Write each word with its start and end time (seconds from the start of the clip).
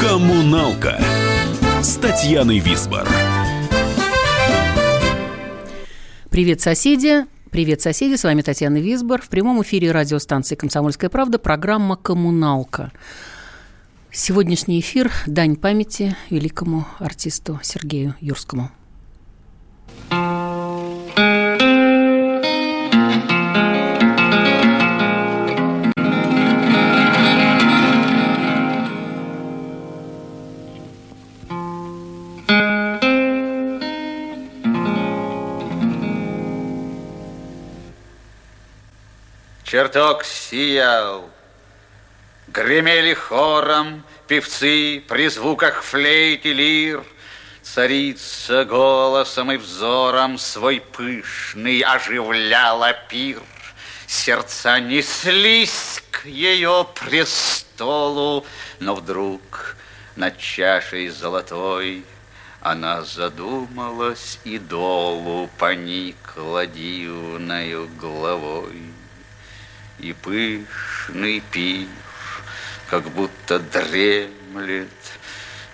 Коммуналка 0.00 1.00
с 1.80 1.96
Татьяной 1.96 2.58
Висбор. 2.58 3.06
Привет, 6.28 6.60
соседи! 6.60 7.26
Привет, 7.50 7.82
соседи! 7.82 8.16
С 8.16 8.24
вами 8.24 8.42
Татьяна 8.42 8.78
Висбор. 8.78 9.22
В 9.22 9.28
прямом 9.28 9.62
эфире 9.62 9.92
радиостанции 9.92 10.56
«Комсомольская 10.56 11.08
правда» 11.08 11.38
программа 11.38 11.94
«Коммуналка». 11.96 12.90
Сегодняшний 14.10 14.80
эфир– 14.80 15.12
дань 15.26 15.54
памяти 15.54 16.16
великому 16.30 16.84
артисту 16.98 17.60
Сергею 17.62 18.16
Юрскому. 18.20 18.72
Чертог 39.70 40.24
сиял, 40.24 41.30
Гремели 42.48 43.14
хором 43.14 44.02
певцы 44.26 45.00
при 45.06 45.28
звуках 45.28 45.84
флейт 45.84 46.44
и 46.44 46.52
лир. 46.52 47.04
Царица 47.62 48.64
голосом 48.64 49.52
и 49.52 49.58
взором 49.58 50.38
свой 50.38 50.80
пышный 50.80 51.82
оживляла 51.82 52.94
пир. 53.08 53.40
Сердца 54.08 54.80
неслись 54.80 56.02
к 56.10 56.26
ее 56.26 56.84
престолу, 56.96 58.44
но 58.80 58.96
вдруг 58.96 59.76
над 60.16 60.36
чашей 60.36 61.10
золотой 61.10 62.04
она 62.60 63.02
задумалась 63.02 64.40
и 64.42 64.58
долу 64.58 65.48
поникла 65.58 66.66
дивною 66.66 67.88
головой. 68.00 68.89
И 70.02 70.14
пышный 70.14 71.42
пир 71.50 71.88
как 72.88 73.08
будто 73.10 73.58
дремлет 73.58 74.88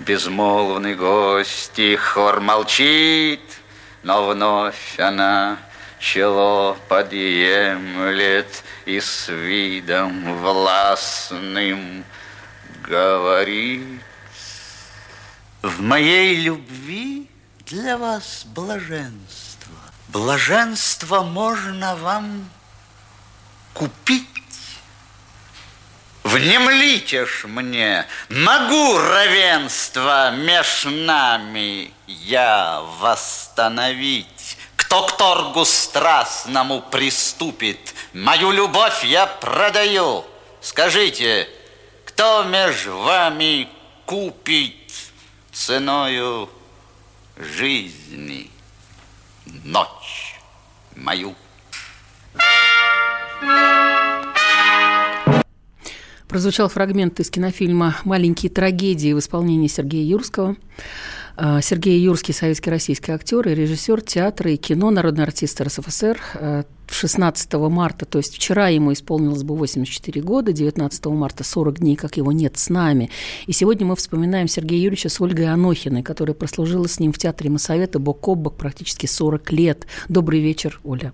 безмолвный 0.00 0.94
гость, 0.94 1.78
и 1.78 1.96
хор 1.96 2.40
молчит, 2.40 3.40
но 4.02 4.26
вновь 4.26 4.98
она 4.98 5.58
чело 5.98 6.76
подъемлет 6.88 8.62
и 8.84 9.00
с 9.00 9.28
видом 9.28 10.38
властным 10.38 12.04
говорит. 12.82 14.00
В 15.62 15.80
моей 15.80 16.36
любви 16.36 17.30
для 17.66 17.96
вас 17.96 18.44
блаженство. 18.44 19.74
Блаженство 20.08 21.22
можно 21.22 21.96
вам 21.96 22.48
купить 23.76 24.26
Внемлите 26.36 27.24
ж 27.24 27.46
мне, 27.46 28.04
могу 28.28 28.98
равенство 28.98 30.32
меж 30.32 30.84
нами 30.84 31.92
я 32.08 32.82
восстановить. 32.98 34.58
Кто 34.74 35.06
к 35.06 35.16
торгу 35.16 35.64
страстному 35.64 36.82
приступит, 36.82 37.94
мою 38.12 38.50
любовь 38.50 39.04
я 39.04 39.26
продаю. 39.26 40.24
Скажите, 40.60 41.48
кто 42.04 42.42
меж 42.42 42.86
вами 42.86 43.68
купит 44.04 44.92
ценою 45.52 46.50
жизни 47.36 48.50
ночь 49.46 50.40
мою? 50.96 51.36
Прозвучал 56.28 56.68
фрагмент 56.68 57.18
из 57.20 57.30
кинофильма 57.30 57.96
«Маленькие 58.04 58.50
трагедии» 58.50 59.12
в 59.12 59.20
исполнении 59.20 59.68
Сергея 59.68 60.04
Юрского. 60.04 60.56
А, 61.36 61.60
Сергей 61.60 62.00
Юрский– 62.00 62.34
советский 62.34 62.70
российский 62.70 63.12
актер 63.12 63.46
и 63.48 63.54
режиссер 63.54 64.00
театра 64.00 64.50
и 64.50 64.56
кино, 64.56 64.90
народный 64.90 65.24
артист 65.24 65.60
РСФСР. 65.60 66.18
16 66.88 67.54
а, 67.54 67.58
марта, 67.68 68.06
то 68.06 68.18
есть 68.18 68.34
вчера 68.34 68.68
ему 68.68 68.92
исполнилось 68.92 69.42
бы 69.42 69.56
84 69.56 70.20
года, 70.22 70.52
19 70.52 71.06
марта 71.06 71.44
40 71.44 71.78
дней, 71.78 71.96
как 71.96 72.16
его 72.16 72.32
нет 72.32 72.56
с 72.58 72.70
нами. 72.70 73.10
И 73.46 73.52
сегодня 73.52 73.86
мы 73.86 73.96
вспоминаем 73.96 74.48
Сергея 74.48 74.80
Юрьевича 74.80 75.08
с 75.08 75.20
Ольгой 75.20 75.48
Анохиной, 75.48 76.02
которая 76.02 76.34
прослужила 76.34 76.86
с 76.86 77.00
ним 77.00 77.12
в 77.12 77.18
театре 77.18 77.50
Моссовета 77.50 77.98
бок 77.98 78.26
о 78.28 78.34
бок 78.34 78.56
практически 78.56 79.06
40 79.06 79.52
лет. 79.52 79.86
Добрый 80.08 80.40
вечер, 80.40 80.80
Оля. 80.84 81.12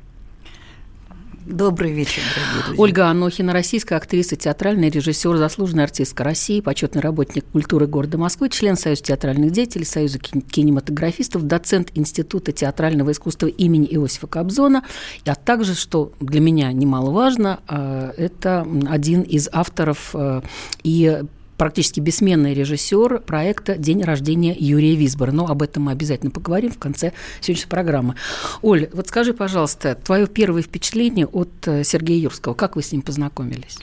Добрый 1.46 1.90
вечер, 1.92 2.22
дорогие 2.36 2.62
друзья. 2.62 2.82
Ольга 2.82 3.06
Анохина, 3.08 3.52
российская 3.52 3.96
актриса, 3.96 4.36
театральный 4.36 4.90
режиссер, 4.90 5.36
заслуженная 5.36 5.84
артистка 5.84 6.22
России, 6.22 6.60
почетный 6.60 7.02
работник 7.02 7.44
культуры 7.46 7.88
города 7.88 8.16
Москвы, 8.16 8.48
член 8.48 8.76
Союза 8.76 9.02
театральных 9.02 9.50
деятелей, 9.50 9.84
Союза 9.84 10.20
кинематографистов, 10.20 11.42
доцент 11.42 11.90
Института 11.94 12.52
театрального 12.52 13.10
искусства 13.10 13.48
имени 13.48 13.88
Иосифа 13.90 14.28
Кобзона, 14.28 14.84
а 15.24 15.34
также, 15.34 15.74
что 15.74 16.12
для 16.20 16.40
меня 16.40 16.72
немаловажно, 16.72 17.58
э, 17.68 18.12
это 18.16 18.64
один 18.88 19.22
из 19.22 19.48
авторов 19.52 20.10
э, 20.14 20.42
и 20.84 21.22
практически 21.62 22.00
бессменный 22.00 22.54
режиссер 22.54 23.20
проекта 23.20 23.76
«День 23.76 24.02
рождения 24.02 24.52
Юрия 24.52 24.96
Висбора». 24.96 25.30
Но 25.30 25.46
об 25.46 25.62
этом 25.62 25.84
мы 25.84 25.92
обязательно 25.92 26.32
поговорим 26.32 26.72
в 26.72 26.78
конце 26.80 27.12
сегодняшней 27.40 27.70
программы. 27.70 28.16
Оль, 28.62 28.88
вот 28.92 29.06
скажи, 29.06 29.32
пожалуйста, 29.32 29.94
твое 29.94 30.26
первое 30.26 30.62
впечатление 30.62 31.24
от 31.24 31.52
э, 31.66 31.84
Сергея 31.84 32.20
Юрского. 32.20 32.54
Как 32.54 32.74
вы 32.74 32.82
с 32.82 32.90
ним 32.90 33.02
познакомились? 33.02 33.78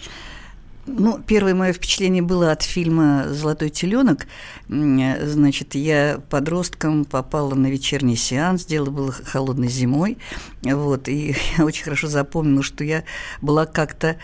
Ну, 0.88 1.22
первое 1.26 1.56
мое 1.56 1.72
впечатление 1.72 2.22
было 2.22 2.52
от 2.52 2.64
фильма 2.64 3.28
«Золотой 3.30 3.70
теленок». 3.70 4.28
Значит, 4.68 5.76
я 5.76 6.20
подростком 6.30 7.06
попала 7.06 7.54
на 7.56 7.68
вечерний 7.68 8.18
сеанс, 8.18 8.66
дело 8.66 8.90
было 8.90 9.14
холодной 9.14 9.70
зимой, 9.70 10.18
вот, 10.64 11.08
и 11.08 11.34
я 11.58 11.64
очень 11.64 11.86
хорошо 11.86 12.08
запомнила, 12.08 12.62
что 12.62 12.84
я 12.84 13.06
была 13.42 13.66
как-то 13.66 14.18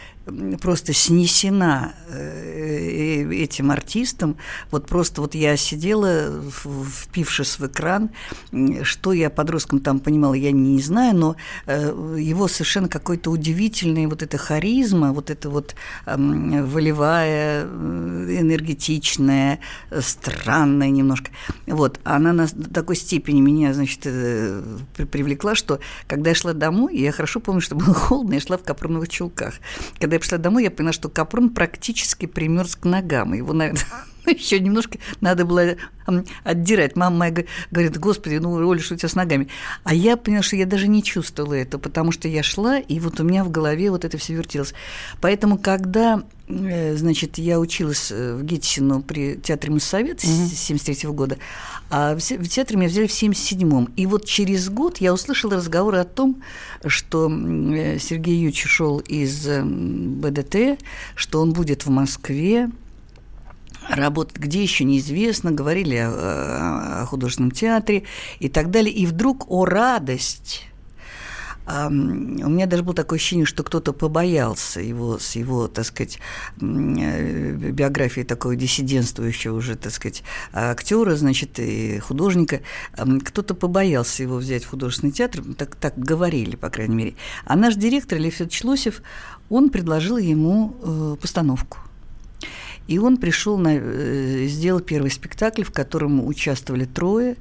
просто 0.62 0.94
снесена 0.94 1.94
э, 2.10 3.28
этим 3.32 3.72
артистом. 3.72 4.38
Вот 4.72 4.88
просто 4.88 5.22
вот 5.22 5.36
я 5.36 5.56
сидела, 5.58 6.42
впившись 6.52 7.60
в 7.60 7.68
экран, 7.68 8.10
что 8.84 9.14
я 9.14 9.30
подростком 9.30 9.80
там 9.80 10.00
понимала, 10.00 10.34
я 10.34 10.52
не 10.52 10.82
знаю, 10.82 11.16
но 11.16 11.36
э, 11.68 12.16
его 12.20 12.48
совершенно 12.48 12.88
какой-то 12.88 13.30
удивительный 13.30 14.08
вот 14.08 14.24
эта 14.24 14.38
харизма, 14.38 15.14
вот 15.14 15.30
эта 15.30 15.50
вот 15.50 15.76
волевая, 16.06 17.66
э, 17.66 18.38
энергетичная, 18.40 19.60
странная 20.00 20.90
немножко. 20.90 21.32
Вот, 21.68 22.00
она 22.04 22.34
на 22.34 22.48
такой 22.48 22.96
степени 22.96 23.42
меня, 23.42 23.74
значит, 23.74 24.02
привлекла, 25.12 25.56
что 25.56 25.80
когда 26.08 26.32
я 26.32 26.36
шла 26.36 26.54
домой, 26.54 26.98
я 26.98 27.12
хорошо 27.12 27.40
помню, 27.40 27.62
что 27.62 27.76
было 27.76 27.94
холодно, 27.94 28.34
я 28.34 28.40
шла 28.40 28.58
в 28.58 28.64
капроновых 28.64 29.10
чулках. 29.10 29.56
Когда 30.00 30.15
когда 30.16 30.18
я 30.18 30.20
пришла 30.20 30.38
домой, 30.38 30.64
я 30.64 30.72
поняла, 30.72 30.94
что 30.94 31.10
капрон 31.10 31.50
практически 31.50 32.26
примерз 32.26 32.76
к 32.76 32.86
ногам. 32.86 33.34
Его, 33.34 33.54
наверное, 33.54 33.84
еще 34.26 34.60
немножко 34.60 34.98
надо 35.20 35.46
было 35.46 35.76
отдирать. 36.44 36.96
Мама 36.96 37.18
моя 37.18 37.46
говорит, 37.72 37.98
господи, 37.98 38.36
ну, 38.36 38.54
Оля, 38.54 38.80
что 38.80 38.94
у 38.94 38.98
тебя 38.98 39.10
с 39.10 39.16
ногами? 39.16 39.48
А 39.84 39.94
я 39.94 40.16
поняла, 40.16 40.44
что 40.44 40.56
я 40.56 40.66
даже 40.66 40.88
не 40.88 41.04
чувствовала 41.04 41.54
это, 41.54 41.80
потому 41.80 42.12
что 42.12 42.28
я 42.28 42.44
шла, 42.44 42.78
и 42.78 43.00
вот 43.00 43.20
у 43.20 43.24
меня 43.24 43.44
в 43.44 43.52
голове 43.52 43.92
вот 43.92 44.06
это 44.06 44.18
все 44.18 44.34
вертелось. 44.34 44.74
Поэтому, 45.22 45.58
когда 45.58 46.24
э, 46.48 46.96
значит, 46.96 47.38
я 47.38 47.60
училась 47.60 48.12
э, 48.12 48.36
в 48.36 48.44
Гетисину 48.44 49.02
при 49.02 49.36
театре 49.36 49.74
Моссовет 49.74 50.22
с 50.22 50.26
73 50.26 51.10
года, 51.10 51.38
а 51.90 52.16
в 52.16 52.48
театре 52.48 52.78
меня 52.78 52.90
взяли 52.90 53.08
в 53.08 53.12
77-м. 53.12 53.92
И 53.96 54.06
вот 54.06 54.26
через 54.26 54.70
год 54.70 54.98
я 54.98 55.14
услышала 55.14 55.56
разговор 55.56 55.96
о 55.96 56.04
том, 56.04 56.42
что 56.86 57.30
э, 57.30 58.00
Сергей 58.00 58.36
Юрьевич 58.36 58.66
ушел 58.66 59.00
из 59.00 59.48
БДТ, 59.48 60.80
что 61.16 61.42
он 61.42 61.54
будет 61.54 61.86
в 61.86 61.90
Москве, 61.90 62.70
работать 63.90 64.38
где 64.38 64.64
еще 64.64 64.84
неизвестно, 64.84 65.52
говорили 65.52 65.96
о, 65.96 67.02
о 67.02 67.06
художественном 67.06 67.52
театре 67.52 68.04
и 68.40 68.50
так 68.50 68.72
далее. 68.72 68.94
И 68.94 69.06
вдруг, 69.06 69.50
о 69.50 69.66
радость, 69.66 70.64
у 71.68 71.90
меня 71.90 72.68
даже 72.68 72.84
было 72.84 72.96
такое 72.96 73.18
ощущение, 73.18 73.46
что 73.46 73.64
кто-то 73.64 73.94
побоялся 73.94 74.82
его 74.82 75.18
с 75.18 75.36
его, 75.36 75.68
так 75.68 75.86
сказать, 75.86 76.20
э, 76.62 77.52
биографией 77.54 78.26
такого 78.26 78.56
диссидентствующего 78.56 79.56
уже, 79.56 79.76
так 79.76 79.92
сказать, 79.92 80.24
актера, 80.54 81.16
значит, 81.16 81.60
и 81.60 82.00
художника. 82.00 82.62
Кто-то 83.24 83.56
побоялся 83.56 84.24
его 84.24 84.38
взять 84.38 84.64
в 84.64 84.70
художественный 84.70 85.12
театр, 85.12 85.42
так, 85.58 85.76
так 85.76 85.98
говорили, 85.98 86.56
по 86.56 86.70
крайней 86.70 86.96
мере. 86.96 87.16
А 87.46 87.56
наш 87.56 87.76
директор 87.76 88.20
Лев 88.20 88.36
Лосев, 88.64 89.02
он 89.50 89.70
предложил 89.70 90.18
ему 90.18 90.76
э, 90.82 91.16
постановку. 91.22 91.78
И 92.88 93.00
он 93.00 93.18
пришел 93.18 93.58
на, 93.58 93.76
э, 93.76 94.46
сделал 94.48 94.80
первый 94.80 95.10
спектакль, 95.10 95.64
в 95.64 95.72
котором 95.72 96.26
участвовали 96.26 96.86
трое. 96.86 97.36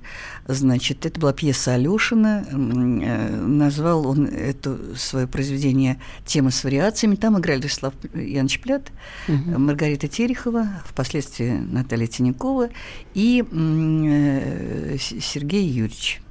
Значит, 0.46 1.05
это 1.06 1.20
была 1.20 1.32
пьеса 1.32 1.75
Алешина. 1.75 2.46
Э, 2.50 3.37
назвал 3.46 4.06
он 4.06 4.26
это 4.26 4.79
свое 4.96 5.26
произведение 5.26 6.00
«Тема 6.25 6.50
с 6.50 6.64
вариациями». 6.64 7.17
Там 7.17 7.38
играли 7.38 7.61
Вячеслав 7.61 7.94
Янович 8.14 8.61
Плят, 8.61 8.91
угу. 9.29 9.58
Маргарита 9.58 10.08
Терехова, 10.08 10.69
впоследствии 10.87 11.50
Наталья 11.50 12.06
Тинякова 12.06 12.70
и 13.14 13.44
э, 13.50 14.97
Сергей 14.99 15.67
Юрьевич. 15.67 16.24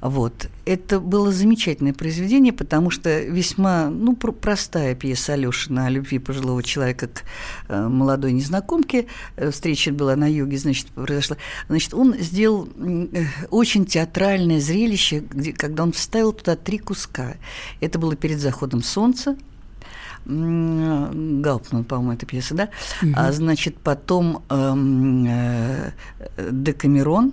Вот. 0.00 0.48
Это 0.64 1.00
было 1.00 1.32
замечательное 1.32 1.92
произведение, 1.92 2.52
потому 2.52 2.90
что 2.90 3.20
весьма 3.20 3.88
ну, 3.88 4.14
простая 4.14 4.94
пьеса 4.94 5.32
Алёшина 5.32 5.86
о 5.86 5.90
любви 5.90 6.18
пожилого 6.18 6.62
человека 6.62 7.08
к 7.08 7.22
э, 7.68 7.88
молодой 7.88 8.32
незнакомке. 8.32 9.06
Э, 9.36 9.50
встреча 9.50 9.92
была 9.92 10.14
на 10.14 10.30
юге, 10.30 10.58
значит, 10.58 10.86
произошла. 10.88 11.36
Значит, 11.68 11.94
он 11.94 12.14
сделал 12.18 12.68
э, 12.76 13.24
очень 13.50 13.86
театральное 13.86 14.60
зрелище, 14.60 15.20
где, 15.20 15.52
когда 15.52 15.82
он 15.82 15.92
вставил 15.92 16.32
туда 16.32 16.54
три 16.54 16.78
куска. 16.78 17.34
Это 17.80 17.98
было 17.98 18.14
перед 18.14 18.38
заходом 18.38 18.82
солнца, 18.82 19.36
Гаупман, 20.26 21.84
по-моему, 21.84 22.12
эта 22.12 22.26
пьеса, 22.26 22.54
да? 22.54 22.68
Угу. 23.02 23.12
А, 23.16 23.32
значит, 23.32 23.78
потом 23.78 24.42
эм, 24.50 25.24
э, 25.26 25.92
Декамерон 26.50 27.32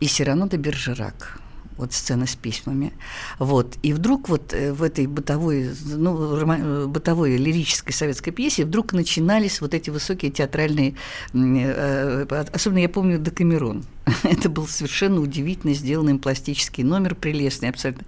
и 0.00 0.06
Сирано 0.06 0.46
де 0.46 0.58
Бержерак 0.58 1.40
вот 1.76 1.92
сцена 1.92 2.26
с 2.26 2.36
письмами. 2.36 2.92
Вот. 3.38 3.76
И 3.82 3.92
вдруг 3.92 4.28
вот 4.28 4.52
э, 4.52 4.72
в 4.72 4.82
этой 4.82 5.06
бытовой, 5.06 5.70
ну, 5.84 6.36
э, 6.36 6.86
бытовой 6.86 7.36
лирической 7.36 7.92
советской 7.92 8.30
пьесе 8.30 8.64
вдруг 8.64 8.92
начинались 8.92 9.60
вот 9.60 9.74
эти 9.74 9.90
высокие 9.90 10.30
театральные, 10.30 10.94
э, 11.32 12.26
особенно 12.52 12.78
я 12.78 12.88
помню 12.88 13.18
Декамерон. 13.18 13.84
Это 14.22 14.48
был 14.48 14.66
совершенно 14.66 15.20
удивительно 15.20 15.74
сделанный 15.74 16.18
пластический 16.18 16.84
номер, 16.84 17.14
прелестный 17.14 17.68
абсолютно. 17.68 18.06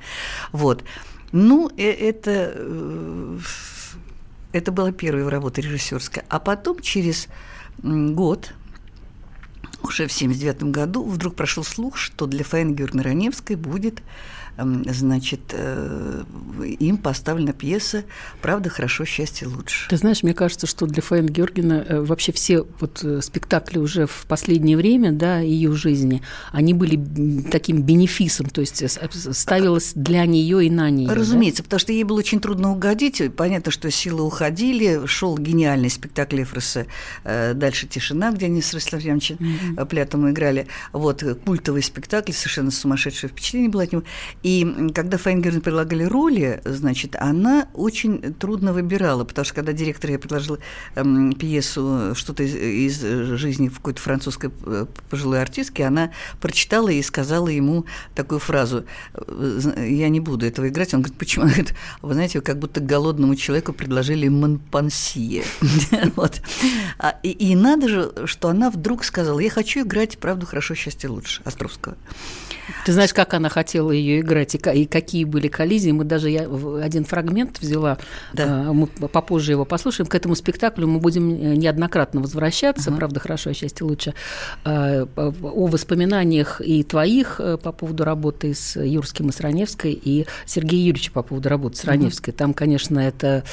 Вот. 0.52 0.84
Ну, 1.30 1.70
это, 1.76 2.54
это 4.52 4.72
была 4.72 4.92
первая 4.92 5.28
работа 5.28 5.60
режиссерская. 5.60 6.24
А 6.30 6.38
потом 6.38 6.80
через 6.80 7.28
год 7.82 8.54
уже 9.82 10.06
в 10.06 10.14
1979 10.14 10.62
году 10.72 11.04
вдруг 11.04 11.34
прошел 11.34 11.64
слух, 11.64 11.96
что 11.96 12.26
для 12.26 12.44
Фаины 12.44 12.74
Георгиевны 12.74 13.02
Раневской 13.02 13.56
будет 13.56 14.02
значит, 14.58 15.40
э, 15.52 16.24
им 16.80 16.96
поставлена 16.96 17.52
пьеса 17.52 18.04
«Правда 18.42 18.68
хорошо, 18.68 19.04
счастье 19.04 19.46
лучше». 19.46 19.88
Ты 19.88 19.96
знаешь, 19.96 20.22
мне 20.22 20.34
кажется, 20.34 20.66
что 20.66 20.86
для 20.86 21.02
Фаины 21.02 21.28
Георгиевны 21.28 21.84
э, 21.86 22.00
вообще 22.00 22.32
все 22.32 22.66
вот 22.80 23.04
э, 23.04 23.20
спектакли 23.22 23.78
уже 23.78 24.06
в 24.06 24.26
последнее 24.26 24.76
время, 24.76 25.12
да, 25.12 25.38
ее 25.38 25.72
жизни, 25.72 26.22
они 26.52 26.74
были 26.74 27.00
таким 27.50 27.82
бенефисом, 27.82 28.48
то 28.50 28.60
есть 28.60 28.82
ставилось 29.36 29.92
для 29.94 30.26
нее 30.26 30.66
и 30.66 30.70
на 30.70 30.90
нее. 30.90 31.08
Разумеется, 31.08 31.62
да? 31.62 31.66
потому 31.66 31.80
что 31.80 31.92
ей 31.92 32.04
было 32.04 32.18
очень 32.18 32.40
трудно 32.40 32.72
угодить. 32.72 33.22
Понятно, 33.36 33.70
что 33.70 33.90
силы 33.90 34.22
уходили, 34.22 35.06
шел 35.06 35.36
гениальный 35.38 35.90
спектакль 35.90 36.42
Эфроса 36.42 36.86
«Дальше 37.24 37.86
тишина», 37.86 38.32
где 38.32 38.46
они 38.46 38.62
с 38.62 38.74
Ростиславом 38.74 39.18
Ивановичем 39.18 39.36
mm-hmm. 39.36 39.86
Плятом 39.86 40.30
играли. 40.30 40.66
Вот 40.92 41.22
культовый 41.44 41.82
спектакль, 41.82 42.32
совершенно 42.32 42.70
сумасшедшее 42.70 43.30
впечатление 43.30 43.70
было 43.70 43.82
от 43.84 43.92
него. 43.92 44.02
И 44.42 44.47
когда 44.94 45.18
Файнгерн 45.18 45.60
предлагали 45.60 46.04
роли, 46.04 46.60
значит, 46.64 47.16
она 47.16 47.68
очень 47.74 48.34
трудно 48.34 48.72
выбирала, 48.72 49.24
потому 49.24 49.44
что 49.44 49.54
когда 49.54 49.72
директор 49.72 50.10
ей 50.10 50.18
предложил 50.18 50.58
эм, 50.94 51.32
пьесу 51.32 52.14
что-то 52.14 52.42
из, 52.42 53.02
из 53.04 53.38
жизни 53.38 53.68
какой-то 53.68 54.00
французской 54.00 54.50
э, 54.64 54.86
пожилой 55.10 55.42
артистки, 55.42 55.82
она 55.82 56.12
прочитала 56.40 56.88
и 56.88 57.02
сказала 57.02 57.48
ему 57.48 57.86
такую 58.14 58.38
фразу 58.38 58.84
«Я 59.76 60.08
не 60.08 60.20
буду 60.20 60.46
этого 60.46 60.68
играть». 60.68 60.94
Он 60.94 61.02
говорит, 61.02 61.18
почему? 61.18 61.44
Она 61.44 61.52
говорит, 61.52 61.74
вы 62.02 62.14
знаете, 62.14 62.40
как 62.40 62.58
будто 62.58 62.80
голодному 62.80 63.34
человеку 63.36 63.72
предложили 63.72 64.28
монпансье. 64.28 65.44
А, 66.98 67.14
и, 67.22 67.30
и 67.30 67.54
надо 67.54 67.88
же, 67.88 68.12
что 68.26 68.48
она 68.48 68.70
вдруг 68.70 69.04
сказала, 69.04 69.38
я 69.38 69.50
хочу 69.50 69.82
играть 69.82 70.18
«Правду 70.18 70.46
хорошо, 70.46 70.74
счастье 70.74 71.08
лучше» 71.08 71.42
Островского. 71.44 71.96
Ты 72.84 72.92
знаешь, 72.92 73.12
как 73.12 73.34
она 73.34 73.48
хотела 73.48 73.90
ее 73.90 74.20
играть 74.20 74.54
и, 74.54 74.58
и 74.58 74.86
какие 74.86 75.24
были 75.24 75.48
коллизии. 75.48 75.90
Мы 75.90 76.04
даже 76.04 76.30
я 76.30 76.48
один 76.82 77.04
фрагмент 77.04 77.60
взяла, 77.60 77.98
да. 78.32 78.68
А, 78.68 78.72
мы 78.72 78.86
попозже 78.86 79.52
его 79.52 79.64
послушаем. 79.64 80.08
К 80.08 80.14
этому 80.14 80.34
спектаклю 80.34 80.86
мы 80.86 81.00
будем 81.00 81.30
э, 81.30 81.56
неоднократно 81.56 82.20
возвращаться, 82.20 82.90
uh 82.90 82.96
правда, 82.98 83.20
хорошо, 83.20 83.50
а 83.50 83.54
счастье 83.54 83.86
лучше, 83.86 84.14
а, 84.64 85.06
о 85.16 85.66
воспоминаниях 85.66 86.60
и 86.60 86.82
твоих 86.82 87.40
э, 87.40 87.56
по 87.56 87.72
поводу 87.72 88.04
работы 88.04 88.54
с 88.54 88.80
Юрским 88.80 89.28
и 89.28 89.32
с 89.32 89.40
Раневской, 89.40 89.92
и 89.92 90.26
Сергея 90.46 90.80
Юрьевича 90.80 91.12
по 91.12 91.22
поводу 91.22 91.48
работы 91.48 91.76
с 91.76 91.84
Раневской. 91.84 92.32
uh 92.32 92.36
Там, 92.36 92.54
конечно, 92.54 92.98
это 92.98 93.44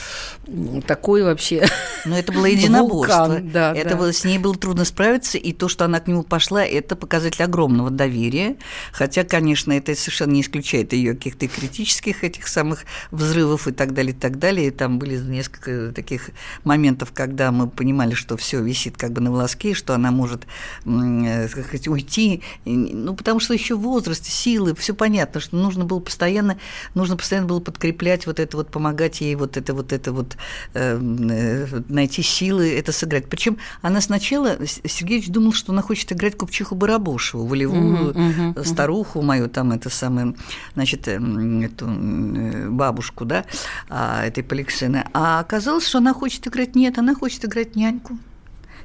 такой 0.88 1.24
вообще 1.24 1.66
Но 2.06 2.18
это 2.18 2.32
было 2.32 2.46
единоборство. 2.46 3.26
Вулкан, 3.26 3.52
да, 3.52 3.74
это 3.74 3.92
да. 3.92 3.96
Было, 3.96 4.14
с 4.14 4.24
ней 4.24 4.38
было 4.38 4.56
трудно 4.56 4.86
справиться, 4.86 5.38
и 5.38 5.54
то, 5.54 5.68
что 5.68 5.86
она 5.86 6.00
к 6.00 6.08
нему 6.08 6.24
пошла, 6.24 6.64
это 6.64 6.96
показатель 6.96 7.44
огромного 7.44 7.90
доверия. 7.90 8.58
Хотя, 8.92 9.05
конечно, 9.30 9.72
это 9.72 9.96
совершенно 9.96 10.32
не 10.32 10.42
исключает 10.42 10.94
ее 10.94 11.14
каких-то 11.14 11.48
критических 11.48 12.24
этих 12.24 12.48
самых 12.48 12.86
взрывов 13.12 13.68
и 13.68 13.72
так 13.72 13.94
далее, 13.94 14.14
и 14.14 14.16
так 14.18 14.40
далее. 14.40 14.68
И 14.68 14.72
там 14.72 15.00
были 15.00 15.18
несколько 15.18 15.92
таких 15.94 16.30
моментов, 16.64 17.12
когда 17.14 17.52
мы 17.52 17.68
понимали, 17.68 18.14
что 18.14 18.38
все 18.38 18.62
висит 18.62 18.98
как 18.98 19.12
бы 19.12 19.22
на 19.22 19.32
волоске, 19.32 19.74
что 19.74 19.94
она 19.94 20.12
может 20.12 20.46
э, 20.86 21.48
сказать, 21.48 21.88
уйти. 21.88 22.42
Ну, 22.66 23.16
потому 23.16 23.40
что 23.40 23.54
еще 23.54 23.76
возраст, 23.76 24.26
силы, 24.26 24.76
все 24.76 24.94
понятно, 24.94 25.40
что 25.40 25.56
нужно 25.56 25.86
было 25.86 26.00
постоянно, 26.00 26.58
нужно 26.94 27.18
постоянно 27.18 27.48
было 27.48 27.60
подкреплять 27.60 28.26
вот 28.26 28.40
это 28.40 28.58
вот, 28.58 28.70
помогать 28.70 29.22
ей 29.22 29.36
вот 29.36 29.58
это 29.58 29.74
вот 29.74 29.94
это 29.94 30.12
вот 30.12 30.38
э, 30.74 31.00
э 31.00 31.82
найти 31.88 32.22
силы, 32.22 32.72
это 32.78 32.92
сыграть. 32.92 33.28
Причем 33.28 33.58
она 33.82 34.02
сначала, 34.02 34.58
Сергеевич 34.66 35.30
думал, 35.30 35.54
что 35.54 35.72
она 35.72 35.82
хочет 35.82 36.12
играть 36.12 36.38
Купчиху 36.38 36.76
Барабошеву, 36.76 37.46
волевую 37.46 38.14
uh-huh, 38.14 38.66
старуху, 38.66 38.95
старуху 38.96 39.22
мою, 39.22 39.50
там 39.50 39.72
это 39.72 39.90
самое, 39.90 40.34
значит, 40.76 41.08
эм, 41.08 41.62
эту 41.62 41.86
э, 41.88 42.70
бабушку, 42.70 43.26
да, 43.26 43.46
а, 43.90 44.24
этой 44.26 44.44
Поликсены. 44.44 45.04
А 45.14 45.40
оказалось, 45.40 45.88
что 45.88 45.98
она 45.98 46.14
хочет 46.14 46.48
играть 46.48 46.76
нет, 46.76 46.98
она 46.98 47.14
хочет 47.16 47.46
играть 47.46 47.76
няньку. 47.76 48.18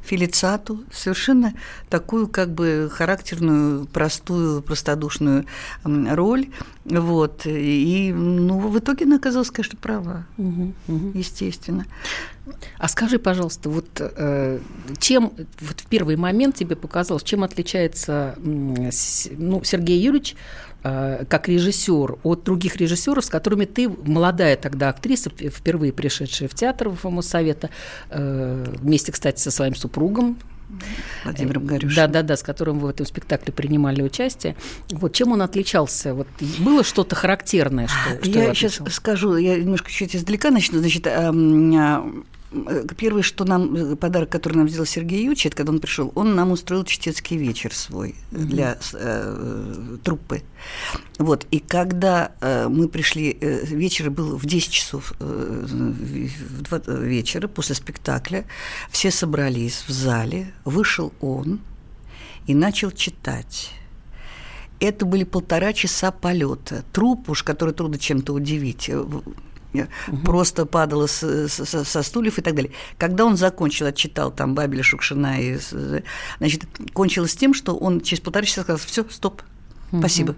Фелицату, 0.02 0.82
совершенно 0.93 1.52
такую 1.90 2.26
как 2.26 2.48
бы 2.55 2.90
характерную, 2.90 3.86
простую, 3.86 4.62
простодушную 4.62 5.44
роль. 5.84 6.46
Вот. 6.99 7.47
И 7.47 8.13
ну, 8.13 8.59
в 8.59 8.79
итоге 8.79 9.05
она 9.05 9.17
оказалась, 9.17 9.51
конечно, 9.51 9.79
права, 9.81 10.27
угу, 10.37 10.73
угу. 10.89 11.13
естественно. 11.15 11.87
А 12.79 12.89
скажи, 12.89 13.19
пожалуйста, 13.19 13.70
вот 13.70 13.89
э, 14.01 14.59
чем 14.99 15.32
вот 15.61 15.81
в 15.81 15.87
первый 15.87 16.17
момент 16.17 16.56
тебе 16.56 16.75
показалось, 16.75 17.23
чем 17.23 17.44
отличается 17.44 18.35
ну, 18.39 19.63
Сергей 19.63 20.01
Юрьевич 20.01 20.35
э, 20.82 21.25
как 21.29 21.49
режиссер 21.49 22.19
от 22.25 22.43
других 22.43 22.77
режиссеров, 22.77 23.25
с 23.25 23.29
которыми 23.29 23.67
ты, 23.67 23.89
молодая 23.89 24.56
тогда 24.56 24.89
актриса, 24.89 25.31
впервые 25.31 25.93
пришедшая 25.93 26.49
в 26.49 26.55
театр 26.55 26.89
в 26.89 27.23
Совета, 27.23 27.70
э, 28.09 28.75
вместе, 28.81 29.13
кстати, 29.13 29.41
со 29.41 29.51
своим 29.51 29.77
супругом, 29.77 30.39
Владимиром 31.24 31.67
Горюшиным. 31.67 31.94
Да, 31.94 32.06
да, 32.06 32.22
да, 32.22 32.36
с 32.36 32.43
которым 32.43 32.79
вы 32.79 32.89
в 32.89 32.91
этом 32.91 33.06
спектакле 33.06 33.53
принимали 33.53 34.03
участие. 34.03 34.56
Вот 34.91 35.15
чем 35.15 35.32
он 35.32 35.43
отличался? 35.43 36.15
Вот 36.15 36.29
было 36.58 36.84
что-то 36.84 37.15
характерное, 37.15 37.89
что, 37.89 38.24
что 38.24 38.39
Я 38.39 38.55
сейчас 38.55 38.81
скажу, 38.91 39.36
я 39.36 39.56
немножко 39.56 39.91
чуть 39.91 40.17
издалека 40.17 40.50
начну. 40.50 40.79
Значит, 40.79 41.06
эм, 41.06 41.70
Э, 41.81 42.03
первое, 42.96 43.22
что 43.22 43.44
нам 43.44 43.74
э, 43.74 43.96
подарок, 43.96 44.30
который 44.30 44.54
нам 44.54 44.69
сделал 44.69 44.86
Сергей 44.86 45.24
Ючи, 45.24 45.48
это 45.48 45.56
когда 45.56 45.72
он 45.72 45.78
пришел, 45.78 46.12
он 46.14 46.34
нам 46.34 46.50
устроил 46.50 46.84
чтецкий 46.84 47.36
вечер 47.36 47.74
свой 47.74 48.16
mm-hmm. 48.30 48.44
для 48.44 48.78
э, 48.94 49.96
труппы. 50.02 50.42
Вот, 51.19 51.46
и 51.50 51.60
когда 51.60 52.32
э, 52.40 52.69
мы 52.69 52.88
пришли, 52.88 53.36
э, 53.40 53.66
вечер 53.66 54.10
был 54.10 54.36
в 54.36 54.46
10 54.46 54.70
часов 54.70 55.12
э, 55.20 55.66
в 55.69 56.62
2 56.62 56.94
вечера 56.96 57.46
после 57.46 57.74
спектакля, 57.74 58.44
все 58.90 59.10
собрались 59.10 59.84
в 59.86 59.92
зале, 59.92 60.52
вышел 60.64 61.12
он 61.20 61.60
и 62.46 62.54
начал 62.54 62.90
читать. 62.90 63.70
Это 64.80 65.04
были 65.04 65.24
полтора 65.24 65.72
часа 65.72 66.10
полета. 66.10 66.84
Труп 66.92 67.28
уж, 67.28 67.42
который 67.42 67.74
трудно 67.74 67.98
чем-то 67.98 68.32
удивить 68.32 68.90
угу. 69.72 70.17
просто 70.24 70.67
падала 70.67 71.06
с, 71.06 71.22
с, 71.22 71.84
со 71.84 72.03
стульев 72.03 72.39
и 72.39 72.43
так 72.43 72.55
далее. 72.55 72.72
Когда 72.98 73.24
он 73.24 73.36
закончил, 73.36 73.86
отчитал 73.86 74.31
там 74.31 74.55
Бабеля, 74.55 74.82
Шукшина, 74.82 75.41
и, 75.41 75.58
значит, 76.39 76.65
кончилось 76.93 77.34
тем, 77.36 77.55
что 77.55 77.77
он 77.77 78.00
через 78.00 78.20
полтора 78.20 78.44
часа 78.44 78.62
сказал, 78.62 78.79
все, 78.79 79.05
стоп, 79.10 79.43
угу. 79.93 80.00
спасибо. 80.00 80.36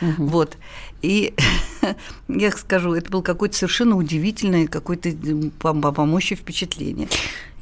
Угу. 0.00 0.26
Вот. 0.26 0.56
И 1.02 1.34
я 2.28 2.50
скажу, 2.52 2.94
это 2.94 3.10
было 3.10 3.22
какое-то 3.22 3.56
совершенно 3.56 3.96
удивительное, 3.96 4.66
какое-то 4.66 5.10
по, 5.58 5.72
по 5.74 6.04
мощи 6.04 6.34
впечатление. 6.34 7.08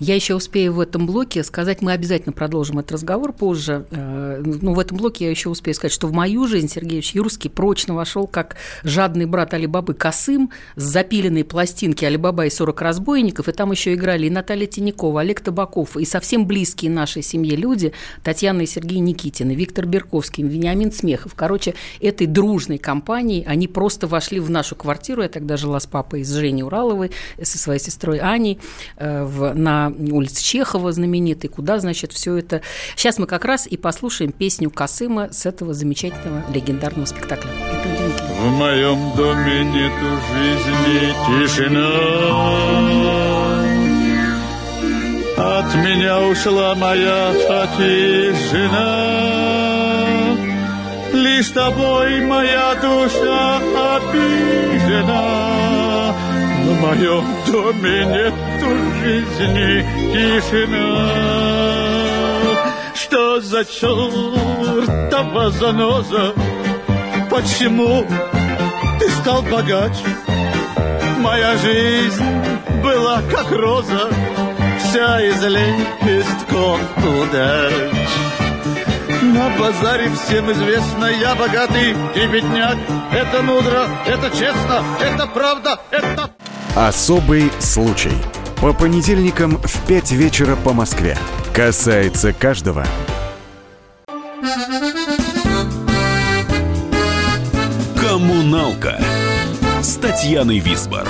Я 0.00 0.16
еще 0.16 0.34
успею 0.34 0.72
в 0.72 0.80
этом 0.80 1.06
блоке 1.06 1.44
сказать, 1.44 1.80
мы 1.80 1.92
обязательно 1.92 2.32
продолжим 2.32 2.80
этот 2.80 2.92
разговор 2.92 3.32
позже. 3.32 3.86
Э, 3.92 4.42
ну, 4.44 4.74
в 4.74 4.80
этом 4.80 4.98
блоке 4.98 5.26
я 5.26 5.30
еще 5.30 5.48
успею 5.50 5.74
сказать, 5.76 5.92
что 5.92 6.08
в 6.08 6.12
мою 6.12 6.48
жизнь 6.48 6.68
Сергеевич 6.68 7.14
Юрский 7.14 7.48
прочно 7.48 7.94
вошел 7.94 8.26
как 8.26 8.56
жадный 8.82 9.26
брат 9.26 9.54
Алибабы 9.54 9.94
Касым 9.94 10.50
с 10.74 10.82
запиленной 10.82 11.44
пластинки 11.44 12.04
Алибаба 12.04 12.46
и 12.46 12.50
40 12.50 12.80
разбойников, 12.82 13.48
и 13.48 13.52
там 13.52 13.70
еще 13.70 13.94
играли 13.94 14.26
и 14.26 14.30
Наталья 14.30 14.66
Тинякова, 14.66 15.20
Олег 15.20 15.40
Табаков, 15.40 15.96
и 15.96 16.04
совсем 16.04 16.46
близкие 16.46 16.90
нашей 16.90 17.22
семье 17.22 17.54
люди, 17.54 17.92
Татьяна 18.24 18.62
и 18.62 18.66
Сергей 18.66 18.98
Никитины, 18.98 19.54
Виктор 19.54 19.86
Берковский, 19.86 20.42
Вениамин 20.42 20.90
Смехов. 20.90 21.34
Короче, 21.36 21.74
этой 22.00 22.26
дружной 22.26 22.78
компанией 22.78 23.44
они 23.46 23.68
просто 23.68 24.03
вошли 24.06 24.40
в 24.40 24.50
нашу 24.50 24.76
квартиру. 24.76 25.22
Я 25.22 25.28
тогда 25.28 25.56
жила 25.56 25.80
с 25.80 25.86
папой, 25.86 26.24
с 26.24 26.32
Женей 26.32 26.62
Ураловой, 26.62 27.10
со 27.42 27.58
своей 27.58 27.80
сестрой 27.80 28.18
Аней 28.18 28.58
э, 28.96 29.24
в, 29.24 29.54
на 29.54 29.92
улице 30.10 30.42
Чехова 30.42 30.92
знаменитой, 30.92 31.50
куда, 31.50 31.78
значит, 31.78 32.12
все 32.12 32.36
это. 32.36 32.62
Сейчас 32.96 33.18
мы 33.18 33.26
как 33.26 33.44
раз 33.44 33.66
и 33.66 33.76
послушаем 33.76 34.32
песню 34.32 34.70
Касыма 34.70 35.32
с 35.32 35.46
этого 35.46 35.74
замечательного 35.74 36.44
легендарного 36.52 37.06
спектакля. 37.06 37.50
В 38.40 38.50
моем 38.50 39.16
доме 39.16 39.64
нету 39.64 40.20
жизни 40.32 41.14
тишина. 41.26 42.44
От 45.36 45.74
меня 45.74 46.20
ушла 46.20 46.74
моя 46.74 47.32
жена. 48.50 49.63
Лишь 51.24 51.48
тобой 51.48 52.20
моя 52.20 52.74
душа 52.74 53.56
обижена. 53.96 55.32
В 56.64 56.80
моем 56.82 57.24
доме 57.46 58.04
нету 58.14 58.70
жизни 59.00 59.86
тишина. 60.12 61.08
Что 62.94 63.40
за 63.40 63.64
чертова 63.64 65.50
заноза? 65.50 66.34
Почему 67.30 68.06
ты 69.00 69.08
стал 69.08 69.40
богаче? 69.44 70.04
Моя 71.20 71.56
жизнь 71.56 72.22
была 72.82 73.22
как 73.30 73.50
роза, 73.50 74.10
вся 74.78 75.22
из 75.22 75.42
лепестков 75.42 76.80
удач. 76.98 78.03
На 79.32 79.48
базаре 79.58 80.10
всем 80.10 80.52
известно, 80.52 81.06
я 81.06 81.34
богатый 81.34 81.92
и 81.92 82.26
бедняк. 82.26 82.76
Это 83.10 83.42
мудро, 83.42 83.88
это 84.04 84.28
честно, 84.28 84.84
это 85.00 85.26
правда, 85.26 85.80
это... 85.90 86.30
Особый 86.76 87.50
случай. 87.58 88.12
По 88.60 88.74
понедельникам 88.74 89.56
в 89.56 89.86
5 89.86 90.12
вечера 90.12 90.56
по 90.56 90.74
Москве. 90.74 91.16
Касается 91.54 92.34
каждого. 92.34 92.84
Коммуналка 97.98 99.00
с 99.80 99.96
Татьяной 99.96 100.58
Висбор. 100.58 101.08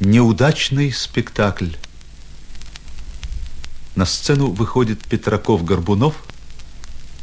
Неудачный 0.00 0.90
спектакль. 0.90 1.72
На 3.94 4.06
сцену 4.06 4.50
выходит 4.50 5.00
Петраков-Горбунов, 5.06 6.14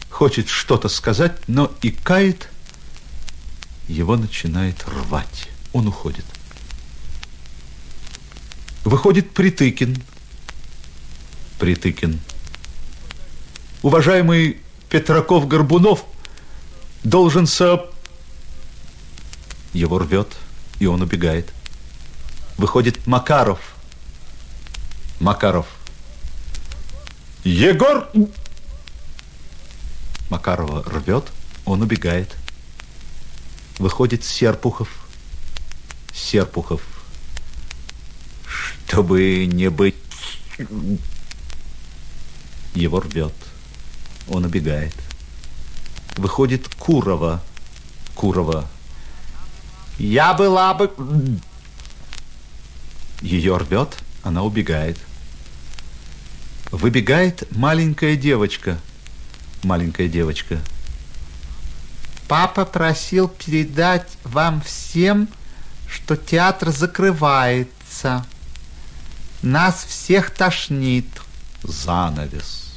хочет 0.10 0.48
что-то 0.50 0.90
сказать, 0.90 1.38
но 1.48 1.72
и 1.82 1.92
кает– 1.92 2.50
его 3.90 4.16
начинает 4.16 4.88
рвать. 4.88 5.50
Он 5.74 5.88
уходит. 5.88 6.26
Выходит 8.86 9.32
Притыкин. 9.32 10.02
Притыкин. 11.58 12.20
Уважаемый 13.82 14.60
Петраков-Горбунов 14.90 16.06
должен 17.04 17.48
со... 17.48 17.90
Его 19.74 19.98
рвет, 20.00 20.28
и 20.80 20.86
он 20.86 21.02
убегает. 21.02 21.52
Выходит 22.58 23.08
Макаров. 23.08 23.60
Макаров. 25.20 25.66
Егор! 27.44 28.10
Макарова 30.30 30.84
рвет, 30.84 31.26
он 31.66 31.82
убегает. 31.82 32.36
Выходит 33.80 34.24
Серпухов. 34.24 34.90
Серпухов. 36.14 36.82
Чтобы 38.88 39.46
не 39.46 39.70
быть... 39.70 39.96
Его 42.76 43.00
рвет. 43.00 43.34
Он 44.28 44.46
убегает. 44.46 44.94
Выходит 46.18 46.68
Курова. 46.76 47.42
Курова. 48.16 48.68
Я 49.98 50.34
была 50.34 50.74
бы... 50.74 50.92
Ее 53.22 53.58
рвет, 53.58 53.98
она 54.24 54.44
убегает. 54.44 54.98
Выбегает 56.72 57.44
маленькая 57.56 58.16
девочка. 58.16 58.78
Маленькая 59.64 60.08
девочка. 60.08 60.60
Папа 62.28 62.66
просил 62.66 63.28
передать 63.28 64.18
вам 64.24 64.62
всем, 64.62 65.28
что 65.88 66.16
театр 66.16 66.70
закрывается. 66.70 68.24
Нас 69.42 69.84
всех 69.84 70.30
тошнит. 70.30 71.08
Занавес. 71.64 72.76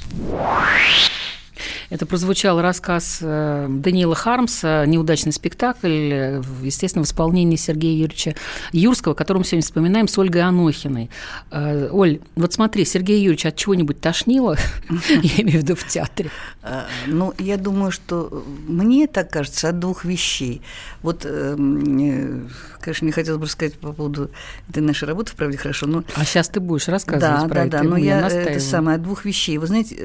Это 1.93 2.07
прозвучал 2.07 2.59
рассказ 2.63 3.19
э, 3.21 3.67
Даниила 3.69 4.15
Хармса 4.15 4.87
«Неудачный 4.87 5.31
спектакль», 5.31 6.11
э, 6.11 6.43
естественно, 6.63 7.05
в 7.05 7.07
исполнении 7.07 7.57
Сергея 7.57 7.93
Юрьевича 7.93 8.35
Юрского, 8.73 9.13
которого 9.13 9.41
мы 9.41 9.45
сегодня 9.45 9.63
вспоминаем 9.63 10.09
с 10.09 10.17
Ольгой 10.17 10.41
Анохиной. 10.41 11.11
Э, 11.51 11.91
Оль, 11.93 12.21
вот 12.35 12.55
смотри, 12.55 12.87
Сергей 12.87 13.19
Юрьевич 13.19 13.45
от 13.45 13.57
чего-нибудь 13.57 14.01
тошнило, 14.01 14.57
я 14.89 15.43
имею 15.43 15.61
в 15.61 15.65
виду 15.65 15.77
в 15.77 15.87
театре? 15.87 16.31
Ну, 17.09 17.35
я 17.39 17.59
думаю, 17.59 17.93
что 17.93 18.43
мне 18.67 19.07
так 19.07 19.31
кажется 19.31 19.69
от 19.69 19.79
двух 19.79 20.07
вещей. 20.07 20.63
Вот, 21.03 21.25
конечно, 21.25 23.05
мне 23.05 23.13
хотелось 23.13 23.39
бы 23.39 23.47
рассказать 23.47 23.75
по 23.75 23.93
поводу 23.93 24.31
этой 24.71 24.83
нашей 24.83 25.09
работы, 25.09 25.33
в 25.33 25.35
правде, 25.35 25.59
хорошо, 25.59 25.87
но... 25.87 26.05
А 26.15 26.25
сейчас 26.25 26.49
ты 26.49 26.61
будешь 26.61 26.89
рассказывать 26.89 27.43
да, 27.43 27.49
про 27.49 27.55
да, 27.55 27.61
это. 27.63 27.71
Да, 27.71 27.83
да, 27.83 27.85
но 27.85 27.97
я, 27.99 28.29
это 28.29 28.61
самое, 28.61 28.95
от 28.97 29.03
двух 29.03 29.27
вещей. 29.27 29.59
Вы 29.59 29.67
знаете, 29.67 29.97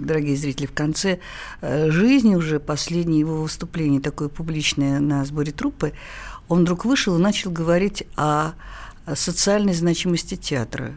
дорогие 0.00 0.36
зрители, 0.36 0.71
в 0.72 0.74
конце 0.74 1.18
э, 1.60 1.90
жизни 1.90 2.34
уже, 2.34 2.58
последнее 2.58 3.20
его 3.20 3.42
выступление 3.42 4.00
такое 4.00 4.28
публичное 4.28 5.00
на 5.00 5.24
сборе 5.24 5.52
труппы, 5.52 5.92
он 6.48 6.62
вдруг 6.62 6.84
вышел 6.84 7.16
и 7.16 7.22
начал 7.22 7.50
говорить 7.50 8.04
о 8.16 8.52
социальной 9.14 9.74
значимости 9.74 10.36
театра. 10.36 10.94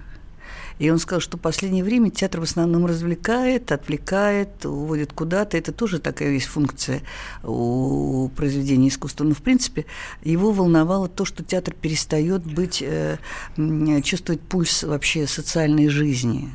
И 0.77 0.89
он 0.89 1.00
сказал, 1.00 1.22
что 1.22 1.38
в 1.38 1.41
последнее 1.41 1.84
время 1.84 2.10
театр 2.10 2.41
в 2.41 2.44
основном 2.44 2.86
развлекает, 2.86 3.72
отвлекает, 3.72 4.65
уводит 4.65 5.13
куда-то. 5.13 5.58
Это 5.58 5.72
тоже 5.72 6.00
такая 6.00 6.32
есть 6.32 6.48
функция 6.48 7.01
у 7.44 8.29
произведения 8.36 8.89
искусства. 8.89 9.24
Но, 9.24 9.34
в 9.34 9.41
принципе, 9.41 9.86
его 10.24 10.51
волновало 10.51 11.08
то, 11.08 11.24
что 11.24 11.44
театр 11.44 11.74
перестает 11.74 12.46
быть, 12.46 12.84
э, 12.86 13.17
чувствовать 14.03 14.41
пульс 14.41 14.84
вообще 14.84 15.27
социальной 15.27 15.88
жизни. 15.88 16.50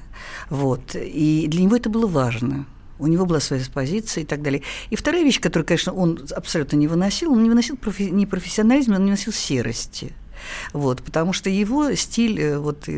Вот. 0.50 0.94
И 0.94 1.46
для 1.48 1.62
него 1.62 1.76
это 1.76 1.88
было 1.88 2.06
важно 2.06 2.66
у 3.00 3.06
него 3.06 3.26
была 3.26 3.40
своя 3.40 3.62
позиция 3.72 4.22
и 4.22 4.26
так 4.26 4.42
далее. 4.42 4.62
И 4.90 4.96
вторая 4.96 5.24
вещь, 5.24 5.40
которую, 5.40 5.66
конечно, 5.66 5.92
он 5.92 6.20
абсолютно 6.36 6.76
не 6.76 6.86
выносил, 6.86 7.32
он 7.32 7.42
не 7.42 7.48
выносил 7.48 7.76
профи- 7.76 8.10
не 8.10 8.26
профессионализм, 8.26 8.92
он 8.92 9.00
не 9.00 9.10
выносил 9.10 9.32
серости. 9.32 10.12
Вот, 10.72 11.02
потому 11.02 11.32
что 11.32 11.50
его 11.50 11.94
стиль, 11.94 12.40
э, 12.40 12.58
вот 12.58 12.88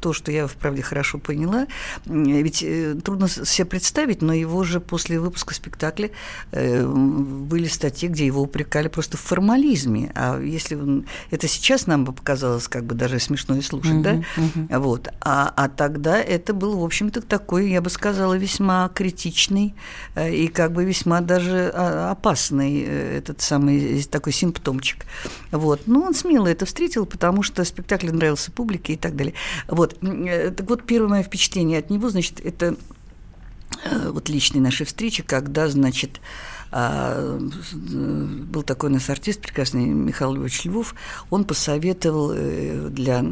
то, 0.00 0.12
что 0.12 0.32
я, 0.32 0.46
вправде, 0.46 0.82
хорошо 0.82 1.18
поняла, 1.18 1.66
ведь 2.06 2.62
э, 2.62 2.94
трудно 3.02 3.28
себе 3.28 3.64
представить, 3.64 4.22
но 4.22 4.32
его 4.32 4.64
же 4.64 4.80
после 4.80 5.20
выпуска 5.20 5.54
спектакля 5.54 6.10
э, 6.52 6.86
были 6.86 7.66
статьи, 7.66 8.08
где 8.08 8.26
его 8.26 8.42
упрекали 8.42 8.88
просто 8.88 9.16
в 9.16 9.20
формализме. 9.20 10.12
А 10.14 10.40
если 10.40 10.74
он... 10.74 11.06
Это 11.30 11.48
сейчас 11.48 11.86
нам 11.86 12.04
бы 12.04 12.12
показалось 12.12 12.68
как 12.68 12.84
бы 12.84 12.94
даже 12.94 13.18
смешно 13.18 13.56
и 13.56 13.62
слушать, 13.62 13.92
uh-huh, 13.92 14.02
да? 14.02 14.22
Uh-huh. 14.36 14.78
Вот. 14.78 15.08
А, 15.20 15.52
а 15.56 15.68
тогда 15.68 16.18
это 16.20 16.54
был, 16.54 16.78
в 16.78 16.84
общем-то, 16.84 17.22
такой, 17.22 17.70
я 17.70 17.80
бы 17.80 17.90
сказала, 17.90 18.34
весьма 18.34 18.90
критичный 18.94 19.74
и 20.16 20.48
как 20.48 20.72
бы 20.72 20.84
весьма 20.84 21.20
даже 21.20 21.70
а, 21.74 22.10
опасный 22.10 22.80
этот 22.82 23.40
самый 23.40 24.02
такой 24.04 24.32
симптомчик. 24.32 25.04
Вот. 25.50 25.82
Но 25.86 26.02
он 26.02 26.14
смело 26.14 26.46
это 26.46 26.66
встретил, 26.66 26.87
встретил, 26.88 27.06
потому 27.06 27.42
что 27.42 27.64
спектакль 27.64 28.10
нравился 28.10 28.50
публике 28.50 28.94
и 28.94 28.96
так 28.96 29.14
далее. 29.14 29.34
Вот. 29.68 29.96
Э, 30.02 30.50
так 30.50 30.68
вот, 30.68 30.84
первое 30.86 31.08
мое 31.08 31.22
впечатление 31.22 31.78
от 31.78 31.90
него, 31.90 32.08
значит, 32.08 32.40
это 32.40 32.76
э, 33.84 34.10
вот 34.10 34.28
личной 34.30 34.60
нашей 34.60 34.86
встречи, 34.86 35.22
когда, 35.22 35.68
значит, 35.68 36.20
а, 36.70 37.38
был 37.38 38.62
такой 38.62 38.90
у 38.90 38.92
нас 38.92 39.08
артист 39.10 39.40
прекрасный 39.40 39.86
Михаил 39.86 40.34
Львович 40.34 40.64
Львов, 40.64 40.94
он 41.30 41.44
посоветовал 41.44 42.32
э, 42.34 42.88
для 42.90 43.24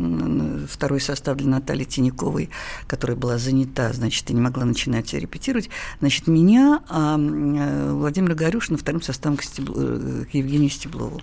второй 0.69 1.01
состав 1.01 1.37
для 1.37 1.49
Натальи 1.49 1.85
Тиняковой, 1.85 2.51
которая 2.87 3.17
была 3.17 3.39
занята, 3.39 3.93
значит, 3.93 4.31
и 4.31 4.35
не 4.35 4.41
могла 4.41 4.65
начинать 4.65 5.13
репетировать, 5.13 5.71
значит, 6.01 6.27
меня, 6.27 6.81
а 6.89 7.19
э, 7.19 7.93
Владимира 7.93 8.35
Горюшина 8.35 8.79
вторым 8.79 9.03
составом 9.03 9.37
к, 9.37 9.43
Стебл... 9.43 9.75
Э, 9.77 10.25
к 10.31 10.35
Евгению 10.35 10.71
Стеблову. 10.71 11.21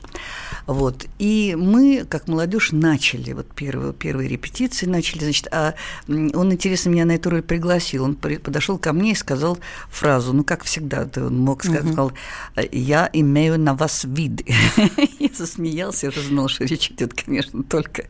Вот. 0.68 1.06
И 1.20 1.56
мы, 1.58 2.06
как 2.08 2.28
молодежь, 2.28 2.72
начали 2.72 3.34
вот 3.34 3.48
первые, 3.48 3.94
первые 3.94 4.30
репетиции, 4.30 4.86
начали, 4.86 5.24
значит, 5.24 5.48
а 5.52 5.76
он, 6.08 6.54
интересно, 6.54 6.90
меня 6.90 7.06
на 7.06 7.14
эту 7.14 7.30
роль 7.30 7.42
пригласил. 7.42 8.04
Он 8.04 8.16
подошел 8.16 8.78
ко 8.78 8.94
мне 8.94 9.12
и 9.12 9.16
сказал 9.16 9.58
фразу, 9.90 10.34
ну, 10.34 10.44
как 10.44 10.64
всегда, 10.64 11.08
он 11.18 11.40
мог 11.40 11.64
сказать, 11.64 11.94
сказал, 12.04 12.12
я 12.72 13.10
имею 13.14 13.60
на 13.60 13.74
вас 13.74 14.04
вид. 14.04 14.42
я 15.20 15.30
засмеялся, 15.34 16.08
я 16.08 16.10
уже 16.10 16.22
знал, 16.22 16.48
что 16.48 16.66
речь 16.66 16.92
идет, 16.92 17.14
конечно, 17.14 17.64
только 17.64 18.06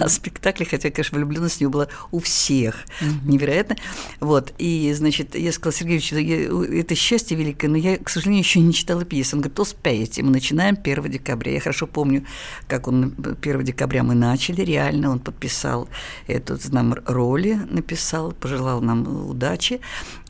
о 0.00 0.08
спектакле, 0.08 0.66
хотя, 0.66 0.90
конечно, 0.90 1.18
влюбленность 1.18 1.60
у 1.60 1.64
него 1.64 1.72
была 1.72 1.88
у 2.10 2.20
всех. 2.20 2.84
Невероятно. 3.24 3.76
Вот. 4.20 4.52
И, 4.58 4.92
значит, 4.94 5.34
я 5.34 5.52
сказала, 5.52 5.72
Сергеевич, 5.72 6.12
это 6.12 6.94
счастье 6.94 7.36
великое, 7.36 7.68
но 7.68 7.76
я, 7.76 7.98
к 7.98 8.08
сожалению, 8.08 8.42
еще 8.42 8.60
не 8.60 8.72
читала 8.72 9.04
пьесу. 9.04 9.36
Он 9.36 9.42
говорит, 9.42 9.58
успеете, 9.58 10.22
мы 10.22 10.30
начинаем 10.30 10.76
1 10.82 11.10
декабря. 11.10 11.52
Я 11.52 11.60
хорошо 11.60 11.86
помню, 11.86 12.24
как 12.68 12.88
он 12.88 13.14
1 13.40 13.64
декабря 13.64 14.02
мы 14.02 14.14
начали, 14.14 14.62
реально, 14.62 15.10
он 15.10 15.18
подписал 15.18 15.88
эту 16.26 16.58
нам 16.72 16.94
роли, 17.06 17.54
написал, 17.70 18.32
пожелал 18.32 18.80
нам 18.80 19.28
удачи. 19.28 19.80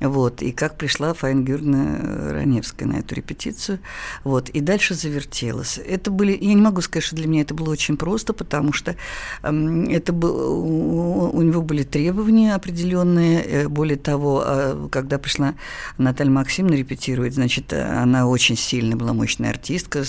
Вот. 0.01 0.43
И 0.43 0.53
как 0.53 0.77
пришла 0.77 1.15
Фаина 1.15 1.43
Георгиевна 1.43 2.33
Раневская 2.33 2.72
Янковской 2.73 2.87
на 2.87 3.01
эту 3.01 3.15
репетицию. 3.15 3.79
Вот, 4.25 4.49
и 4.49 4.61
дальше 4.61 4.95
завертелось. 4.95 5.79
Это 5.79 6.11
были, 6.11 6.33
я 6.33 6.55
не 6.55 6.63
могу 6.63 6.81
сказать, 6.81 7.05
что 7.05 7.17
для 7.17 7.27
меня 7.27 7.43
это 7.43 7.55
было 7.55 7.71
очень 7.71 7.97
просто, 7.97 8.33
потому 8.33 8.73
что 8.73 8.97
э, 9.43 9.85
это 9.91 10.13
был, 10.13 11.33
у, 11.35 11.43
него 11.43 11.63
были 11.63 11.83
требования 11.83 12.55
определенные. 12.55 13.43
Э, 13.43 13.69
более 13.69 13.97
того, 13.97 14.43
э, 14.45 14.89
когда 14.91 15.19
пришла 15.19 15.55
Наталья 15.99 16.31
Максимовна 16.31 16.77
репетировать, 16.77 17.35
значит, 17.35 17.73
она 17.73 18.27
очень 18.27 18.57
сильная 18.57 18.97
была, 18.97 19.13
мощная 19.13 19.51
артистка, 19.51 20.05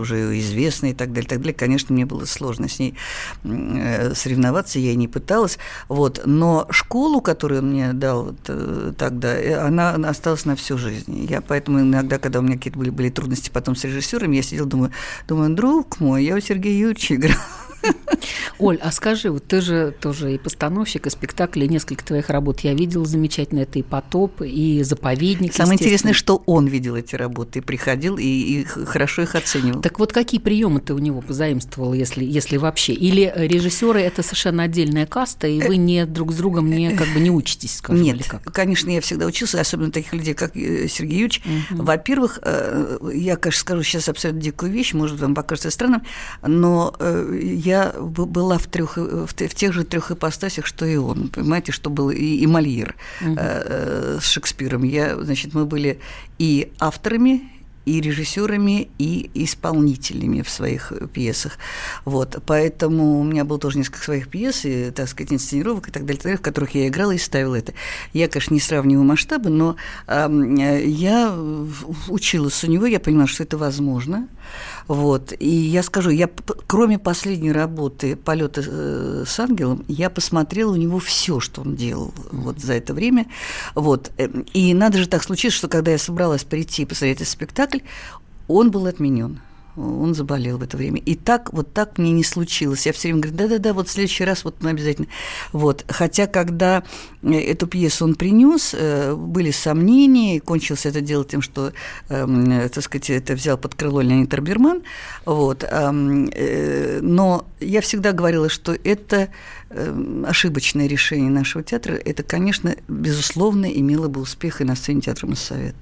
уже 0.00 0.38
известная 0.38 0.90
и 0.90 0.94
так 0.94 1.12
далее, 1.12 1.28
так 1.28 1.38
далее. 1.38 1.54
Конечно, 1.54 1.94
мне 1.94 2.06
было 2.06 2.24
сложно 2.24 2.68
с 2.68 2.78
ней 2.78 2.94
э, 3.44 4.14
соревноваться, 4.14 4.78
я 4.78 4.92
и 4.92 4.96
не 4.96 5.08
пыталась. 5.08 5.58
Вот, 5.88 6.22
но 6.24 6.66
школу, 6.70 7.20
которую 7.20 7.62
он 7.62 7.70
мне 7.70 7.92
дал 7.92 8.24
вот, 8.24 8.36
э, 8.48 8.92
тогда, 8.96 9.66
она 9.66 9.94
осталась 10.08 10.44
на 10.44 10.54
всю 10.56 10.78
жизнь. 10.78 11.26
Я 11.28 11.40
поэтому 11.40 11.80
иногда 11.80 12.05
иногда, 12.06 12.18
когда 12.18 12.38
у 12.38 12.42
меня 12.42 12.56
какие-то 12.56 12.78
были, 12.78 12.90
были 12.90 13.10
трудности 13.10 13.50
потом 13.50 13.74
с 13.74 13.84
режиссером, 13.84 14.30
я 14.30 14.42
сидела, 14.42 14.66
думаю, 14.66 14.92
думаю, 15.26 15.54
друг 15.54 16.00
мой, 16.00 16.24
я 16.24 16.36
у 16.36 16.40
Сергея 16.40 16.78
Юрьевича 16.78 17.16
играл. 17.16 17.36
Оль, 18.58 18.78
а 18.82 18.92
скажи, 18.92 19.30
вот 19.30 19.46
ты 19.46 19.60
же 19.60 19.94
тоже 20.00 20.34
и 20.34 20.38
постановщик, 20.38 21.06
и 21.06 21.10
спектакль, 21.10 21.64
и 21.64 21.68
несколько 21.68 22.04
твоих 22.04 22.30
работ 22.30 22.60
я 22.60 22.74
видела 22.74 23.04
замечательно. 23.04 23.60
Это 23.60 23.78
и 23.78 23.82
«Потоп», 23.82 24.42
и 24.42 24.82
«Заповедник». 24.82 25.54
Самое 25.54 25.78
интересное, 25.78 26.12
что 26.12 26.42
он 26.46 26.66
видел 26.66 26.96
эти 26.96 27.14
работы, 27.16 27.62
приходил 27.62 28.16
и, 28.16 28.24
и 28.24 28.64
хорошо 28.64 29.22
их 29.22 29.34
оценивал. 29.34 29.80
Так 29.80 29.98
вот, 29.98 30.12
какие 30.12 30.40
приемы 30.40 30.80
ты 30.80 30.94
у 30.94 30.98
него 30.98 31.20
позаимствовал, 31.20 31.92
если, 31.92 32.24
если 32.24 32.56
вообще? 32.56 32.92
Или 32.92 33.32
режиссеры 33.36 34.00
это 34.00 34.22
совершенно 34.22 34.64
отдельная 34.64 35.06
каста, 35.06 35.46
и 35.46 35.60
вы 35.60 35.76
не 35.76 36.06
друг 36.06 36.32
с 36.32 36.36
другом 36.36 36.70
не, 36.70 36.96
как 36.96 37.08
бы 37.08 37.20
не 37.20 37.30
учитесь, 37.30 37.76
скажем, 37.76 38.02
Нет, 38.02 38.16
или 38.16 38.22
как? 38.22 38.42
конечно, 38.52 38.90
я 38.90 39.00
всегда 39.00 39.26
учился, 39.26 39.60
особенно 39.60 39.90
таких 39.90 40.12
людей, 40.12 40.34
как 40.34 40.56
э, 40.56 40.88
Сергей 40.88 41.20
Юрьевич. 41.20 41.42
Угу. 41.70 41.82
Во-первых, 41.82 42.38
э, 42.42 42.98
я, 43.14 43.36
конечно, 43.36 43.60
скажу 43.60 43.82
сейчас 43.82 44.08
абсолютно 44.08 44.42
дикую 44.42 44.72
вещь, 44.72 44.94
может, 44.94 45.20
вам 45.20 45.34
покажется 45.34 45.70
странным, 45.70 46.02
но 46.42 46.94
э, 46.98 47.40
я 47.42 47.94
была 48.24 48.56
в, 48.58 48.66
трех, 48.66 48.96
в, 48.96 49.26
в 49.26 49.54
тех 49.54 49.72
же 49.72 49.84
трех 49.84 50.10
ипостасях, 50.10 50.64
что 50.64 50.86
и 50.86 50.96
он. 50.96 51.28
Понимаете, 51.28 51.72
что 51.72 51.90
был 51.90 52.10
и, 52.10 52.36
и 52.36 52.46
Мольер 52.46 52.94
угу. 53.20 53.34
э, 53.36 54.18
с 54.20 54.26
Шекспиром. 54.26 54.84
Я, 54.84 55.16
значит, 55.22 55.52
мы 55.52 55.66
были 55.66 56.00
и 56.38 56.72
авторами, 56.78 57.50
и 57.86 58.00
режиссерами, 58.00 58.88
и 58.98 59.30
исполнителями 59.34 60.42
в 60.42 60.50
своих 60.50 60.92
пьесах. 61.12 61.56
Вот. 62.04 62.42
Поэтому 62.44 63.20
у 63.20 63.24
меня 63.24 63.44
было 63.44 63.58
тоже 63.58 63.78
несколько 63.78 64.02
своих 64.02 64.28
пьес, 64.28 64.64
и, 64.64 64.90
так 64.90 65.08
сказать, 65.08 65.32
инсценировок 65.32 65.88
и 65.88 65.92
так 65.92 66.04
далее, 66.04 66.16
так 66.16 66.24
далее, 66.24 66.38
в 66.38 66.42
которых 66.42 66.74
я 66.74 66.88
играла 66.88 67.12
и 67.12 67.18
ставила 67.18 67.54
это. 67.54 67.72
Я, 68.12 68.28
конечно, 68.28 68.52
не 68.52 68.60
сравниваю 68.60 69.04
масштабы, 69.04 69.50
но 69.50 69.76
э, 70.08 70.82
я 70.84 71.32
училась 72.08 72.62
у 72.64 72.66
него, 72.66 72.86
я 72.86 72.98
понимала, 72.98 73.28
что 73.28 73.44
это 73.44 73.56
возможно. 73.56 74.28
Вот. 74.86 75.32
И 75.38 75.48
я 75.48 75.82
скажу, 75.82 76.10
я 76.10 76.28
кроме 76.66 76.98
последней 76.98 77.52
работы 77.52 78.16
полета 78.16 78.62
э, 78.66 79.24
с 79.26 79.38
ангелом, 79.40 79.84
я 79.88 80.10
посмотрела 80.10 80.72
у 80.72 80.76
него 80.76 80.98
все, 80.98 81.40
что 81.40 81.62
он 81.62 81.76
делал 81.76 82.12
вот 82.30 82.60
за 82.60 82.74
это 82.74 82.94
время. 82.94 83.26
Вот. 83.74 84.10
Эм, 84.16 84.46
и 84.52 84.74
надо 84.74 84.98
же 84.98 85.08
так 85.08 85.22
случилось, 85.22 85.54
что 85.54 85.68
когда 85.68 85.90
я 85.90 85.98
собралась 85.98 86.44
прийти 86.44 86.82
и 86.82 86.86
посмотреть 86.86 87.16
этот 87.16 87.28
спектакль, 87.28 87.78
он 88.48 88.70
был 88.70 88.86
отменен 88.86 89.40
он 89.76 90.14
заболел 90.14 90.58
в 90.58 90.62
это 90.62 90.76
время. 90.76 91.00
И 91.04 91.14
так, 91.14 91.52
вот 91.52 91.72
так 91.72 91.98
мне 91.98 92.12
не 92.12 92.24
случилось. 92.24 92.86
Я 92.86 92.92
все 92.92 93.08
время 93.08 93.22
говорю, 93.22 93.36
да-да-да, 93.36 93.72
вот 93.74 93.88
в 93.88 93.90
следующий 93.90 94.24
раз 94.24 94.44
вот 94.44 94.62
мы 94.62 94.70
обязательно. 94.70 95.08
Вот. 95.52 95.84
Хотя, 95.88 96.26
когда 96.26 96.82
э, 97.22 97.32
эту 97.32 97.66
пьесу 97.66 98.04
он 98.04 98.14
принес, 98.14 98.74
э, 98.76 99.14
были 99.14 99.50
сомнения, 99.50 100.36
и 100.36 100.40
кончилось 100.40 100.86
это 100.86 101.00
дело 101.00 101.24
тем, 101.24 101.42
что, 101.42 101.72
э, 102.08 102.68
так 102.72 102.84
сказать, 102.84 103.10
это 103.10 103.34
взял 103.34 103.58
под 103.58 103.74
крыло 103.74 104.00
Леонид 104.00 104.32
Арберман. 104.32 104.82
Вот. 105.24 105.64
Но 105.70 107.46
я 107.60 107.80
всегда 107.80 108.12
говорила, 108.12 108.48
что 108.48 108.72
это 108.72 109.28
ошибочное 110.24 110.86
решение 110.86 111.30
нашего 111.30 111.64
театра. 111.64 111.94
Это, 111.94 112.22
конечно, 112.22 112.76
безусловно, 112.88 113.66
имело 113.66 114.08
бы 114.08 114.20
успех 114.20 114.60
и 114.60 114.64
на 114.64 114.76
сцене 114.76 115.00
театра 115.00 115.26
Моссовет. 115.26 115.74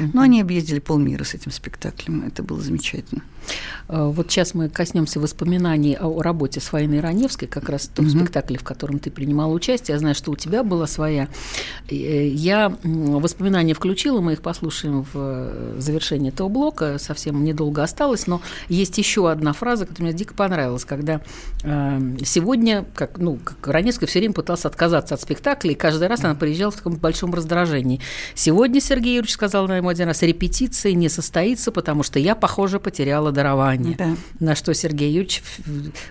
Угу. 0.00 0.10
Но 0.14 0.22
они 0.22 0.40
объездили 0.40 0.80
полмира 0.80 1.24
с 1.24 1.34
этим 1.34 1.52
спектаклем. 1.52 2.24
Это 2.26 2.42
было 2.42 2.60
замечательно. 2.60 3.22
Э, 3.88 4.10
вот 4.12 4.30
сейчас 4.30 4.54
мы 4.54 4.68
коснемся 4.68 5.20
воспоминаний 5.20 5.96
о 5.98 6.22
работе 6.22 6.60
с 6.60 6.64
Фаиной 6.64 7.00
Раневской, 7.00 7.48
как 7.48 7.68
раз 7.68 7.82
в 7.82 7.88
том 7.90 8.06
угу. 8.06 8.16
спектакле, 8.16 8.58
в 8.58 8.64
котором 8.64 8.98
ты 8.98 9.10
принимала 9.10 9.52
участие. 9.52 9.94
Я 9.94 9.98
знаю, 9.98 10.14
что 10.14 10.30
у 10.30 10.36
тебя 10.36 10.62
была 10.62 10.86
своя. 10.86 11.28
Э, 11.90 12.28
я 12.28 12.76
воспоминания 12.82 13.74
включила, 13.74 14.20
мы 14.20 14.34
их 14.34 14.42
послушаем 14.42 15.02
в 15.02 15.10
э, 15.14 15.74
завершении 15.78 16.30
этого 16.30 16.48
блока. 16.48 16.98
Совсем 16.98 17.44
недолго 17.44 17.82
осталось, 17.82 18.26
но 18.26 18.40
есть 18.68 18.98
еще 18.98 19.30
одна 19.30 19.52
фраза, 19.52 19.86
которая 19.86 20.10
мне 20.10 20.18
дико 20.18 20.34
понравилась, 20.34 20.84
когда 20.84 21.20
сегодня, 21.60 22.84
как, 22.94 23.18
ну, 23.18 23.38
как 23.42 23.66
Раневская 23.66 24.08
все 24.08 24.20
время 24.20 24.34
пыталась 24.34 24.64
отказаться 24.64 25.14
от 25.14 25.20
спектакля, 25.20 25.72
и 25.72 25.74
каждый 25.74 26.08
раз 26.08 26.24
она 26.24 26.34
приезжала 26.34 26.70
в 26.70 26.76
таком 26.76 26.96
большом 26.96 27.34
раздражении. 27.34 28.00
Сегодня 28.34 28.80
Сергей 28.80 29.16
Юрьевич 29.16 29.34
сказал 29.34 29.66
на 29.66 29.76
ему 29.76 29.88
один 29.88 30.08
раз, 30.08 30.22
репетиции 30.22 30.92
не 30.92 31.08
состоится, 31.08 31.72
потому 31.72 32.02
что 32.02 32.18
я, 32.18 32.34
похоже, 32.34 32.80
потеряла 32.80 33.32
дарование. 33.38 33.94
Да. 33.96 34.16
На 34.40 34.56
что 34.56 34.74
Сергей 34.74 35.12
Юрьевич 35.12 35.44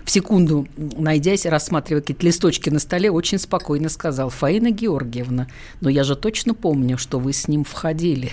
в 0.04 0.10
секунду, 0.10 0.66
найдясь, 0.76 1.44
рассматривая 1.44 2.00
какие-то 2.00 2.24
листочки 2.24 2.70
на 2.70 2.78
столе, 2.78 3.10
очень 3.10 3.38
спокойно 3.38 3.90
сказал, 3.90 4.30
Фаина 4.30 4.70
Георгиевна, 4.70 5.46
но 5.82 5.90
я 5.90 6.04
же 6.04 6.16
точно 6.16 6.54
помню, 6.54 6.96
что 6.96 7.18
вы 7.18 7.34
с 7.34 7.46
ним 7.46 7.64
входили. 7.64 8.32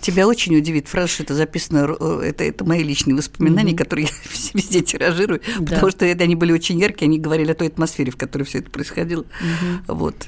Тебя 0.00 0.26
очень 0.26 0.56
удивит 0.56 0.88
фраза, 0.88 1.08
что 1.08 1.22
это 1.22 1.34
записано, 1.34 1.96
э, 1.98 2.20
это, 2.24 2.42
это 2.42 2.64
мои 2.64 2.82
личные 2.82 3.14
воспоминания, 3.14 3.72
mm-hmm. 3.72 3.76
которые 3.76 4.08
я 4.34 4.50
везде 4.52 4.80
тиражирую, 4.80 5.40
да. 5.60 5.74
потому 5.74 5.92
что 5.92 6.04
это, 6.04 6.24
они 6.24 6.34
были 6.34 6.52
очень 6.52 6.80
яркие, 6.80 7.06
они 7.06 7.20
говорили 7.20 7.52
о 7.52 7.54
той 7.54 7.68
атмосфере, 7.68 8.10
в 8.10 8.16
которой 8.16 8.42
все 8.42 8.58
это 8.58 8.70
происходило. 8.70 9.22
Mm-hmm. 9.22 9.94
Вот. 9.94 10.26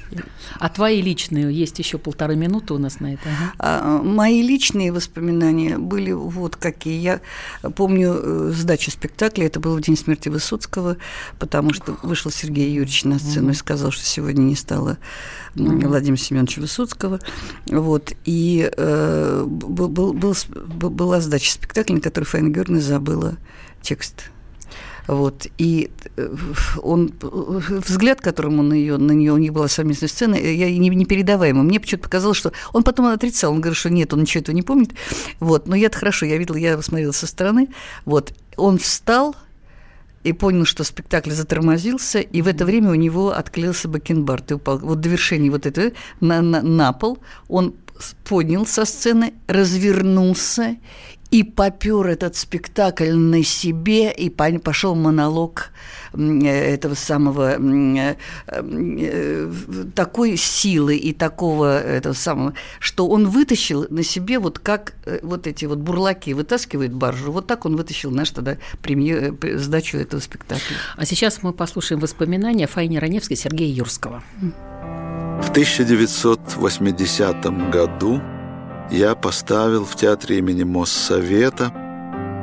А 0.59 0.69
твои 0.69 1.01
личные, 1.01 1.53
есть 1.53 1.77
еще 1.77 1.97
полторы 1.97 2.37
минуты 2.37 2.73
у 2.73 2.77
нас 2.77 3.01
на 3.01 3.13
это. 3.15 3.23
Ага. 3.25 3.53
А, 3.59 4.01
мои 4.01 4.41
личные 4.41 4.93
воспоминания 4.93 5.77
были 5.77 6.13
вот 6.13 6.55
какие. 6.55 7.01
Я 7.01 7.21
помню 7.75 8.13
э, 8.15 8.51
сдачу 8.55 8.91
спектакля, 8.91 9.45
это 9.45 9.59
был 9.59 9.75
в 9.75 9.81
день 9.81 9.97
смерти 9.97 10.29
Высоцкого, 10.29 10.95
потому 11.37 11.73
что 11.73 11.97
вышел 12.01 12.31
Сергей 12.31 12.71
Юрьевич 12.71 13.03
на 13.03 13.19
сцену 13.19 13.49
mm-hmm. 13.49 13.53
и 13.53 13.55
сказал, 13.55 13.91
что 13.91 14.05
сегодня 14.05 14.41
не 14.41 14.55
стало 14.55 14.99
mm-hmm. 15.55 15.87
Владимира 15.87 16.17
Семеновича 16.17 16.61
Высоцкого. 16.61 17.19
Вот, 17.67 18.13
и 18.23 18.71
э, 18.75 19.47
был, 19.49 19.89
был, 19.89 20.13
был, 20.13 20.89
была 20.89 21.21
сдача 21.21 21.51
спектакля, 21.51 21.95
на 21.95 22.01
которой 22.01 22.25
Фаина 22.25 22.49
Георгиевна 22.49 22.81
забыла 22.81 23.37
текст. 23.81 24.31
Вот. 25.07 25.47
И 25.57 25.89
э, 26.17 26.35
он, 26.83 27.11
взгляд, 27.19 28.21
которым 28.21 28.59
он 28.59 28.73
ее, 28.73 28.97
на 28.97 29.11
нее, 29.11 29.33
у 29.33 29.37
них 29.37 29.53
была 29.53 29.67
совместная 29.67 30.07
сцена, 30.07 30.35
я 30.35 30.69
не, 30.69 30.89
непередаваемый. 30.89 31.63
Мне 31.63 31.79
почему-то 31.79 32.03
показалось, 32.03 32.37
что 32.37 32.51
он 32.73 32.83
потом 32.83 33.07
отрицал, 33.07 33.51
он 33.51 33.59
говорит, 33.59 33.77
что 33.77 33.89
нет, 33.89 34.13
он 34.13 34.21
ничего 34.21 34.41
этого 34.41 34.55
не 34.55 34.61
помнит. 34.61 34.91
Вот. 35.39 35.67
Но 35.67 35.75
я-то 35.75 35.97
хорошо, 35.97 36.27
я 36.27 36.37
видела, 36.37 36.57
я 36.57 36.79
смотрела 36.83 37.11
со 37.11 37.25
стороны. 37.25 37.69
Вот. 38.05 38.33
Он 38.55 38.77
встал, 38.77 39.35
и 40.29 40.33
понял, 40.33 40.65
что 40.65 40.83
спектакль 40.83 41.31
затормозился, 41.31 42.19
и 42.19 42.41
в 42.41 42.47
это 42.47 42.65
время 42.65 42.91
у 42.91 42.95
него 42.95 43.31
отклеился 43.31 43.87
бакенбард 43.87 44.51
и 44.51 44.53
упал. 44.55 44.79
Вот 44.79 45.01
до 45.01 45.09
вершения 45.09 45.49
вот 45.49 45.65
этого 45.65 45.91
на, 46.19 46.41
на, 46.41 46.61
на 46.61 46.93
пол 46.93 47.19
он 47.47 47.75
поднял 48.23 48.65
со 48.65 48.85
сцены, 48.85 49.33
развернулся 49.47 50.77
и 51.31 51.43
попер 51.43 52.07
этот 52.07 52.35
спектакль 52.35 53.11
на 53.11 53.43
себе, 53.43 54.11
и 54.11 54.29
пошел 54.29 54.95
монолог 54.95 55.69
этого 56.13 56.95
самого 56.95 57.57
э, 57.57 58.15
э, 58.47 59.51
такой 59.95 60.37
силы 60.37 60.97
и 60.97 61.13
такого 61.13 61.81
этого 61.81 62.13
самого, 62.13 62.53
что 62.79 63.07
он 63.07 63.27
вытащил 63.27 63.85
на 63.89 64.03
себе 64.03 64.39
вот 64.39 64.59
как 64.59 64.93
э, 65.05 65.19
вот 65.21 65.47
эти 65.47 65.65
вот 65.65 65.79
бурлаки 65.79 66.33
вытаскивают 66.33 66.93
баржу, 66.93 67.31
вот 67.31 67.47
так 67.47 67.65
он 67.65 67.75
вытащил 67.75 68.11
наш 68.11 68.29
тогда 68.31 68.57
премьер, 68.81 69.35
сдачу 69.57 69.97
этого 69.97 70.21
спектакля. 70.21 70.77
А 70.97 71.05
сейчас 71.05 71.43
мы 71.43 71.53
послушаем 71.53 72.01
воспоминания 72.01 72.67
Фаине 72.67 72.99
Раневской 72.99 73.37
Сергея 73.37 73.73
Юрского. 73.73 74.23
В 75.41 75.51
1980 75.51 77.69
году 77.71 78.21
я 78.91 79.15
поставил 79.15 79.85
в 79.85 79.95
театре 79.95 80.39
имени 80.39 80.63
Моссовета 80.63 81.71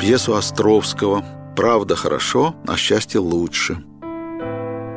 пьесу 0.01 0.35
Островского 0.35 1.23
«Правда 1.57 1.97
хорошо, 1.97 2.55
а 2.69 2.77
счастье 2.77 3.19
лучше». 3.19 3.83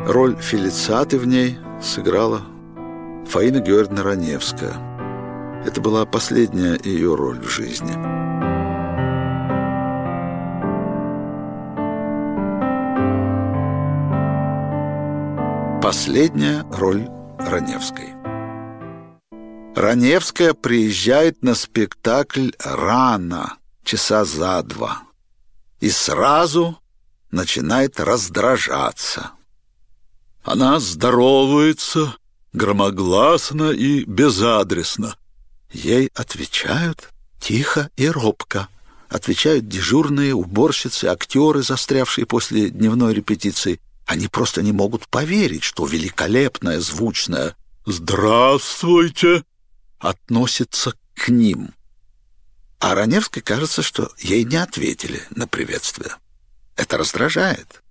Роль 0.05 0.35
Фелицаты 0.37 1.17
в 1.17 1.25
ней 1.25 1.57
сыграла 1.81 2.41
Фаина 3.27 3.59
Георгиевна 3.59 4.03
Раневская. 4.03 4.73
Это 5.65 5.81
была 5.81 6.05
последняя 6.05 6.77
ее 6.83 7.15
роль 7.15 7.39
в 7.39 7.49
жизни. 7.49 7.93
Последняя 15.81 16.65
роль 16.71 17.07
Раневской. 17.37 18.13
Раневская 19.75 20.53
приезжает 20.53 21.41
на 21.41 21.55
спектакль 21.55 22.49
рано, 22.63 23.53
часа 23.83 24.25
за 24.25 24.61
два, 24.63 25.03
и 25.79 25.89
сразу 25.89 26.77
начинает 27.31 27.99
раздражаться. 27.99 29.31
Она 30.43 30.79
здоровается 30.79 32.15
громогласно 32.53 33.71
и 33.71 34.03
безадресно. 34.03 35.15
Ей 35.71 36.09
отвечают 36.15 37.09
тихо 37.39 37.89
и 37.95 38.07
робко. 38.09 38.67
Отвечают 39.09 39.67
дежурные 39.67 40.33
уборщицы, 40.33 41.05
актеры, 41.05 41.63
застрявшие 41.63 42.25
после 42.25 42.69
дневной 42.69 43.13
репетиции. 43.13 43.79
Они 44.05 44.27
просто 44.27 44.61
не 44.61 44.71
могут 44.71 45.07
поверить, 45.07 45.63
что 45.63 45.85
великолепная 45.85 46.79
звучная 46.79 47.55
«Здравствуйте!» 47.85 49.43
относится 49.99 50.93
к 51.15 51.29
ним. 51.29 51.73
А 52.79 52.95
Раневской 52.95 53.41
кажется, 53.41 53.81
что 53.81 54.11
ей 54.17 54.45
не 54.45 54.55
ответили 54.55 55.21
на 55.31 55.47
приветствие. 55.47 56.11
Это 56.75 56.97
раздражает. 56.97 57.83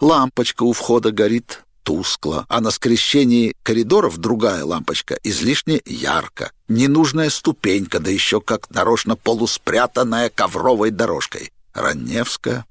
Лампочка 0.00 0.62
у 0.62 0.72
входа 0.72 1.10
горит 1.10 1.64
тускло, 1.82 2.46
а 2.48 2.60
на 2.60 2.70
скрещении 2.70 3.56
коридоров 3.62 4.18
другая 4.18 4.64
лампочка 4.64 5.18
излишне 5.24 5.80
ярко. 5.84 6.52
Ненужная 6.68 7.30
ступенька, 7.30 7.98
да 7.98 8.10
еще 8.10 8.40
как 8.40 8.70
нарочно 8.70 9.16
полуспрятанная 9.16 10.30
ковровой 10.30 10.90
дорожкой. 10.90 11.50
Раневская 11.72 12.66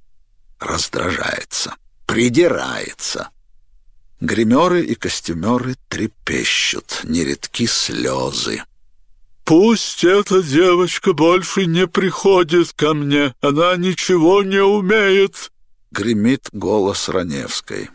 раздражается, 0.60 1.76
придирается. 2.06 3.30
Гримеры 4.22 4.82
и 4.82 4.96
костюмеры 4.96 5.76
трепещут, 5.90 7.02
нередки 7.04 7.68
слезы. 7.68 8.64
«Пусть 9.48 10.04
эта 10.04 10.44
девочка 10.44 11.14
больше 11.14 11.68
не 11.68 11.88
приходит 11.88 12.74
ко 12.74 12.94
мне, 12.94 13.34
она 13.40 13.78
ничего 13.78 14.44
не 14.44 14.62
умеет!»— 14.62 15.54
гремит 15.92 16.50
голос 16.52 17.08
Раневской. 17.08 17.90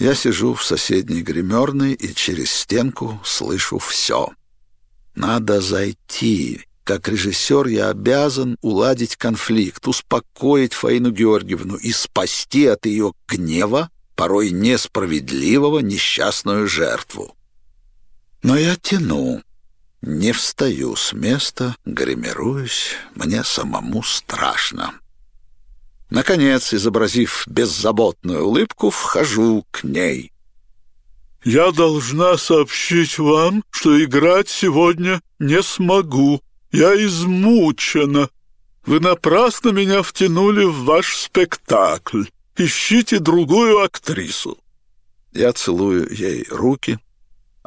Я 0.00 0.16
сижу 0.16 0.54
в 0.54 0.64
соседней 0.64 1.22
гримерной 1.22 1.92
и 1.92 2.12
через 2.12 2.50
стенку 2.50 3.20
слышу 3.24 3.78
все. 3.78 4.30
Надо 5.14 5.60
зайти. 5.60 6.64
Как 6.82 7.06
режиссер 7.06 7.68
я 7.68 7.90
обязан 7.90 8.58
уладить 8.60 9.14
конфликт, 9.14 9.86
успокоить 9.86 10.72
Фаину 10.72 11.12
Георгиевну 11.12 11.76
и 11.76 11.92
спасти 11.92 12.66
от 12.66 12.84
ее 12.84 13.12
гнева 13.28 13.90
порой 14.16 14.50
несправедливого 14.50 15.78
несчастную 15.78 16.66
жертву. 16.66 17.36
Но 18.42 18.56
я 18.56 18.74
тяну, 18.74 19.40
не 20.02 20.32
встаю 20.32 20.96
с 20.96 21.12
места, 21.12 21.76
гримируюсь, 21.84 22.94
мне 23.14 23.44
самому 23.44 24.02
страшно. 24.02 24.94
Наконец, 26.10 26.72
изобразив 26.72 27.44
беззаботную 27.46 28.44
улыбку, 28.46 28.90
вхожу 28.90 29.66
к 29.70 29.84
ней. 29.84 30.32
«Я 31.44 31.70
должна 31.70 32.36
сообщить 32.36 33.18
вам, 33.18 33.62
что 33.70 34.02
играть 34.02 34.48
сегодня 34.48 35.20
не 35.38 35.62
смогу. 35.62 36.42
Я 36.72 36.94
измучена. 37.04 38.28
Вы 38.86 39.00
напрасно 39.00 39.70
меня 39.70 40.02
втянули 40.02 40.64
в 40.64 40.84
ваш 40.84 41.16
спектакль. 41.16 42.24
Ищите 42.56 43.18
другую 43.18 43.80
актрису». 43.80 44.58
Я 45.32 45.52
целую 45.52 46.12
ей 46.12 46.46
руки, 46.50 46.98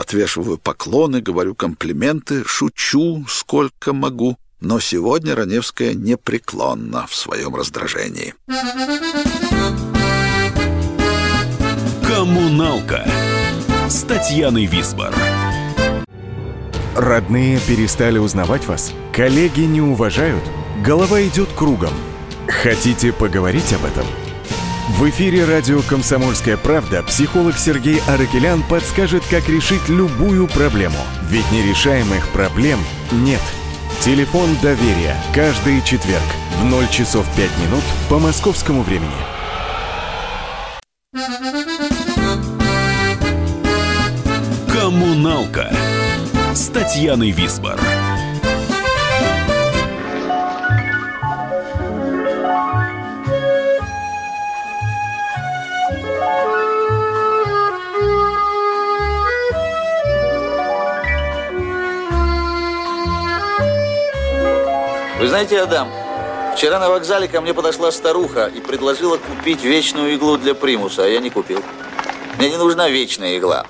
отвешиваю 0.02 0.58
поклоны, 0.58 1.22
говорю 1.22 1.56
комплименты, 1.56 2.44
шучу 2.46 3.24
сколько 3.30 3.94
могу, 3.94 4.38
но 4.60 4.80
сегодня 4.80 5.36
Раневская 5.36 5.94
непреклонна 5.94 7.08
в 7.08 7.16
своем 7.16 7.56
раздражении. 7.56 8.34
Коммуналка 12.06 13.08
с 13.88 14.04
Татьяной 14.04 14.66
Висбор. 14.66 15.14
Родные 16.96 17.60
перестали 17.60 18.18
узнавать 18.18 18.66
вас? 18.66 18.92
Коллеги 19.14 19.62
не 19.62 19.82
уважают? 19.82 20.44
Голова 20.84 21.22
идет 21.24 21.50
кругом. 21.56 21.94
Хотите 22.48 23.14
поговорить 23.14 23.72
об 23.74 23.86
этом? 23.86 24.06
В 24.98 25.10
эфире 25.10 25.46
радио 25.46 25.82
«Комсомольская 25.82 26.58
правда» 26.58 27.02
психолог 27.02 27.58
Сергей 27.58 28.02
Аракелян 28.08 28.62
подскажет, 28.62 29.24
как 29.32 29.48
решить 29.48 29.88
любую 29.88 30.48
проблему. 30.48 30.98
Ведь 31.30 31.50
нерешаемых 31.52 32.28
проблем 32.30 32.78
нет. 33.12 33.42
Телефон 34.02 34.50
доверия. 34.62 35.16
Каждый 35.34 35.82
четверг 35.82 36.22
в 36.60 36.66
0 36.66 36.88
часов 36.90 37.26
5 37.36 37.50
минут 37.66 37.84
по 38.10 38.20
московскому 38.20 38.84
времени. 38.84 39.10
Коммуналка 44.72 45.74
с 46.54 46.68
Татьяной 46.68 47.32
Висбор. 47.32 47.80
Знаете, 65.32 65.62
Адам, 65.62 65.90
вчера 66.58 66.78
на 66.78 66.90
вокзале 66.90 67.26
ко 67.30 67.40
мне 67.40 67.54
подошла 67.54 67.90
старуха 67.94 68.52
и 68.54 68.60
предложила 68.60 69.16
купить 69.16 69.64
вечную 69.64 70.14
иглу 70.16 70.38
для 70.38 70.54
примуса, 70.54 71.06
а 71.06 71.08
я 71.08 71.22
не 71.22 71.30
купил. 71.30 71.64
Мне 72.38 72.50
не 72.50 72.58
нужна 72.58 72.90
вечная 72.90 73.38
игла. 73.38 73.66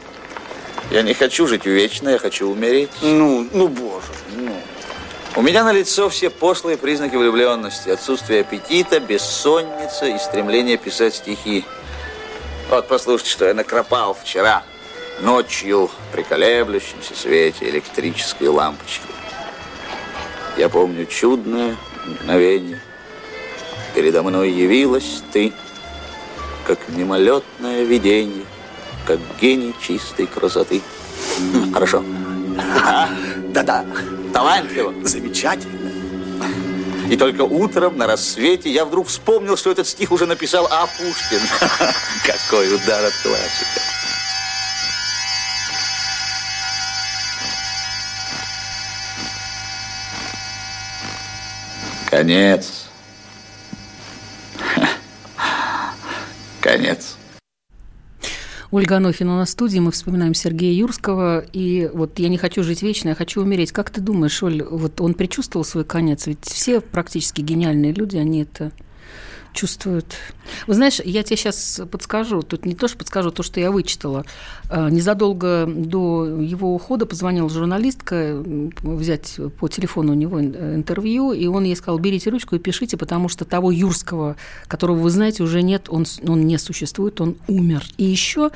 Я 0.89 1.04
не 1.04 1.13
хочу 1.13 1.45
жить 1.45 1.67
вечно, 1.67 2.10
я 2.10 2.17
хочу 2.17 2.50
умереть. 2.50 2.89
Ну, 3.04 3.47
ну, 3.54 3.67
боже, 3.67 4.08
ну. 4.36 4.60
У 5.36 5.43
меня 5.43 5.63
на 5.63 5.71
лицо 5.71 6.10
все 6.10 6.32
пошлые 6.32 6.78
признаки 6.78 7.15
влюбленности. 7.15 7.89
Отсутствие 7.89 8.41
аппетита, 8.41 9.00
бессонница 9.00 10.08
и 10.08 10.17
стремление 10.17 10.78
писать 10.78 11.13
стихи. 11.13 11.63
Вот 12.71 12.88
послушайте, 12.88 13.34
что 13.34 13.45
я 13.45 13.54
накропал 13.54 14.15
вчера. 14.15 14.63
Ночью 15.19 15.91
при 16.12 16.24
колеблющемся 16.24 17.13
свете 17.13 17.69
электрической 17.69 18.47
лампочки. 18.47 19.11
Я 20.57 20.69
помню 20.69 21.05
чудное 21.05 21.77
мгновение. 22.05 22.79
Передо 23.95 24.23
мной 24.23 24.51
явилась 24.51 25.23
ты, 25.31 25.53
как 26.65 26.79
мимолетное 26.89 27.83
видение, 27.83 28.45
как 29.05 29.19
гений 29.39 29.73
чистой 29.81 30.27
красоты. 30.27 30.81
Хорошо? 31.73 32.03
Да-да. 33.49 33.85
Талантливо. 34.33 34.93
Замечательно. 35.03 35.91
И 37.09 37.17
только 37.17 37.41
утром 37.41 37.97
на 37.97 38.07
рассвете 38.07 38.69
я 38.69 38.85
вдруг 38.85 39.07
вспомнил, 39.07 39.57
что 39.57 39.71
этот 39.71 39.85
стих 39.85 40.11
уже 40.11 40.25
написал 40.25 40.67
А. 40.71 40.87
Пушкин. 40.87 41.41
Какой 42.25 42.73
удар 42.73 43.03
от 43.03 43.13
классика. 43.21 43.81
Конец. 52.21 52.86
Конец. 56.62 57.17
Ольга 58.69 58.97
Анохина 58.97 59.43
в 59.43 59.49
студии, 59.49 59.79
мы 59.79 59.91
вспоминаем 59.91 60.36
Сергея 60.36 60.71
Юрского, 60.71 61.43
и 61.51 61.89
вот 61.91 62.19
«Я 62.19 62.29
не 62.29 62.38
хочу 62.38 62.62
жить 62.62 62.84
вечно, 62.84 63.10
я 63.10 63.15
хочу 63.15 63.41
умереть». 63.41 63.71
Как 63.71 63.89
ты 63.89 64.01
думаешь, 64.01 64.43
Оль, 64.43 64.62
вот 64.62 65.01
он 65.01 65.15
предчувствовал 65.15 65.65
свой 65.65 65.84
конец? 65.84 66.27
Ведь 66.27 66.45
все 66.45 66.79
практически 66.79 67.41
гениальные 67.41 67.91
люди, 67.91 68.17
они 68.17 68.43
это 68.43 68.71
чувствуют. 69.53 70.15
Вы 70.67 70.73
знаешь, 70.73 70.99
я 71.03 71.23
тебе 71.23 71.37
сейчас 71.37 71.81
подскажу, 71.91 72.41
тут 72.41 72.65
не 72.65 72.75
то, 72.75 72.87
что 72.87 72.97
подскажу, 72.97 73.31
то, 73.31 73.43
что 73.43 73.59
я 73.59 73.71
вычитала. 73.71 74.25
А, 74.69 74.89
незадолго 74.89 75.65
до 75.67 76.25
его 76.25 76.73
ухода 76.73 77.05
позвонила 77.05 77.49
журналистка 77.49 78.43
взять 78.81 79.39
по 79.59 79.67
телефону 79.67 80.13
у 80.13 80.15
него 80.15 80.41
интервью, 80.41 81.33
и 81.33 81.47
он 81.47 81.63
ей 81.63 81.75
сказал, 81.75 81.99
берите 81.99 82.29
ручку 82.29 82.55
и 82.55 82.59
пишите, 82.59 82.97
потому 82.97 83.29
что 83.29 83.45
того 83.45 83.71
Юрского, 83.71 84.35
которого 84.67 84.97
вы 84.97 85.09
знаете, 85.09 85.43
уже 85.43 85.61
нет, 85.61 85.87
он, 85.89 86.05
он 86.27 86.45
не 86.47 86.57
существует, 86.57 87.19
он 87.21 87.37
умер. 87.47 87.83
И 87.97 88.05
еще 88.05 88.51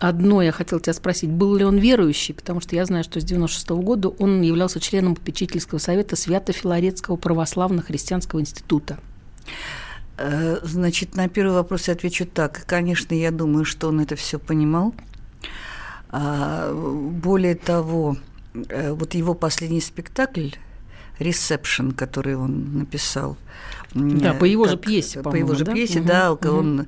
Одно 0.00 0.40
я 0.40 0.50
хотела 0.50 0.80
тебя 0.80 0.94
спросить, 0.94 1.28
был 1.28 1.54
ли 1.56 1.64
он 1.64 1.76
верующий, 1.76 2.32
потому 2.32 2.62
что 2.62 2.74
я 2.74 2.86
знаю, 2.86 3.04
что 3.04 3.20
с 3.20 3.24
96 3.24 3.68
-го 3.68 3.82
года 3.82 4.08
он 4.08 4.40
являлся 4.40 4.80
членом 4.80 5.14
попечительского 5.14 5.78
совета 5.78 6.16
Свято-Филаретского 6.16 7.16
православно-христианского 7.16 8.40
института. 8.40 8.98
Э, 10.20 10.58
значит, 10.62 11.16
на 11.16 11.28
первый 11.28 11.54
вопрос 11.54 11.88
я 11.88 11.94
отвечу 11.94 12.26
так. 12.26 12.64
Конечно, 12.66 13.14
я 13.14 13.30
думаю, 13.30 13.64
что 13.64 13.88
он 13.88 14.00
это 14.00 14.16
все 14.16 14.38
понимал. 14.38 14.94
А, 16.10 16.72
более 16.74 17.54
того, 17.54 18.18
э, 18.68 18.92
вот 18.92 19.14
его 19.14 19.32
последний 19.32 19.80
спектакль 19.80 20.50
«Ресепшн», 21.18 21.92
который 21.92 22.36
он 22.36 22.78
написал. 22.78 23.38
Да, 23.94 24.34
по 24.34 24.44
его 24.44 24.64
как, 24.64 24.72
же 24.72 24.78
пьесе, 24.78 25.22
по, 25.22 25.30
по 25.30 25.36
его 25.36 25.54
же 25.54 25.64
да? 25.64 25.72
пьесе, 25.72 26.00
угу, 26.00 26.08
да, 26.08 26.32
угу. 26.32 26.48
он 26.48 26.86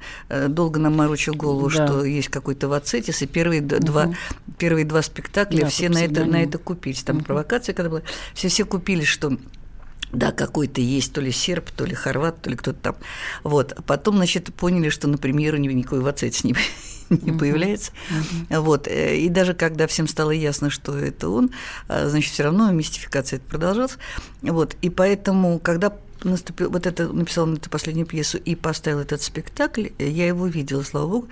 долго 0.49 0.79
нам 0.79 0.97
морочил 0.97 1.35
голову, 1.35 1.69
да. 1.71 1.87
что 1.87 2.05
есть 2.05 2.29
какой-то 2.29 2.69
вацетис, 2.69 3.23
и 3.23 3.27
первые 3.27 3.61
угу. 3.61 3.81
два 3.81 4.15
первые 4.59 4.85
два 4.85 5.03
спектакля 5.03 5.63
да, 5.63 5.69
все 5.69 5.89
на 5.89 6.05
это 6.05 6.25
на 6.25 6.43
это 6.43 6.59
купились. 6.59 7.03
Там 7.03 7.17
угу. 7.17 7.25
провокация, 7.25 7.75
когда 7.75 7.91
была, 7.91 8.03
все 8.35 8.49
все 8.49 8.65
купили, 8.65 9.05
что 9.05 9.37
да, 10.13 10.31
какой-то 10.31 10.81
есть, 10.81 11.13
то 11.13 11.21
ли 11.21 11.33
серб, 11.33 11.71
то 11.71 11.85
ли 11.85 11.95
хорват, 11.95 12.41
то 12.43 12.51
ли 12.51 12.57
кто-то 12.57 12.79
там. 12.79 12.97
Вот. 13.43 13.73
А 13.73 13.83
потом, 13.83 14.17
значит, 14.17 14.53
поняли, 14.55 14.91
что 14.91 15.09
на 15.09 15.19
премьеру 15.19 15.57
никакой 15.57 16.01
Вацетис 16.01 16.45
не, 16.45 16.55
не 17.09 17.33
появляется. 17.33 17.93
Uh-huh. 18.11 18.61
Вот. 18.61 18.89
И 18.89 19.29
даже 19.31 19.55
когда 19.55 19.87
всем 19.87 20.07
стало 20.07 20.31
ясно, 20.31 20.71
что 20.71 20.97
это 20.99 21.29
он, 21.31 21.51
а, 21.89 22.09
значит, 22.09 22.33
все 22.33 22.45
равно 22.45 22.71
мистификация 22.71 23.39
это 23.39 23.47
продолжалась. 23.47 23.97
Вот. 24.43 24.77
И 24.83 24.91
поэтому, 24.91 25.59
когда 25.59 25.97
наступил, 26.25 26.71
вот 26.71 26.87
это 26.87 27.09
написал 27.13 27.51
эту 27.53 27.71
последнюю 27.71 28.07
пьесу 28.07 28.39
и 28.39 28.55
поставил 28.55 29.01
этот 29.01 29.23
спектакль, 29.23 29.89
я 29.99 30.27
его 30.27 30.47
видела, 30.47 30.83
слава 30.83 31.07
богу. 31.09 31.29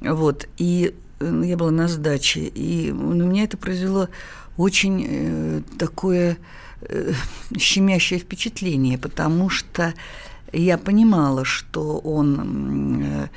Вот. 0.00 0.48
И 0.56 0.94
э, 1.20 1.42
я 1.44 1.56
была 1.58 1.70
на 1.70 1.86
сдаче, 1.86 2.40
и 2.40 2.92
на 2.92 3.22
меня 3.22 3.44
это 3.44 3.58
произвело 3.58 4.08
очень 4.56 5.06
э, 5.06 5.62
такое 5.78 6.38
щемящее 7.56 8.18
впечатление, 8.18 8.98
потому 8.98 9.48
что 9.50 9.94
я 10.52 10.78
понимала, 10.78 11.44
что 11.44 11.98
он 11.98 13.28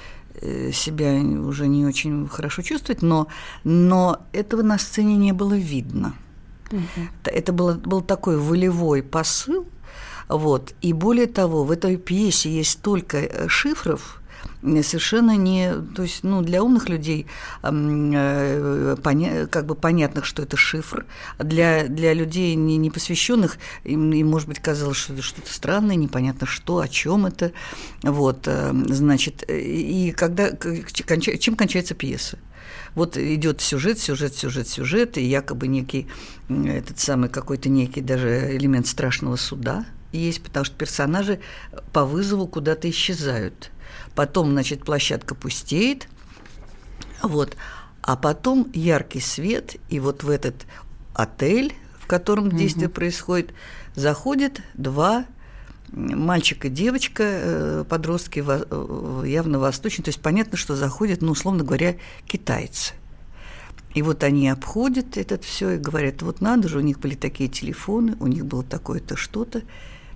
э, 0.41 0.71
себя 0.71 1.13
уже 1.47 1.67
не 1.67 1.85
очень 1.85 2.27
хорошо 2.27 2.61
чувствует, 2.61 3.01
но, 3.01 3.27
но 3.63 4.25
этого 4.33 4.61
на 4.61 4.77
сцене 4.77 5.15
не 5.15 5.33
было 5.33 5.53
видно. 5.53 6.13
Угу. 6.71 7.07
Это 7.25 7.53
было, 7.53 7.73
был 7.73 8.01
такой 8.01 8.37
волевой 8.37 9.03
посыл, 9.03 9.65
вот. 10.27 10.73
И 10.81 10.93
более 10.93 11.27
того, 11.27 11.63
в 11.63 11.71
этой 11.71 11.97
пьесе 11.97 12.49
есть 12.49 12.71
столько 12.71 13.17
э, 13.17 13.47
шифров, 13.47 14.21
совершенно 14.61 15.35
не, 15.35 15.73
то 15.95 16.03
есть, 16.03 16.23
ну, 16.23 16.41
для 16.41 16.63
умных 16.63 16.89
людей 16.89 17.27
э, 17.61 18.95
поня, 19.01 19.47
как 19.47 19.65
бы 19.65 19.75
понятно, 19.75 20.23
что 20.23 20.43
это 20.43 20.57
шифр, 20.57 21.05
для, 21.39 21.87
для 21.87 22.13
людей 22.13 22.55
не, 22.55 22.77
не 22.77 22.89
посвященных 22.89 23.57
им, 23.83 24.11
им, 24.11 24.27
может 24.27 24.47
быть, 24.47 24.59
казалось, 24.59 24.97
что 24.97 25.13
это 25.13 25.21
что-то 25.21 25.53
странное, 25.53 25.95
непонятно 25.95 26.47
что, 26.47 26.79
о 26.79 26.87
чем 26.87 27.25
это, 27.25 27.51
вот, 28.03 28.47
э, 28.47 28.71
значит, 28.87 29.43
и 29.47 30.13
когда, 30.15 30.51
чем 30.51 31.55
кончается 31.55 31.93
пьеса? 31.93 32.37
вот 32.95 33.17
идет 33.17 33.61
сюжет, 33.61 33.99
сюжет, 33.99 34.35
сюжет, 34.35 34.67
сюжет, 34.67 35.17
и 35.17 35.23
якобы 35.23 35.67
некий 35.67 36.07
этот 36.49 36.99
самый 36.99 37.29
какой-то 37.29 37.69
некий 37.69 38.01
даже 38.01 38.55
элемент 38.55 38.87
страшного 38.87 39.35
суда 39.35 39.85
есть, 40.11 40.41
потому 40.41 40.65
что 40.65 40.75
персонажи 40.75 41.39
по 41.93 42.05
вызову 42.05 42.47
куда-то 42.47 42.89
исчезают. 42.89 43.71
Потом, 44.15 44.51
значит, 44.51 44.83
площадка 44.83 45.35
пустеет, 45.35 46.07
вот, 47.21 47.57
а 48.01 48.15
потом 48.15 48.71
яркий 48.73 49.19
свет, 49.19 49.75
и 49.89 49.99
вот 49.99 50.23
в 50.23 50.29
этот 50.29 50.65
отель, 51.13 51.75
в 51.99 52.07
котором 52.07 52.47
угу. 52.47 52.57
действие 52.57 52.89
происходит, 52.89 53.53
заходят 53.95 54.61
два 54.73 55.25
мальчик 55.91 56.65
и 56.65 56.69
девочка, 56.69 57.23
э, 57.23 57.85
подростки 57.87 58.43
э, 58.45 59.23
явно 59.25 59.59
восточные, 59.59 60.03
то 60.03 60.09
есть 60.09 60.21
понятно, 60.21 60.57
что 60.57 60.75
заходят, 60.75 61.21
ну, 61.21 61.31
условно 61.31 61.63
говоря, 61.63 61.95
китайцы. 62.25 62.93
И 63.93 64.01
вот 64.01 64.23
они 64.23 64.49
обходят 64.49 65.15
это 65.15 65.39
все 65.39 65.71
и 65.71 65.77
говорят, 65.77 66.21
вот 66.21 66.41
надо 66.41 66.67
же, 66.67 66.79
у 66.79 66.81
них 66.81 66.99
были 66.99 67.15
такие 67.15 67.49
телефоны, 67.49 68.17
у 68.19 68.27
них 68.27 68.45
было 68.45 68.63
такое-то 68.63 69.15
что-то. 69.15 69.61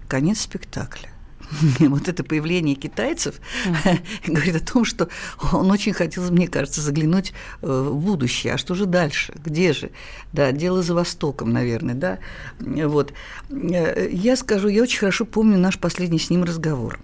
Конец 0.10 0.42
спектакля. 0.42 1.12
вот 1.80 2.08
это 2.08 2.24
появление 2.24 2.76
китайцев 2.76 3.36
говорит 4.28 4.56
о 4.56 4.66
том, 4.66 4.86
что 4.86 5.10
он 5.52 5.70
очень 5.72 5.94
хотел, 5.94 6.30
мне 6.32 6.48
кажется, 6.48 6.82
заглянуть 6.82 7.34
э, 7.62 7.68
в 7.68 7.96
будущее. 7.96 8.54
А 8.54 8.58
что 8.58 8.76
же 8.76 8.86
дальше? 8.86 9.34
Где 9.44 9.74
же? 9.74 9.92
Да, 10.34 10.52
дело 10.52 10.82
за 10.82 10.94
Востоком, 10.94 11.52
наверное, 11.52 11.96
да. 11.96 12.20
Вот. 12.60 13.14
Э, 13.50 14.10
я 14.12 14.36
скажу, 14.36 14.68
я 14.68 14.84
очень 14.84 15.00
хорошо 15.00 15.26
помню 15.26 15.58
наш 15.58 15.80
последний 15.80 16.20
с 16.20 16.30
ним 16.30 16.44
разговор. 16.44 17.00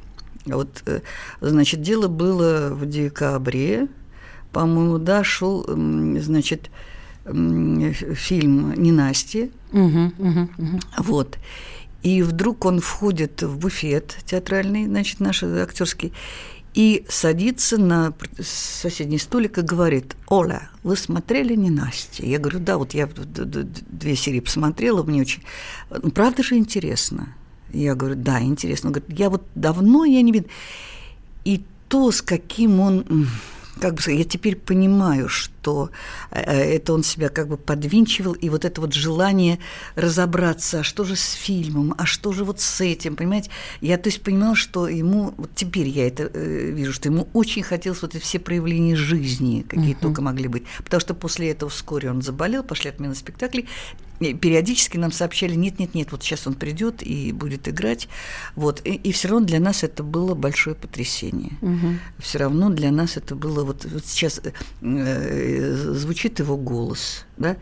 Вот, 0.45 0.83
э, 0.85 1.01
значит, 1.41 1.81
дело 1.81 2.07
было 2.07 2.69
в 2.71 2.85
декабре, 2.85 3.87
по-моему, 4.51 4.99
да, 4.99 5.23
шел, 5.23 5.65
значит, 5.67 6.69
фильм 7.25 8.73
«Ненастье». 8.75 9.49
Угу, 9.73 10.13
угу, 10.19 10.49
угу. 10.57 10.79
Вот. 10.99 11.37
И 12.05 12.21
вдруг 12.21 12.65
он 12.65 12.81
входит 12.81 13.41
в 13.41 13.57
буфет 13.57 14.17
театральный, 14.25 14.85
значит, 14.85 15.19
наш 15.19 15.41
актерский, 15.41 16.13
и 16.75 17.03
садится 17.09 17.79
на 17.79 18.13
соседний 18.39 19.17
столик 19.17 19.57
и 19.57 19.61
говорит, 19.61 20.15
Оля, 20.27 20.69
вы 20.83 20.97
смотрели 20.97 21.55
«Не 21.55 21.71
Настя»? 21.71 22.23
Я 22.23 22.37
говорю, 22.37 22.59
да, 22.59 22.77
вот 22.77 22.93
я 22.93 23.09
две 23.09 24.15
серии 24.15 24.39
посмотрела, 24.39 25.01
мне 25.01 25.21
очень... 25.21 25.41
Ну, 25.89 26.11
правда 26.11 26.43
же 26.43 26.57
интересно? 26.57 27.29
Я 27.73 27.95
говорю, 27.95 28.17
да, 28.17 28.39
интересно. 28.39 28.89
Он 28.89 28.93
говорит, 28.93 29.17
я 29.17 29.31
вот 29.31 29.41
давно 29.55 30.05
я 30.05 30.21
не 30.21 30.31
видел. 30.31 30.47
И 31.43 31.63
то, 31.87 32.11
с 32.11 32.21
каким 32.21 32.81
он 32.81 33.27
как 33.79 33.95
бы 33.95 34.01
сказать, 34.01 34.19
я 34.19 34.25
теперь 34.25 34.55
понимаю, 34.55 35.27
что 35.27 35.54
э, 36.31 36.75
это 36.75 36.93
он 36.93 37.03
себя 37.03 37.29
как 37.29 37.47
бы 37.47 37.57
подвинчивал, 37.57 38.33
и 38.33 38.49
вот 38.49 38.65
это 38.65 38.81
вот 38.81 38.93
желание 38.93 39.59
разобраться, 39.95 40.79
а 40.79 40.83
что 40.83 41.03
же 41.03 41.15
с 41.15 41.33
фильмом, 41.33 41.95
а 41.97 42.05
что 42.05 42.33
же 42.33 42.43
вот 42.43 42.59
с 42.59 42.81
этим, 42.81 43.15
понимаете? 43.15 43.49
Я 43.81 43.97
то 43.97 44.09
есть 44.09 44.21
понимала, 44.21 44.55
что 44.55 44.87
ему, 44.87 45.33
вот 45.37 45.51
теперь 45.55 45.87
я 45.87 46.07
это 46.07 46.29
э, 46.33 46.71
вижу, 46.71 46.93
что 46.93 47.09
ему 47.09 47.27
очень 47.33 47.63
хотелось 47.63 48.01
вот 48.01 48.15
эти 48.15 48.23
все 48.23 48.39
проявления 48.39 48.95
жизни, 48.95 49.65
какие 49.67 49.95
uh-huh. 49.95 50.01
только 50.01 50.21
могли 50.21 50.47
быть, 50.47 50.63
потому 50.83 51.01
что 51.01 51.13
после 51.13 51.51
этого 51.51 51.69
вскоре 51.69 52.11
он 52.11 52.21
заболел, 52.21 52.63
пошли 52.63 52.89
отмены 52.89 53.15
спектаклей, 53.15 53.67
периодически 54.19 54.97
нам 54.97 55.11
сообщали, 55.11 55.55
нет, 55.55 55.79
нет, 55.79 55.93
нет, 55.93 56.11
вот 56.11 56.23
сейчас 56.23 56.47
он 56.47 56.53
придет 56.53 57.03
и 57.03 57.31
будет 57.31 57.67
играть, 57.67 58.07
вот, 58.55 58.81
и, 58.85 58.93
и 58.93 59.11
все 59.11 59.29
равно 59.29 59.45
для 59.45 59.59
нас 59.59 59.83
это 59.83 60.03
было 60.03 60.35
большое 60.35 60.75
потрясение. 60.75 61.51
Угу. 61.61 61.87
Все 62.19 62.39
равно 62.39 62.69
для 62.69 62.91
нас 62.91 63.17
это 63.17 63.35
было 63.35 63.63
вот, 63.63 63.85
вот 63.85 64.05
сейчас 64.05 64.41
э, 64.43 64.51
звучит 65.59 66.39
его 66.39 66.57
голос, 66.57 67.25
да, 67.37 67.57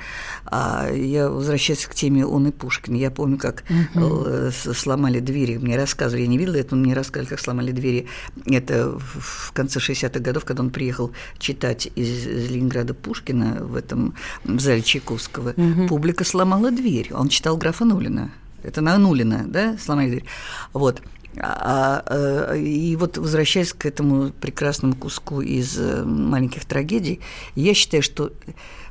а 0.46 0.90
я 0.92 1.30
возвращаюсь 1.30 1.86
к 1.86 1.96
теме 1.96 2.26
он 2.26 2.48
и 2.48 2.52
Пушкин. 2.52 2.94
Я 2.94 3.12
помню, 3.12 3.38
как 3.38 3.64
угу. 3.96 4.52
сломали 4.52 5.20
двери, 5.20 5.58
мне 5.58 5.78
рассказывали, 5.78 6.24
я 6.24 6.28
не 6.28 6.38
видела 6.38 6.56
это, 6.56 6.76
но 6.76 6.84
мне 6.84 6.94
рассказывали, 6.94 7.30
как 7.30 7.40
сломали 7.40 7.72
двери. 7.72 8.08
Это 8.46 8.98
в 8.98 9.52
конце 9.54 9.80
60-х 9.80 10.20
годов, 10.20 10.46
когда 10.46 10.64
он 10.64 10.70
приехал 10.70 11.12
читать 11.38 11.88
из, 11.96 12.28
из 12.28 12.50
Ленинграда 12.52 12.94
Пушкина 12.94 13.64
в 13.64 13.76
этом 13.76 14.16
в 14.44 14.60
зале 14.60 14.82
Чайковского, 14.82 15.54
угу. 15.56 15.88
публика 15.88 16.24
сломала 16.24 16.72
дверь. 16.72 17.12
Он 17.14 17.30
читал 17.30 17.58
графа 17.58 17.86
Нулина. 17.86 18.32
Это 18.64 18.80
Нанулина, 18.82 19.44
да, 19.46 19.78
«Сломай 19.78 20.10
дверь». 20.10 20.26
Вот. 20.72 21.02
А, 21.40 22.04
а, 22.06 22.56
и 22.56 22.96
вот 22.96 23.18
возвращаясь 23.18 23.74
к 23.74 23.86
этому 23.86 24.32
прекрасному 24.32 24.96
куску 24.96 25.42
из 25.42 25.78
э, 25.80 26.04
маленьких 26.04 26.66
трагедий, 26.66 27.22
я 27.56 27.74
считаю, 27.74 28.04
что 28.04 28.32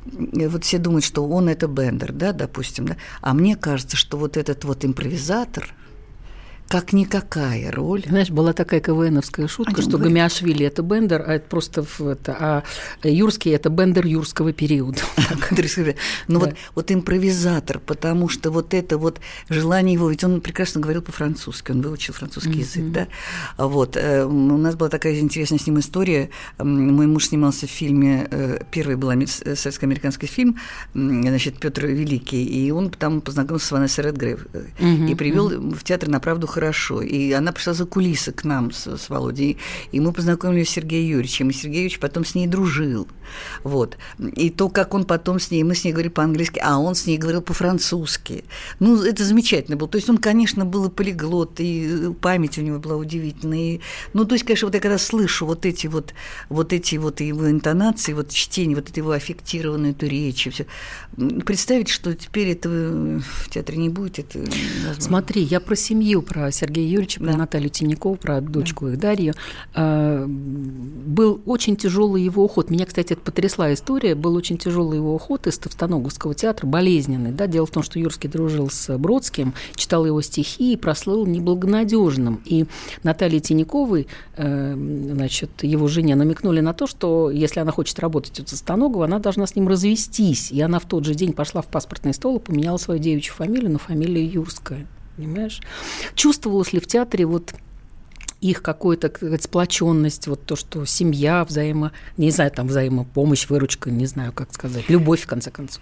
э, 0.05 0.47
вот 0.49 0.65
все 0.65 0.77
думают, 0.77 1.05
что 1.05 1.25
он 1.27 1.47
это 1.47 1.67
Бендер, 1.67 2.11
да, 2.11 2.33
допустим, 2.33 2.87
да, 2.87 2.97
а 3.21 3.33
мне 3.33 3.55
кажется, 3.55 3.95
что 3.95 4.17
вот 4.17 4.35
этот 4.37 4.65
вот 4.65 4.83
импровизатор– 4.83 5.73
как 6.67 6.93
никакая 6.93 7.71
роль. 7.71 8.03
Знаешь, 8.07 8.29
была 8.29 8.53
такая 8.53 8.79
КВНовская 8.79 9.47
шутка, 9.47 9.73
Они 9.75 9.81
что 9.81 9.97
были... 9.97 10.09
Гамиашвили– 10.09 10.65
это 10.67 10.81
Бендер, 10.81 11.23
а 11.25 11.35
это 11.35 11.47
просто 11.47 11.85
это, 11.99 12.37
а 12.39 13.07
Юрский– 13.07 13.51
это 13.53 13.69
Бендер 13.69 14.05
юрского 14.05 14.53
периода. 14.53 14.99
Ну 16.27 16.39
вот, 16.39 16.55
вот 16.75 16.91
импровизатор, 16.91 17.79
потому 17.79 18.29
что 18.29 18.51
вот 18.51 18.73
это 18.73 18.97
вот 18.97 19.19
желание 19.49 19.93
его, 19.93 20.09
ведь 20.09 20.23
он 20.23 20.41
прекрасно 20.41 20.81
говорил 20.81 21.01
по-французски, 21.01 21.71
он 21.71 21.81
выучил 21.81 22.13
французский 22.13 22.59
язык, 22.59 22.91
да. 22.91 23.07
Вот 23.57 23.97
э, 23.97 24.25
у 24.25 24.57
нас 24.57 24.75
была 24.75 24.89
такая 24.89 25.19
интересная 25.19 25.59
с 25.59 25.67
ним 25.67 25.79
история. 25.79 26.29
Мой 26.57 27.07
муж 27.07 27.27
снимался 27.27 27.67
в 27.67 27.69
фильме, 27.69 28.27
э, 28.29 28.59
первый 28.71 28.95
был 28.95 29.11
советско-американский 29.27 30.27
фильм, 30.27 30.57
значит, 30.93 31.59
Петр 31.59 31.85
Великий, 31.85 32.43
и 32.43 32.71
он 32.71 32.89
там 32.89 33.21
познакомился 33.21 33.67
с 33.67 33.71
Ванессой 33.71 34.05
Редгрейв 34.05 34.47
и 34.79 35.15
привел 35.15 35.49
в 35.49 35.83
театр 35.83 36.09
на 36.09 36.19
правду 36.19 36.47
хорошо. 36.53 37.01
И 37.01 37.31
она 37.31 37.51
пришла 37.51 37.73
за 37.73 37.85
кулисы 37.85 38.31
к 38.31 38.43
нам 38.43 38.71
с, 38.71 38.97
с 38.97 39.09
Володей, 39.09 39.57
и 39.91 39.99
мы 39.99 40.13
познакомились 40.13 40.69
с 40.69 40.71
Сергеем 40.71 41.09
Юрьевичем, 41.09 41.49
и 41.49 41.53
Сергей 41.53 41.83
Юрьевич 41.83 41.99
потом 41.99 42.25
с 42.25 42.35
ней 42.35 42.47
дружил. 42.47 43.07
Вот. 43.63 43.97
И 44.19 44.49
то, 44.49 44.69
как 44.69 44.93
он 44.93 45.05
потом 45.05 45.39
с 45.39 45.51
ней, 45.51 45.63
мы 45.63 45.75
с 45.75 45.83
ней 45.83 45.91
говорили 45.91 46.11
по-английски, 46.11 46.61
а 46.63 46.77
он 46.77 46.95
с 46.95 47.05
ней 47.07 47.17
говорил 47.17 47.41
по-французски. 47.41 48.43
Ну, 48.79 49.03
это 49.03 49.23
замечательно 49.23 49.77
было. 49.77 49.89
То 49.89 49.97
есть 49.97 50.09
он, 50.09 50.17
конечно, 50.17 50.65
был 50.65 50.85
и 50.85 50.89
полиглот, 50.89 51.59
и 51.59 52.13
память 52.21 52.57
у 52.57 52.61
него 52.61 52.79
была 52.79 52.95
удивительная. 52.95 53.75
И, 53.75 53.81
ну, 54.13 54.25
то 54.25 54.35
есть, 54.35 54.45
конечно, 54.45 54.67
вот 54.67 54.75
я 54.75 54.81
когда 54.81 54.97
слышу 54.97 55.45
вот 55.45 55.65
эти 55.65 55.87
вот, 55.87 56.13
вот 56.49 56.73
эти 56.73 56.95
вот 56.97 57.21
его 57.21 57.49
интонации, 57.49 58.13
вот 58.13 58.29
чтение, 58.29 58.75
вот 58.75 58.89
это 58.89 58.99
его 58.99 59.11
аффектированную 59.11 59.91
эту 59.91 60.07
речь, 60.07 60.47
все. 60.51 60.65
представить, 61.45 61.89
что 61.89 62.13
теперь 62.13 62.49
этого 62.49 63.19
в 63.19 63.49
театре 63.49 63.77
не 63.77 63.89
будет, 63.89 64.19
это 64.19 64.39
невозможно. 64.39 65.01
Смотри, 65.01 65.41
я 65.41 65.59
про 65.59 65.75
семью, 65.75 66.21
про 66.21 66.42
Сергея 66.51 66.87
Юрьевича, 66.87 67.19
про 67.19 67.31
да. 67.31 67.37
Наталью 67.37 67.69
Тинякова, 67.69 68.15
про 68.15 68.41
дочку 68.41 68.85
да. 68.85 68.93
их 68.93 68.99
Дарью. 68.99 69.33
А, 69.73 70.25
был 70.27 71.41
очень 71.45 71.75
тяжелый 71.75 72.23
его 72.23 72.43
уход. 72.45 72.69
Меня, 72.69 72.85
кстати, 72.85 73.13
это 73.13 73.21
потрясла 73.21 73.73
история. 73.73 74.15
Был 74.15 74.35
очень 74.35 74.57
тяжелый 74.57 74.97
его 74.97 75.15
уход 75.15 75.47
из 75.47 75.57
Товстоноговского 75.57 76.33
театра, 76.33 76.67
болезненный. 76.67 77.31
Да? 77.31 77.47
Дело 77.47 77.65
в 77.65 77.71
том, 77.71 77.83
что 77.83 77.99
Юрский 77.99 78.29
дружил 78.29 78.69
с 78.69 78.97
Бродским, 78.97 79.53
читал 79.75 80.05
его 80.05 80.21
стихи 80.21 80.73
и 80.73 80.77
прослыл 80.77 81.25
неблагонадежным. 81.25 82.41
И 82.45 82.65
Наталье 83.03 83.39
Тиняковой, 83.39 84.07
э, 84.37 84.73
значит, 84.75 85.63
его 85.63 85.87
жене 85.87 86.15
намекнули 86.15 86.61
на 86.61 86.73
то, 86.73 86.87
что 86.87 87.29
если 87.29 87.59
она 87.59 87.71
хочет 87.71 87.99
работать 87.99 88.39
у 88.39 88.43
Товстоногова, 88.43 89.05
она 89.05 89.19
должна 89.19 89.47
с 89.47 89.55
ним 89.55 89.67
развестись. 89.67 90.51
И 90.51 90.61
она 90.61 90.79
в 90.79 90.85
тот 90.85 91.05
же 91.05 91.13
день 91.13 91.33
пошла 91.33 91.61
в 91.61 91.67
паспортный 91.67 92.13
стол 92.13 92.37
и 92.37 92.39
поменяла 92.39 92.77
свою 92.77 92.99
девичью 92.99 93.33
фамилию 93.33 93.71
на 93.71 93.79
фамилию 93.79 94.29
Юрская 94.29 94.87
понимаешь? 95.15 95.61
Чувствовалось 96.15 96.73
ли 96.73 96.79
в 96.79 96.87
театре 96.87 97.25
вот 97.25 97.53
их 98.41 98.61
какую-то 98.61 99.11
сплоченность, 99.41 100.27
вот 100.27 100.45
то, 100.45 100.55
что 100.55 100.85
семья, 100.85 101.45
взаимо, 101.45 101.93
не 102.17 102.29
знаю, 102.31 102.51
там 102.51 102.67
взаимопомощь, 102.67 103.47
выручка, 103.47 103.89
не 103.89 104.05
знаю, 104.05 104.33
как 104.33 104.53
сказать, 104.53 104.89
любовь, 104.89 105.21
в 105.21 105.27
конце 105.27 105.49
концов. 105.49 105.81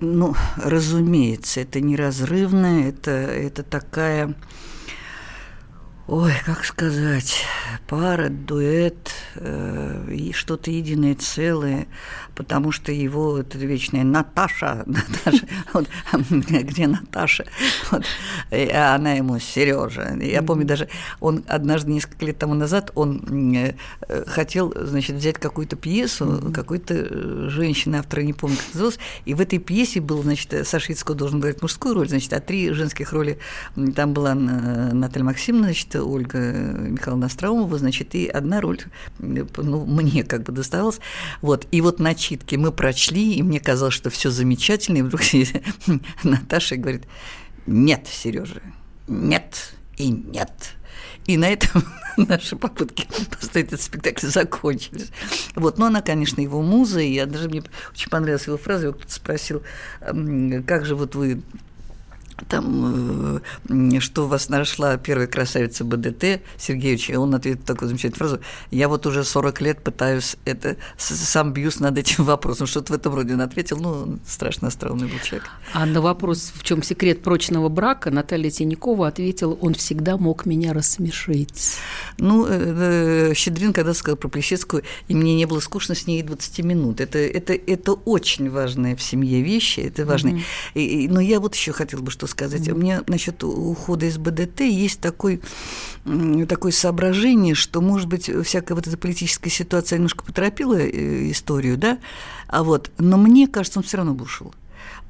Ну, 0.00 0.34
разумеется, 0.56 1.60
это 1.60 1.80
неразрывно, 1.80 2.88
это, 2.88 3.10
это 3.10 3.62
такая 3.62 4.34
Ой, 6.12 6.32
как 6.44 6.64
сказать, 6.64 7.44
пара, 7.86 8.30
дуэт, 8.30 9.12
э, 9.36 10.12
и 10.12 10.32
что-то 10.32 10.72
единое 10.72 11.14
целое, 11.14 11.86
потому 12.34 12.72
что 12.72 12.90
его 12.90 13.38
это 13.38 13.56
вечная 13.58 14.02
Наташа, 14.02 14.82
Наташа, 14.86 15.46
вот, 15.72 15.86
где 16.32 16.88
Наташа, 16.88 17.44
вот, 17.92 18.04
и 18.50 18.68
она 18.70 19.12
ему 19.12 19.38
Сережа. 19.38 20.16
Я 20.20 20.42
помню 20.42 20.66
даже, 20.66 20.88
он 21.20 21.44
однажды 21.46 21.92
несколько 21.92 22.26
лет 22.26 22.38
тому 22.38 22.54
назад 22.54 22.90
он 22.96 23.54
э, 23.54 23.74
хотел, 24.26 24.74
значит, 24.76 25.14
взять 25.14 25.38
какую-то 25.38 25.76
пьесу, 25.76 26.50
какой-то 26.52 26.94
э, 26.94 27.46
женщины, 27.50 27.94
автора 27.94 28.22
не 28.22 28.32
помню, 28.32 28.56
как 28.56 28.74
называлась, 28.74 28.98
и 29.26 29.34
в 29.34 29.40
этой 29.40 29.60
пьесе 29.60 30.00
был, 30.00 30.24
значит, 30.24 30.66
Саша 30.66 30.92
Ицко 30.92 31.14
должен 31.14 31.38
играть 31.38 31.62
мужскую 31.62 31.94
роль, 31.94 32.08
значит, 32.08 32.32
а 32.32 32.40
три 32.40 32.72
женских 32.72 33.12
роли, 33.12 33.38
там 33.94 34.12
была 34.12 34.34
Наталья 34.34 35.24
Максимовна, 35.24 35.66
значит, 35.66 35.99
Ольга 36.04 36.38
Михайловна 36.38 37.26
Остроумова, 37.26 37.78
значит, 37.78 38.14
и 38.14 38.26
одна 38.26 38.60
роль, 38.60 38.80
ну, 39.18 39.84
мне 39.84 40.24
как 40.24 40.42
бы 40.42 40.52
досталась. 40.52 41.00
Вот. 41.42 41.66
И 41.70 41.80
вот 41.80 41.98
начитки 42.00 42.56
мы 42.56 42.72
прочли, 42.72 43.34
и 43.34 43.42
мне 43.42 43.60
казалось, 43.60 43.94
что 43.94 44.10
все 44.10 44.30
замечательно, 44.30 44.98
и 44.98 45.02
вдруг 45.02 45.20
Наташа 46.24 46.76
говорит, 46.76 47.04
нет, 47.66 48.06
Сережа, 48.06 48.62
нет 49.08 49.74
и 49.96 50.08
нет. 50.08 50.74
И 51.26 51.36
на 51.36 51.48
этом 51.48 51.84
наши 52.16 52.56
попытки 52.56 53.06
поставить 53.30 53.68
этот 53.68 53.82
спектакль 53.82 54.26
закончились. 54.26 55.10
Вот. 55.54 55.78
Но 55.78 55.86
она, 55.86 56.02
конечно, 56.02 56.40
его 56.40 56.62
муза, 56.62 57.00
и 57.00 57.12
я 57.12 57.26
даже 57.26 57.48
мне 57.48 57.62
очень 57.92 58.10
понравилась 58.10 58.46
его 58.46 58.56
фраза, 58.56 58.86
его 58.86 58.94
кто-то 58.94 59.12
спросил, 59.12 59.62
как 60.00 60.86
же 60.86 60.96
вот 60.96 61.14
вы 61.14 61.42
там, 62.48 63.40
э, 63.68 64.00
что 64.00 64.26
вас 64.26 64.48
нашла 64.48 64.96
первая 64.96 65.26
красавица 65.26 65.84
БДТ 65.84 66.42
Сергеевич, 66.56 67.10
и 67.10 67.16
он 67.16 67.34
ответил 67.34 67.62
такую 67.62 67.88
замечательную 67.88 68.18
фразу, 68.18 68.40
я 68.70 68.88
вот 68.88 69.06
уже 69.06 69.24
40 69.24 69.60
лет 69.60 69.82
пытаюсь 69.82 70.36
это, 70.44 70.76
сам 70.96 71.52
бьюсь 71.52 71.80
над 71.80 71.98
этим 71.98 72.24
вопросом, 72.24 72.66
что-то 72.66 72.92
в 72.92 72.96
этом 72.96 73.14
роде 73.14 73.34
он 73.34 73.40
ответил, 73.40 73.78
ну, 73.78 74.18
страшно 74.26 74.68
остроумный 74.68 75.08
был 75.08 75.18
человек. 75.20 75.50
А 75.72 75.86
на 75.86 76.00
вопрос, 76.00 76.52
в 76.54 76.62
чем 76.62 76.82
секрет 76.82 77.22
прочного 77.22 77.68
брака, 77.68 78.10
Наталья 78.10 78.50
Тинякова 78.50 79.08
ответила, 79.08 79.54
он 79.54 79.74
всегда 79.74 80.16
мог 80.16 80.46
меня 80.46 80.72
рассмешить. 80.72 81.76
Ну, 82.18 82.46
э, 82.46 83.30
э, 83.30 83.34
Щедрин, 83.34 83.72
когда 83.72 83.94
сказал 83.94 84.16
про 84.16 84.28
Плещецкую, 84.28 84.82
и 85.08 85.14
мне 85.14 85.34
не 85.36 85.46
было 85.46 85.60
скучно 85.60 85.94
с 85.94 86.06
ней 86.06 86.22
20 86.22 86.64
минут, 86.64 87.00
это, 87.00 87.18
это, 87.18 87.52
это 87.54 87.92
очень 87.92 88.50
важная 88.50 88.96
в 88.96 89.02
семье 89.02 89.42
вещи, 89.42 89.80
это 89.80 90.04
важно. 90.04 90.28
Mm-hmm. 90.30 90.42
И, 90.74 91.08
но 91.08 91.20
я 91.20 91.40
вот 91.40 91.54
еще 91.54 91.72
хотела 91.72 92.00
бы 92.00 92.10
что 92.10 92.26
сказать. 92.30 92.62
Mm-hmm. 92.62 92.72
У 92.72 92.76
меня 92.78 93.02
насчет 93.06 93.42
ухода 93.44 94.06
из 94.06 94.18
БДТ 94.18 94.60
есть 94.60 95.00
такой, 95.00 95.40
такое 96.48 96.72
соображение, 96.72 97.54
что, 97.54 97.80
может 97.80 98.08
быть, 98.08 98.30
всякая 98.44 98.74
вот 98.74 98.86
эта 98.86 98.96
политическая 98.96 99.50
ситуация 99.50 99.96
немножко 99.96 100.24
поторопила 100.24 100.78
э, 100.78 101.30
историю, 101.30 101.76
да, 101.76 101.98
а 102.48 102.62
вот, 102.62 102.90
но 102.98 103.16
мне 103.16 103.46
кажется, 103.46 103.78
он 103.78 103.84
все 103.84 103.98
равно 103.98 104.14
бы 104.14 104.24
ушел 104.24 104.54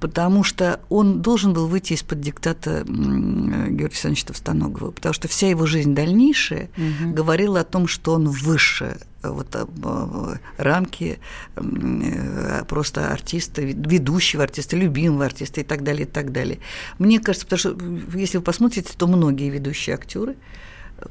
потому 0.01 0.43
что 0.43 0.81
он 0.89 1.21
должен 1.21 1.53
был 1.53 1.69
выйти 1.69 1.93
из-под 1.93 2.21
диктата 2.21 2.85
Георгия 2.87 3.85
Александровича 3.85 4.29
Товстоногова, 4.29 4.91
потому 4.91 5.13
что 5.13 5.29
вся 5.29 5.49
его 5.49 5.67
жизнь 5.67 5.95
дальнейшая 5.95 6.71
угу. 6.77 7.13
говорила 7.13 7.61
о 7.61 7.65
том, 7.65 7.87
что 7.87 8.15
он 8.15 8.29
выше 8.29 8.99
вот, 9.23 9.55
рамки 10.57 11.19
э, 11.57 12.65
просто 12.67 13.13
артиста, 13.13 13.61
ведущего 13.61 14.45
артиста, 14.45 14.77
любимого 14.77 15.27
артиста 15.27 15.61
и 15.61 15.65
так 15.65 15.85
далее, 15.85 16.07
и 16.07 16.11
так 16.11 16.33
далее. 16.33 16.59
Мне 16.99 17.21
кажется, 17.21 17.47
потому 17.47 17.59
что 17.59 18.19
если 18.19 18.39
вы 18.39 18.43
посмотрите, 18.43 18.91
то 18.97 19.07
многие 19.07 19.51
ведущие 19.51 19.95
актеры 19.95 20.37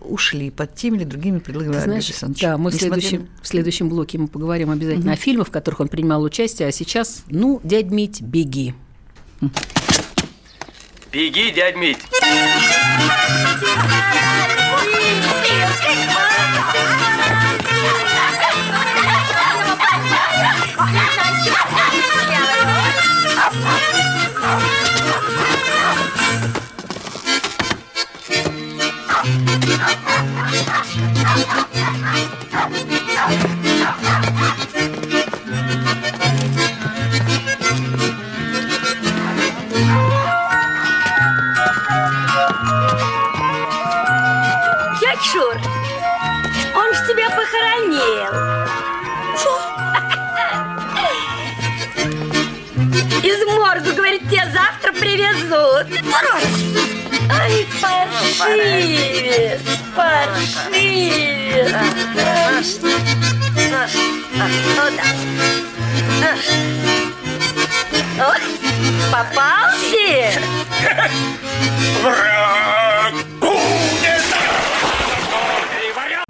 ушли 0.02 0.50
под 0.52 0.76
теми 0.76 0.98
или 0.98 1.04
другими 1.04 1.40
предлагами 1.40 1.80
знаешь, 1.80 2.12
Да, 2.42 2.58
мы 2.58 2.72
в 2.72 2.76
следующем, 2.76 3.28
в 3.42 3.48
следующем 3.48 3.90
блоке 3.90 4.18
мы 4.18 4.28
поговорим 4.28 4.72
обязательно 4.72 5.12
угу. 5.12 5.14
о 5.14 5.18
фильмах, 5.18 5.48
в 5.48 5.52
которых 5.52 5.80
он 5.80 5.88
принимал 5.88 6.24
участие, 6.24 6.68
а 6.68 6.72
сейчас, 6.72 7.24
ну, 7.28 7.60
дядь 7.64 7.92
Мить, 7.92 8.22
беги. 8.22 8.74
Беги, 11.12 11.52
дядь 11.52 11.76
Мить! 11.76 11.98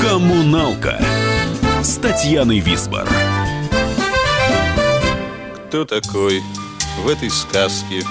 Коммуналка 0.00 0.98
с 1.82 1.96
Татьяной 1.98 2.60
Висбор. 2.60 3.06
Кто 5.68 5.84
такой 5.84 6.42
в 7.02 7.08
этой 7.08 7.30
сказке? 7.30 8.02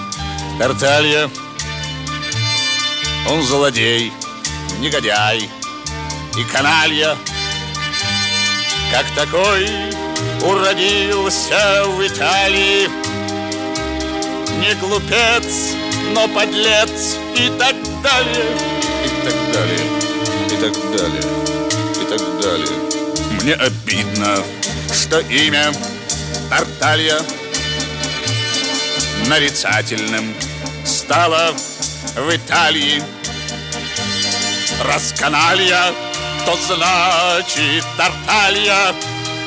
Тарталья. 0.59 1.29
Он 3.31 3.41
злодей, 3.41 4.13
негодяй 4.79 5.49
и 6.37 6.43
каналья. 6.51 7.15
Как 8.91 9.05
такой 9.15 9.67
уродился 10.43 11.85
в 11.85 12.05
Италии 12.05 12.89
Не 14.59 14.75
глупец, 14.75 15.73
но 16.13 16.27
подлец 16.27 17.17
и 17.35 17.49
так 17.57 17.75
далее. 18.01 18.45
И 19.05 19.09
так 19.25 19.35
далее, 19.53 19.85
и 20.47 20.57
так 20.57 20.73
далее, 20.97 21.23
и 22.01 22.05
так 22.05 22.41
далее. 22.41 23.41
Мне 23.41 23.53
обидно, 23.53 24.43
что 24.93 25.19
имя 25.19 25.71
Тарталья 26.49 27.19
Нарицательным 29.27 30.33
стало 30.85 31.53
в 32.15 32.35
Италии. 32.35 33.03
Расканалья 34.83 35.93
то 36.45 36.55
значит 36.55 37.85
Тарталья, 37.97 38.95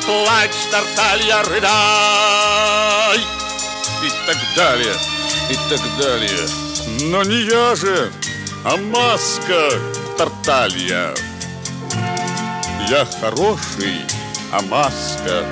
плачь, 0.04 0.50
Тарталья, 0.70 1.42
рыдай. 1.42 3.18
И 4.04 4.10
так 4.26 4.36
далее, 4.54 4.94
и 5.52 5.56
так 5.68 5.80
далее. 5.98 6.48
Но 7.10 7.22
не 7.22 7.42
я 7.42 7.76
же, 7.76 8.10
а 8.64 8.76
маска 8.76 9.70
Тарталья. 10.16 11.14
Я 12.88 13.06
хороший, 13.20 14.00
а 14.50 14.62
маска 14.62 15.44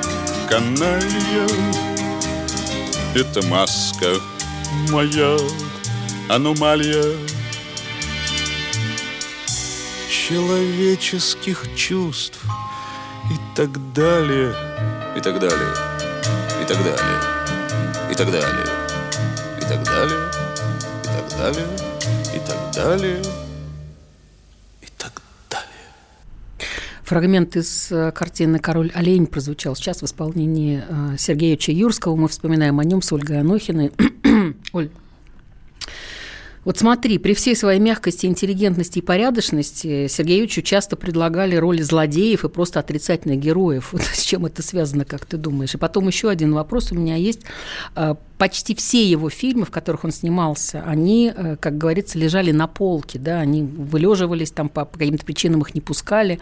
каналья. 0.49 1.47
Это 3.15 3.47
маска 3.47 4.17
моя 4.91 5.37
аномалия 6.29 7.17
человеческих 10.09 11.65
чувств 11.77 12.39
и 13.31 13.57
так 13.57 13.93
далее, 13.93 14.55
и 15.17 15.21
так 15.21 15.41
далее, 15.41 15.75
и 16.63 16.65
так 16.65 16.79
далее, 16.79 17.21
и 18.11 18.15
так 18.15 18.31
далее, 18.31 18.80
так 19.71 19.85
далее, 19.85 20.19
и 21.05 21.07
так 21.07 21.39
далее, 21.39 21.67
и 22.35 22.39
так 22.41 22.75
далее, 22.75 23.23
и 24.83 24.87
так 24.99 25.23
далее. 25.49 26.67
Фрагмент 27.05 27.55
из 27.55 27.93
э, 27.93 28.11
картины 28.11 28.59
«Король 28.59 28.91
олень» 28.95 29.29
прозвучал 29.29 29.77
сейчас 29.77 30.03
в 30.03 30.07
исполнении 30.07 30.83
э, 30.89 31.17
Сергея 31.19 31.57
Чаюрского. 31.57 32.17
Мы 32.17 32.27
вспоминаем 32.27 32.81
о 32.81 32.85
нем 32.85 33.01
с 33.01 33.13
Ольгой 33.13 33.39
Анохиной. 33.39 33.93
Оль, 34.73 34.91
вот 36.65 36.79
смотри, 36.79 37.19
при 37.19 37.35
всей 37.35 37.55
своей 37.55 37.79
мягкости, 37.79 38.27
интеллигентности 38.27 38.99
и 38.99 39.03
порядочности 39.03 40.09
Сергеевичу 40.09 40.63
часто 40.63 40.97
предлагали 40.97 41.55
роли 41.55 41.81
злодеев 41.83 42.45
и 42.45 42.49
просто 42.49 42.81
отрицательных 42.81 43.39
героев. 43.39 43.91
Вот 43.93 44.03
с 44.03 44.23
чем 44.23 44.47
это 44.47 44.65
связано, 44.65 45.05
как 45.05 45.27
ты 45.27 45.37
думаешь? 45.37 45.75
И 45.75 45.79
потом 45.79 46.09
еще 46.09 46.29
один 46.29 46.55
вопрос 46.55 46.91
у 46.91 46.97
меня 46.97 47.15
есть. 47.15 47.43
Почти 48.41 48.75
все 48.75 49.05
его 49.05 49.29
фильмы, 49.29 49.67
в 49.67 49.71
которых 49.71 50.05
он 50.05 50.13
снимался, 50.13 50.83
они, 50.87 51.31
э, 51.37 51.57
как 51.61 51.77
говорится, 51.77 52.19
лежали 52.19 52.53
на 52.53 52.67
полке, 52.67 53.19
да, 53.19 53.39
они 53.39 53.63
вылеживались, 53.63 54.51
там 54.51 54.71
по 54.71 54.87
каким-то 54.87 55.27
причинам 55.27 55.61
их 55.61 55.75
не 55.75 55.83
пускали, 55.83 56.41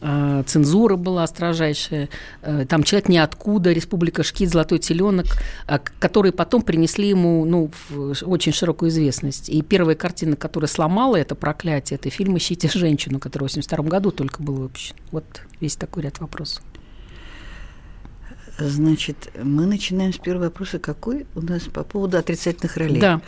а, 0.00 0.42
цензура 0.42 0.96
была 0.96 1.24
строжайшая, 1.24 2.08
э, 2.42 2.66
там 2.68 2.82
«Человек 2.82 3.08
ниоткуда», 3.08 3.70
«Республика 3.70 4.24
Шкит», 4.24 4.50
«Золотой 4.50 4.80
теленок», 4.80 5.26
а, 5.68 5.78
которые 5.78 6.32
потом 6.32 6.62
принесли 6.62 7.10
ему 7.10 7.44
ну, 7.44 7.70
очень 8.22 8.52
широкую 8.52 8.88
известность. 8.88 9.48
И 9.48 9.62
первая 9.62 9.94
картина, 9.94 10.34
которая 10.34 10.68
сломала 10.68 11.14
это 11.14 11.36
проклятие, 11.36 11.96
это 11.96 12.10
фильм 12.10 12.36
«Ищите 12.36 12.68
женщину», 12.68 13.20
который 13.20 13.46
в 13.46 13.52
1982 13.52 13.88
году 13.88 14.10
только 14.10 14.42
был 14.42 14.54
выпущен. 14.54 14.96
Вот 15.12 15.24
весь 15.60 15.76
такой 15.76 16.02
ряд 16.02 16.18
вопросов. 16.18 16.64
Значит, 18.58 19.30
мы 19.42 19.66
начинаем 19.66 20.12
с 20.12 20.18
первого 20.18 20.44
вопроса, 20.44 20.78
какой 20.78 21.26
у 21.34 21.40
нас 21.40 21.64
по 21.64 21.84
поводу 21.84 22.16
отрицательных 22.16 22.76
ролей. 22.76 23.00
Да. 23.00 23.20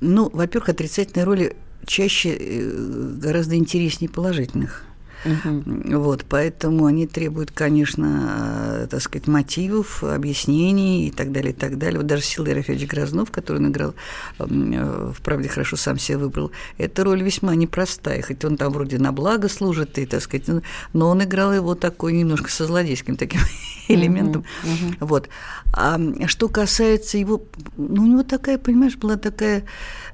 Ну, 0.00 0.28
во-первых, 0.32 0.70
отрицательные 0.70 1.24
роли 1.24 1.56
чаще 1.86 2.36
э, 2.38 3.14
гораздо 3.16 3.56
интереснее 3.56 4.08
положительных. 4.08 4.84
Угу. 5.24 5.98
Вот, 5.98 6.24
поэтому 6.28 6.86
они 6.86 7.06
требуют, 7.06 7.50
конечно, 7.52 8.84
э, 8.84 8.86
так 8.90 9.00
сказать, 9.00 9.26
мотивов, 9.26 10.02
объяснений 10.02 11.08
и 11.08 11.10
так 11.10 11.32
далее, 11.32 11.52
и 11.52 11.56
так 11.56 11.78
далее. 11.78 11.98
Вот 11.98 12.06
даже 12.06 12.22
Силы 12.22 12.48
Ерофеевич 12.50 12.88
Грознов, 12.88 13.30
который 13.30 13.58
он 13.58 13.68
играл, 13.68 13.94
э, 14.38 15.12
в 15.14 15.22
«Правде 15.22 15.48
хорошо 15.48 15.76
сам 15.76 15.98
себя 15.98 16.18
выбрал», 16.18 16.50
эта 16.78 17.04
роль 17.04 17.22
весьма 17.22 17.54
непростая, 17.54 18.22
хоть 18.22 18.44
он 18.44 18.56
там 18.56 18.72
вроде 18.72 18.98
на 18.98 19.12
благо 19.12 19.48
служит, 19.48 19.98
и, 19.98 20.06
так 20.06 20.22
сказать, 20.22 20.48
но 20.92 21.08
он 21.08 21.22
играл 21.22 21.52
его 21.52 21.74
такой 21.74 22.12
немножко 22.12 22.50
со 22.50 22.66
злодейским 22.66 23.16
таким 23.16 23.40
элементом. 23.88 24.44
Uh-huh. 24.64 24.96
Вот. 25.00 25.28
А 25.72 25.98
что 26.26 26.48
касается 26.48 27.18
его, 27.18 27.42
ну, 27.76 28.02
у 28.02 28.06
него 28.06 28.22
такая, 28.22 28.58
понимаешь, 28.58 28.96
была 28.96 29.16
такая... 29.16 29.64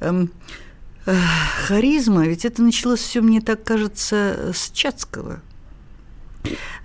Эм, 0.01 0.31
харизма, 1.67 2.27
ведь 2.27 2.45
это 2.45 2.63
началось 2.63 3.01
все, 3.01 3.21
мне 3.21 3.41
так 3.41 3.65
кажется, 3.65 4.53
с 4.55 4.71
Чацкого 4.71 5.41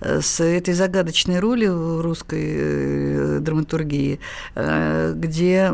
с 0.02 0.42
этой 0.42 0.74
загадочной 0.74 1.40
роли 1.40 1.68
в 1.68 2.02
русской 2.02 2.44
э, 2.56 3.40
драматургии, 3.40 4.20
э, 4.56 5.14
где 5.16 5.72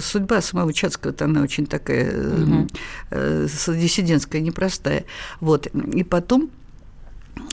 судьба 0.00 0.40
самого 0.40 0.72
Чацкого, 0.72 1.14
она 1.20 1.42
очень 1.42 1.66
такая 1.66 2.12
угу. 2.12 2.68
диссидентская, 3.10 4.40
непростая. 4.40 5.04
Вот. 5.40 5.66
И 5.66 6.04
потом 6.04 6.50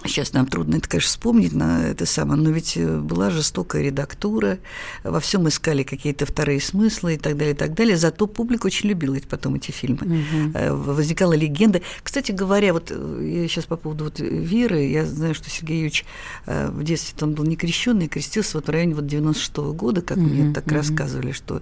Сейчас 0.06 0.34
нам 0.34 0.46
трудно 0.46 0.78
это, 0.78 0.88
конечно, 0.88 1.10
вспомнить, 1.10 1.54
на 1.54 1.86
это 1.88 2.06
самое, 2.06 2.40
но 2.40 2.50
ведь 2.52 2.78
э, 2.78 2.98
была 3.00 3.30
жестокая 3.30 3.82
редактура, 3.82 4.60
во 5.04 5.20
всем 5.20 5.48
искали 5.48 5.84
какие-то 5.84 6.26
вторые 6.26 6.62
смыслы 6.62 7.16
и 7.16 7.18
так 7.18 7.36
далее, 7.36 7.54
и 7.54 7.58
так 7.58 7.74
далее. 7.74 7.98
Зато 7.98 8.28
публика 8.28 8.68
очень 8.68 8.90
любила 8.90 9.16
эти, 9.16 9.26
потом 9.26 9.56
эти 9.56 9.72
фильмы. 9.72 10.00
Угу. 10.02 10.76
Возникала 10.94 11.34
легенда. 11.34 11.82
Кстати 12.04 12.32
говоря, 12.32 12.74
вот 12.74 12.92
э, 12.92 13.42
я 13.42 13.48
сейчас 13.48 13.66
по 13.66 13.76
поводу 13.76 14.06
вот 14.06 14.20
веры, 14.20 14.86
я 14.86 15.06
знаю, 15.06 15.34
что 15.34 15.50
Сергей 15.50 15.78
Юрьевич 15.78 16.06
в 16.46 16.84
детстве 16.84 17.18
он 17.22 17.34
был 17.34 17.46
не 17.46 17.56
крещенный, 17.56 18.08
крестился 18.08 18.58
вот 18.58 18.68
в 18.68 18.70
районе 18.70 18.96
вот 18.96 19.06
96-го 19.06 19.74
года, 19.74 20.02
как 20.02 20.18
угу, 20.18 20.28
мне 20.28 20.54
так 20.54 20.68
угу. 20.68 20.76
рассказывали, 20.76 21.32
что 21.32 21.62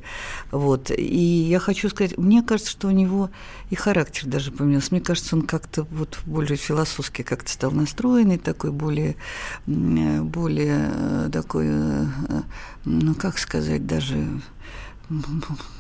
вот. 0.51 0.91
И 0.91 1.16
я 1.16 1.59
хочу 1.59 1.89
сказать, 1.89 2.18
мне 2.18 2.43
кажется, 2.43 2.72
что 2.72 2.88
у 2.88 2.91
него 2.91 3.30
и 3.70 3.76
характер 3.76 4.28
даже 4.28 4.51
поменялся. 4.51 4.89
Мне 4.91 5.01
кажется, 5.01 5.36
он 5.36 5.41
как-то 5.41 5.88
вот 5.91 6.20
более 6.26 6.57
философски 6.57 7.22
как-то 7.22 7.51
стал 7.51 7.72
настроенный, 8.16 8.38
такой 8.38 8.72
более, 8.72 9.16
более 9.66 10.89
э, 10.91 11.30
такой, 11.32 11.66
э, 11.68 12.05
ну 12.86 13.16
как 13.16 13.38
сказать, 13.38 13.86
даже 13.86 14.16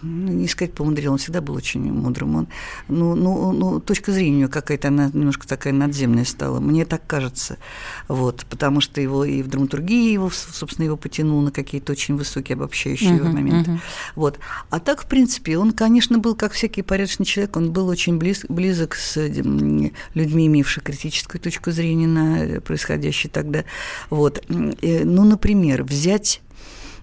не 0.03 0.47
сказать 0.47 0.73
помудрил, 0.73 1.13
он 1.13 1.17
всегда 1.17 1.41
был 1.41 1.55
очень 1.55 1.81
мудрым. 1.81 2.35
Он, 2.35 2.47
ну, 2.87 3.15
ну, 3.15 3.51
ну, 3.51 3.79
точка 3.79 4.11
зрения 4.11 4.35
у 4.35 4.39
него 4.41 4.51
какая-то, 4.51 4.89
она 4.89 5.09
немножко 5.13 5.47
такая 5.47 5.73
надземная 5.73 6.25
стала. 6.25 6.59
Мне 6.59 6.85
так 6.85 7.05
кажется. 7.07 7.57
Вот, 8.07 8.45
потому 8.49 8.81
что 8.81 9.01
его 9.01 9.25
и 9.25 9.41
в 9.41 9.47
драматургии 9.47 10.11
его, 10.11 10.29
собственно, 10.29 10.85
его 10.85 10.97
потянул 10.97 11.41
на 11.41 11.51
какие-то 11.51 11.91
очень 11.91 12.15
высокие 12.15 12.55
обобщающие 12.55 13.17
uh-huh, 13.17 13.31
моменты. 13.31 13.71
Uh-huh. 13.71 13.79
Вот. 14.15 14.39
А 14.69 14.79
так, 14.79 15.03
в 15.03 15.07
принципе, 15.07 15.57
он, 15.57 15.71
конечно, 15.71 16.19
был, 16.19 16.35
как 16.35 16.51
всякий 16.53 16.81
порядочный 16.81 17.25
человек, 17.25 17.57
он 17.57 17.71
был 17.71 17.87
очень 17.87 18.17
близ, 18.17 18.45
близок 18.47 18.95
с 18.95 19.17
людьми, 19.17 19.91
имевшими 20.13 20.83
критическую 20.83 21.41
точку 21.41 21.71
зрения 21.71 22.07
на 22.07 22.61
происходящее 22.61 23.31
тогда. 23.31 23.63
Вот. 24.09 24.43
Ну, 24.47 25.23
например, 25.23 25.83
взять 25.83 26.41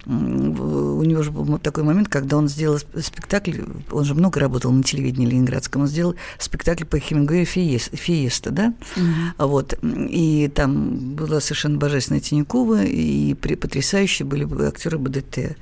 у 0.07 1.03
него 1.05 1.23
же 1.23 1.31
был 1.31 1.59
такой 1.59 1.85
момент, 1.85 2.09
когда 2.09 2.37
он 2.37 2.49
сделал 2.49 2.79
спектакль, 2.79 3.61
он 3.91 4.05
же 4.05 4.15
много 4.15 4.41
работал 4.41 4.73
на 4.73 4.83
телевидении 4.83 5.27
ленинградском, 5.27 5.83
он 5.83 5.89
сделал 5.89 6.17
спектакль 6.39 6.85
по 6.85 6.99
Хемингуэю 6.99 7.47
«Фиеста», 7.47 8.51
да? 8.51 8.75
Угу. 8.97 9.47
Вот. 9.49 9.79
И 9.83 10.51
там 10.55 11.15
была 11.15 11.41
совершенно 11.41 11.79
божественная 11.79 12.21
Тинякова, 12.21 12.85
и 12.85 13.35
потрясающие 13.35 14.27
были 14.27 14.47
актеры 14.67 14.99
БДТ. 14.99 15.57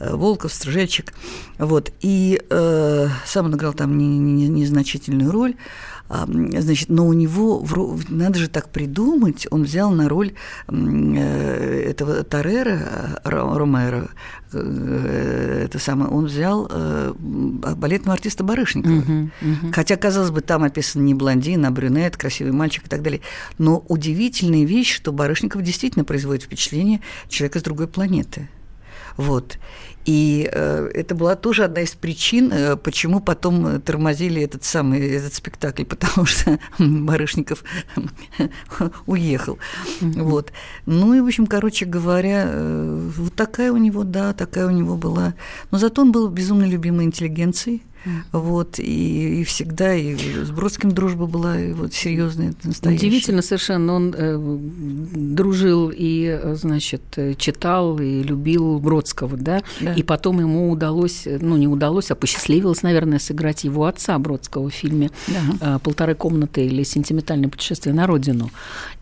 Э, 0.00 0.14
Волков, 0.16 0.52
Стружечек. 0.52 1.12
Вот. 1.58 1.92
И 2.00 2.40
э, 2.48 3.08
сам 3.26 3.46
он 3.46 3.54
играл 3.54 3.74
там 3.74 3.96
незначительную 3.96 5.20
не, 5.20 5.26
не 5.26 5.30
роль. 5.30 5.54
Значит, 6.10 6.88
но 6.88 7.06
у 7.06 7.12
него, 7.12 7.64
надо 8.08 8.40
же 8.40 8.48
так 8.48 8.70
придумать, 8.70 9.46
он 9.50 9.62
взял 9.62 9.92
на 9.92 10.08
роль 10.08 10.32
э, 10.66 11.84
этого 11.88 12.24
Тарера, 12.24 13.20
Ромеро, 13.22 14.08
э, 14.52 15.62
это 15.66 15.78
самое, 15.78 16.10
он 16.10 16.26
взял 16.26 16.68
э, 16.68 17.12
балетного 17.16 18.14
артиста 18.14 18.42
Барышникова. 18.42 18.92
Uh-huh, 18.92 19.30
uh-huh. 19.40 19.72
Хотя, 19.72 19.96
казалось 19.96 20.32
бы, 20.32 20.40
там 20.40 20.64
описан 20.64 21.04
не 21.04 21.14
блондин, 21.14 21.64
а 21.64 21.70
брюнет, 21.70 22.16
красивый 22.16 22.52
мальчик 22.52 22.86
и 22.86 22.88
так 22.88 23.02
далее. 23.02 23.20
Но 23.58 23.84
удивительная 23.86 24.64
вещь, 24.64 24.92
что 24.92 25.12
Барышников 25.12 25.62
действительно 25.62 26.04
производит 26.04 26.42
впечатление 26.42 27.02
человека 27.28 27.60
с 27.60 27.62
другой 27.62 27.86
планеты. 27.86 28.48
Вот. 29.16 29.58
И 30.06 30.48
э, 30.50 30.90
это 30.94 31.14
была 31.14 31.36
тоже 31.36 31.64
одна 31.64 31.82
из 31.82 31.90
причин, 31.90 32.50
э, 32.52 32.76
почему 32.76 33.20
потом 33.20 33.80
тормозили 33.82 34.42
этот 34.42 34.64
самый 34.64 35.00
этот 35.00 35.34
спектакль, 35.34 35.84
потому 35.88 36.26
что 36.26 36.58
Барышников 36.78 37.64
уехал. 39.06 39.58
Вот. 40.00 40.52
Ну 40.86 41.14
и, 41.14 41.20
в 41.20 41.26
общем, 41.26 41.46
короче 41.46 41.84
говоря, 41.84 42.44
э, 42.48 43.10
вот 43.16 43.34
такая 43.34 43.72
у 43.72 43.76
него, 43.76 44.04
да, 44.04 44.32
такая 44.32 44.66
у 44.66 44.70
него 44.70 44.96
была. 44.96 45.34
Но 45.70 45.78
зато 45.78 46.02
он 46.02 46.12
был 46.12 46.28
безумно 46.28 46.64
любимой 46.64 47.04
интеллигенцией. 47.04 47.82
Вот, 48.32 48.78
и, 48.78 49.40
и 49.40 49.44
всегда 49.44 49.94
и 49.94 50.16
с 50.16 50.50
Бродским 50.50 50.92
дружба 50.92 51.26
была 51.26 51.60
и 51.60 51.72
вот 51.72 51.92
серьезная, 51.92 52.54
настоящая. 52.62 53.06
Удивительно 53.06 53.42
совершенно, 53.42 53.94
он 53.94 54.14
э, 54.16 54.38
дружил 54.38 55.92
и, 55.94 56.40
значит, 56.54 57.02
читал 57.36 57.98
и 57.98 58.22
любил 58.22 58.78
Бродского, 58.78 59.36
да? 59.36 59.62
да, 59.80 59.92
и 59.94 60.02
потом 60.02 60.40
ему 60.40 60.70
удалось, 60.70 61.26
ну, 61.26 61.56
не 61.56 61.68
удалось, 61.68 62.10
а 62.10 62.14
посчастливилось, 62.14 62.82
наверное, 62.82 63.18
сыграть 63.18 63.64
его 63.64 63.84
отца 63.84 64.18
Бродского 64.18 64.70
в 64.70 64.74
фильме 64.74 65.10
да. 65.60 65.78
«Полторы 65.80 66.14
комнаты» 66.14 66.66
или 66.66 66.82
«Сентиментальное 66.82 67.48
путешествие 67.48 67.94
на 67.94 68.06
родину». 68.06 68.50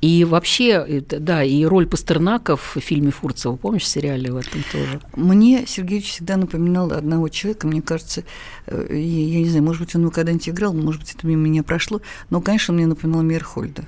И 0.01 0.25
вообще, 0.25 1.03
да, 1.09 1.43
и 1.43 1.65
роль 1.65 1.87
Пастернака 1.87 2.57
в 2.57 2.77
фильме 2.81 3.11
Фурцева, 3.11 3.57
помнишь, 3.57 3.83
в 3.83 3.87
сериале 3.87 4.33
в 4.33 4.37
этом 4.37 4.63
тоже? 4.71 5.01
Мне 5.17 5.65
Сергеевич 5.67 6.11
всегда 6.11 6.37
напоминал 6.37 6.93
одного 6.93 7.29
человека, 7.29 7.67
мне 7.67 7.83
кажется, 7.83 8.25
э, 8.67 8.88
я, 8.89 9.41
не 9.41 9.49
знаю, 9.49 9.65
может 9.65 9.83
быть, 9.83 9.95
он 9.95 10.03
его 10.03 10.11
когда-нибудь 10.11 10.49
играл, 10.49 10.73
может 10.73 11.03
быть, 11.03 11.15
это 11.15 11.27
мимо 11.27 11.43
меня 11.43 11.63
прошло, 11.63 12.01
но, 12.31 12.41
конечно, 12.41 12.73
он 12.73 12.79
мне 12.79 12.87
напоминал 12.87 13.23
Мирхольда. 13.23 13.85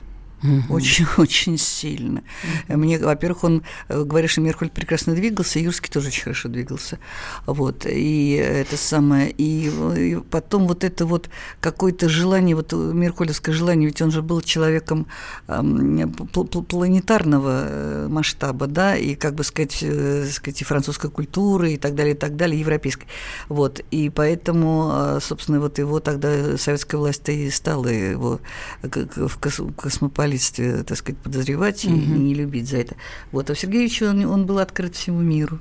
Очень-очень 0.68 1.58
сильно. 1.80 2.22
Мне, 2.68 2.98
во-первых, 2.98 3.44
он 3.44 3.62
э, 3.88 4.04
говорит, 4.04 4.30
что 4.30 4.40
Мерхольд 4.40 4.72
прекрасно 4.72 5.14
двигался, 5.14 5.58
и 5.58 5.62
Юрский 5.62 5.90
тоже 5.90 6.08
очень 6.08 6.22
хорошо 6.22 6.48
двигался. 6.48 6.98
Вот. 7.46 7.84
И 7.86 8.32
это 8.32 8.76
самое. 8.76 9.30
И, 9.30 9.70
и 9.96 10.16
потом 10.30 10.66
вот 10.66 10.84
это 10.84 11.04
вот 11.04 11.28
какое-то 11.60 12.08
желание, 12.08 12.56
вот 12.56 12.72
Мерхольдовское 12.72 13.54
желание, 13.54 13.88
ведь 13.88 14.00
он 14.00 14.10
же 14.10 14.22
был 14.22 14.40
человеком 14.40 15.06
планетарного 15.46 17.64
э, 17.66 18.08
масштаба, 18.08 18.66
да, 18.66 18.96
и, 18.96 19.14
как 19.14 19.34
бы 19.34 19.44
сказать, 19.44 19.78
э, 19.82 20.26
сказать, 20.30 20.62
и 20.62 20.64
французской 20.64 21.10
культуры, 21.10 21.72
и 21.72 21.76
так 21.76 21.94
далее, 21.94 22.14
и 22.14 22.18
так 22.18 22.36
далее, 22.36 22.58
европейской. 22.58 23.06
Вот. 23.48 23.80
И 23.90 24.08
поэтому, 24.08 25.18
собственно, 25.20 25.60
вот 25.60 25.78
его 25.78 26.00
тогда 26.00 26.56
советская 26.56 26.98
власть 26.98 27.28
и 27.28 27.50
стала 27.50 27.88
его 27.88 28.40
в 28.82 29.38
космополитизме 29.76 30.29
космополитстве, 30.30 30.82
так 30.84 30.96
сказать, 30.96 31.20
подозревать 31.20 31.84
угу. 31.84 31.94
и 31.94 31.98
не 31.98 32.34
любить 32.34 32.68
за 32.68 32.78
это. 32.78 32.96
Вот, 33.32 33.50
а 33.50 33.54
Сергеевич, 33.54 34.02
он, 34.02 34.24
он 34.24 34.46
был 34.46 34.58
открыт 34.58 34.94
всему 34.94 35.20
миру. 35.20 35.58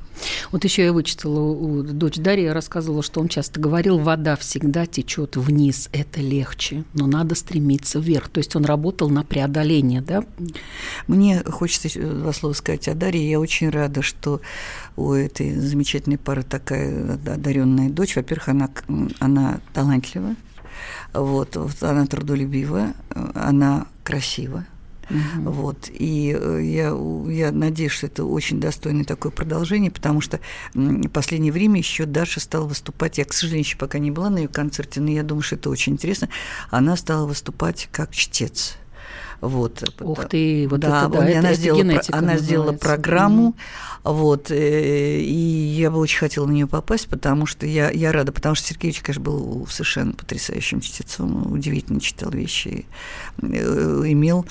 Вот 0.51 0.63
еще 0.63 0.85
я 0.85 0.93
вычитала 0.93 1.39
у 1.39 1.83
дочь 1.83 2.17
Дарья 2.17 2.53
рассказывала, 2.53 3.03
что 3.03 3.21
он 3.21 3.27
часто 3.27 3.59
говорил, 3.59 3.99
вода 3.99 4.35
всегда 4.35 4.85
течет 4.85 5.37
вниз, 5.37 5.89
это 5.91 6.21
легче, 6.21 6.83
но 6.93 7.07
надо 7.07 7.35
стремиться 7.35 7.99
вверх. 7.99 8.29
То 8.29 8.39
есть 8.39 8.55
он 8.55 8.65
работал 8.65 9.09
на 9.09 9.23
преодоление, 9.23 10.01
да? 10.01 10.23
Мне 11.07 11.43
хочется 11.43 11.89
два 11.99 12.33
слова 12.33 12.53
сказать 12.53 12.87
о 12.87 12.95
Дарье. 12.95 13.29
Я 13.29 13.39
очень 13.39 13.69
рада, 13.69 14.01
что 14.01 14.41
у 14.95 15.13
этой 15.13 15.55
замечательной 15.55 16.17
пары 16.17 16.43
такая 16.43 17.13
одаренная 17.13 17.89
дочь. 17.89 18.15
Во-первых, 18.15 18.49
она, 18.49 18.69
она 19.19 19.61
талантлива, 19.73 20.35
вот, 21.13 21.57
она 21.81 22.05
трудолюбива, 22.05 22.93
она 23.35 23.87
красива. 24.03 24.65
Угу. 25.09 25.51
Вот. 25.51 25.89
И 25.89 26.37
э, 26.39 26.59
я, 26.63 26.95
я 27.31 27.51
надеюсь, 27.51 27.91
что 27.91 28.07
это 28.07 28.25
очень 28.25 28.59
достойное 28.59 29.05
такое 29.05 29.31
продолжение, 29.31 29.91
потому 29.91 30.21
что 30.21 30.39
в 30.73 31.09
последнее 31.09 31.51
время 31.51 31.79
еще 31.79 32.05
Даша 32.05 32.39
стала 32.39 32.65
выступать. 32.65 33.17
Я, 33.17 33.25
к 33.25 33.33
сожалению, 33.33 33.65
еще 33.65 33.77
пока 33.77 33.99
не 33.99 34.11
была 34.11 34.29
на 34.29 34.37
ее 34.37 34.47
концерте, 34.47 35.01
но 35.01 35.09
я 35.09 35.23
думаю, 35.23 35.41
что 35.41 35.55
это 35.55 35.69
очень 35.69 35.93
интересно. 35.93 36.29
Она 36.69 36.95
стала 36.95 37.25
выступать 37.25 37.89
как 37.91 38.11
чтец. 38.11 38.77
Вот. 39.41 39.83
Ух 40.01 40.27
ты, 40.27 40.67
вот 40.69 40.79
да, 40.81 41.05
это, 41.05 41.09
да, 41.09 41.25
это, 41.25 41.39
она 41.39 41.49
это 41.49 41.59
сделала, 41.59 42.01
она 42.11 42.37
сделала 42.37 42.73
программу, 42.73 43.55
mm. 44.03 44.11
вот, 44.13 44.51
э, 44.51 45.19
и 45.19 45.33
я 45.33 45.91
бы 45.91 45.99
очень 45.99 46.19
хотела 46.19 46.45
на 46.45 46.51
нее 46.51 46.67
попасть, 46.67 47.07
потому 47.07 47.45
что 47.45 47.65
я, 47.65 47.89
я 47.89 48.11
рада, 48.11 48.31
потому 48.31 48.55
что 48.55 48.67
Сергеевич, 48.67 49.01
конечно, 49.01 49.23
был 49.23 49.65
совершенно 49.69 50.13
потрясающим 50.13 50.81
чтецом, 50.81 51.51
удивительно 51.53 52.01
читал 52.01 52.31
вещи, 52.31 52.85
э, 53.41 54.03
имел 54.07 54.45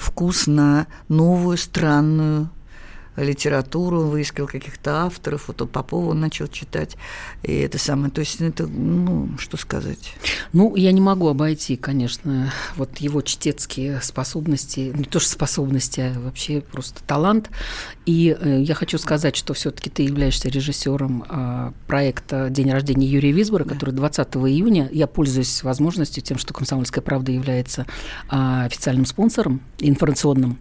вкус 0.00 0.46
на 0.46 0.86
новую, 1.08 1.58
странную 1.58 2.48
литературу, 3.16 4.02
выискал 4.02 4.46
каких-то 4.46 5.04
авторов, 5.04 5.48
вот 5.48 5.70
Попова 5.70 6.10
он 6.10 6.20
начал 6.20 6.46
читать, 6.48 6.96
и 7.42 7.52
это 7.52 7.78
самое, 7.78 8.10
то 8.10 8.20
есть 8.20 8.40
это, 8.40 8.66
ну, 8.66 9.28
что 9.38 9.56
сказать. 9.56 10.14
Ну, 10.52 10.76
я 10.76 10.92
не 10.92 11.00
могу 11.00 11.28
обойти, 11.28 11.76
конечно, 11.76 12.52
вот 12.76 12.98
его 12.98 13.22
чтецкие 13.22 14.00
способности, 14.02 14.92
не 14.94 15.04
то 15.04 15.20
что 15.20 15.30
способности, 15.30 16.00
а 16.00 16.20
вообще 16.20 16.60
просто 16.60 17.02
талант, 17.04 17.50
и 18.06 18.36
э, 18.38 18.60
я 18.62 18.74
хочу 18.74 18.98
сказать, 18.98 19.36
что 19.36 19.54
все 19.54 19.70
таки 19.70 19.90
ты 19.90 20.02
являешься 20.02 20.48
режиссером 20.48 21.24
а, 21.28 21.72
проекта 21.86 22.50
«День 22.50 22.70
рождения 22.70 23.06
Юрия 23.06 23.32
Висбора», 23.32 23.64
да. 23.64 23.74
который 23.74 23.94
20 23.94 24.36
июня, 24.36 24.88
я 24.92 25.06
пользуюсь 25.06 25.62
возможностью 25.62 26.22
тем, 26.22 26.38
что 26.38 26.52
«Комсомольская 26.52 27.02
правда» 27.02 27.32
является 27.32 27.86
а, 28.28 28.64
официальным 28.64 29.06
спонсором 29.06 29.60
информационным 29.78 30.58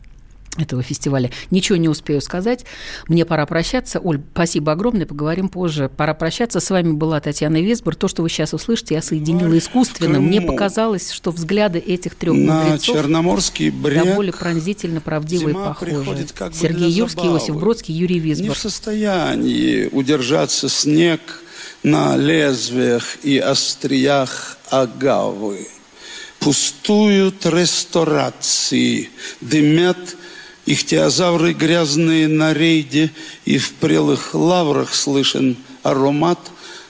этого 0.62 0.84
фестиваля. 0.84 1.32
Ничего 1.52 1.78
не 1.78 1.90
успею 1.90 2.22
сказать. 2.22 2.66
Мне 3.08 3.26
пора 3.26 3.46
прощаться. 3.46 4.00
Оль, 4.00 4.22
спасибо 4.34 4.72
огромное. 4.72 5.06
Поговорим 5.06 5.50
позже. 5.50 5.90
Пора 5.96 6.14
прощаться. 6.14 6.60
С 6.60 6.70
вами 6.70 6.92
была 6.92 7.20
Татьяна 7.20 7.62
Весбор. 7.62 7.96
То, 7.96 8.08
что 8.08 8.22
вы 8.22 8.30
сейчас 8.30 8.54
услышите, 8.54 8.96
я 8.96 9.02
соединила 9.02 9.58
искусственно. 9.58 10.20
Мне 10.20 10.42
показалось, 10.42 11.12
что 11.12 11.32
взгляды 11.32 11.80
этих 11.80 12.16
трех 12.16 12.36
на 12.36 12.78
Черноморский 12.78 13.70
брег 13.70 14.06
до 14.06 14.16
более 14.16 14.34
пронзительно 14.34 15.02
правдивые 15.02 15.52
и 15.52 15.58
похожи. 15.58 16.28
Как 16.34 16.54
Сергей 16.54 16.92
Юрский, 16.92 17.28
Иосиф 17.28 17.56
Бродский, 17.56 17.94
Юрий 17.94 18.20
Висбор. 18.20 18.50
Не 18.50 18.54
в 18.54 18.58
состоянии 18.58 19.90
удержаться 19.92 20.70
снег 20.70 21.44
на 21.84 22.16
лезвиях 22.16 23.18
и 23.24 23.38
остриях 23.38 24.58
агавы. 24.70 25.68
Пустуют 26.40 27.46
ресторации, 27.46 29.10
дымят 29.40 30.18
Ихтиозавры 30.66 31.54
грязные 31.54 32.28
на 32.28 32.54
рейде, 32.54 33.12
и 33.44 33.58
в 33.58 33.74
прелых 33.74 34.34
лаврах 34.34 34.96
слышен 34.96 35.58
аромат. 35.82 36.40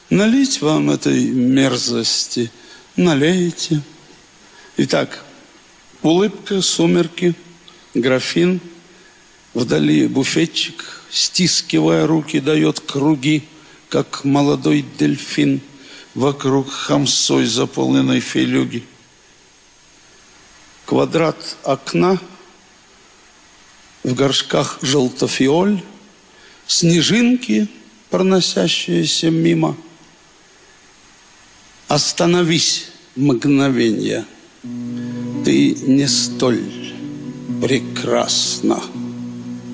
Налить 0.10 0.62
вам 0.62 0.92
этой 0.92 1.26
мерзости, 1.26 2.52
налейте. 2.96 3.82
Итак, 4.78 5.24
улыбка, 6.04 6.62
сумерки, 6.62 7.34
графин, 7.96 8.62
вдали 9.56 10.08
буфетчик, 10.08 11.02
стискивая 11.10 12.06
руки, 12.06 12.40
дает 12.40 12.80
круги, 12.80 13.44
как 13.90 14.24
молодой 14.24 14.86
дельфин 14.98 15.62
вокруг 16.14 16.72
хамсой 16.72 17.46
заполненной 17.46 18.20
филюги. 18.20 18.84
Квадрат 20.86 21.58
окна, 21.64 22.20
в 24.04 24.14
горшках 24.14 24.80
желтофиоль, 24.82 25.82
снежинки, 26.68 27.68
проносящиеся 28.10 29.32
мимо. 29.32 29.76
Остановись 31.88 32.88
мгновение, 33.16 34.26
ты 35.44 35.76
не 35.88 36.08
столь 36.08 36.64
прекрасна, 37.62 38.82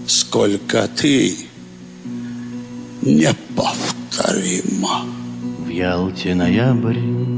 сколько 0.07 0.88
ты 0.88 1.36
неповторима. 3.01 5.05
В 5.59 5.69
Ялте 5.69 6.36
ноябрь 6.36 7.30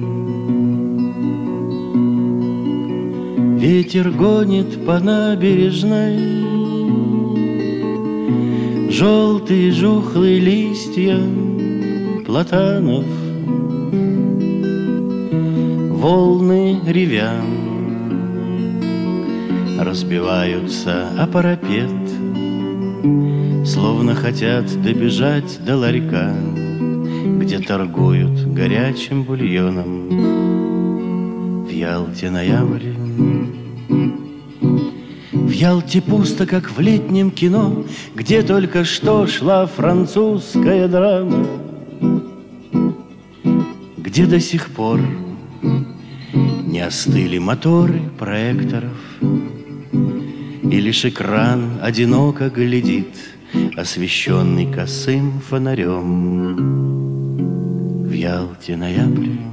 Ветер 3.61 4.09
гонит 4.09 4.85
по 4.85 4.99
набережной 4.99 6.40
Желтые 9.01 9.71
жухлые 9.71 10.39
листья 10.39 11.17
платанов. 12.23 13.03
Волны 15.89 16.79
ревя 16.85 17.33
Разбиваются 19.79 21.09
о 21.17 21.25
парапет 21.25 21.89
Словно 23.65 24.13
хотят 24.13 24.65
добежать 24.83 25.59
до 25.65 25.77
ларька 25.77 26.35
Где 27.39 27.57
торгуют 27.57 28.53
горячим 28.53 29.23
бульоном. 29.23 30.09
В 31.65 31.69
Ялте 31.71 32.29
ноябрь 32.29 32.89
в 32.89 33.00
Ялте 35.61 36.01
пусто, 36.01 36.47
как 36.47 36.71
в 36.71 36.79
летнем 36.79 37.29
кино, 37.29 37.85
Где 38.15 38.41
только 38.41 38.83
что 38.83 39.27
шла 39.27 39.67
французская 39.67 40.87
драма, 40.87 41.45
Где 43.95 44.25
до 44.25 44.39
сих 44.39 44.71
пор 44.71 44.99
не 45.61 46.79
остыли 46.79 47.37
моторы 47.37 48.01
проекторов, 48.17 48.97
И 49.21 50.81
лишь 50.81 51.05
экран 51.05 51.77
одиноко 51.79 52.49
глядит, 52.49 53.15
Освещенный 53.77 54.65
косым 54.65 55.41
фонарем. 55.47 56.55
В 58.07 58.11
Ялте 58.11 58.75
ноябрь. 58.75 59.51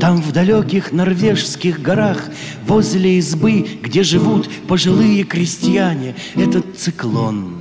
Там 0.00 0.22
в 0.22 0.32
далеких 0.32 0.92
норвежских 0.92 1.82
горах, 1.82 2.30
возле 2.68 3.18
избы, 3.18 3.66
где 3.82 4.02
живут 4.02 4.48
пожилые 4.68 5.24
крестьяне, 5.24 6.14
этот 6.36 6.76
циклон 6.76 7.54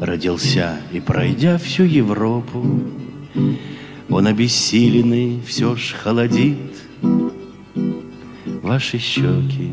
родился 0.00 0.76
и, 0.92 1.00
пройдя 1.00 1.58
всю 1.58 1.84
Европу, 1.84 2.64
он 4.08 4.26
обессиленный 4.26 5.40
все 5.46 5.76
ж 5.76 5.94
холодит. 6.02 6.58
Ваши 8.62 8.98
щеки 8.98 9.70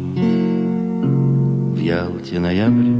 в 1.73 1.79
Ялте 1.79 2.39
ноябрь. 2.39 2.93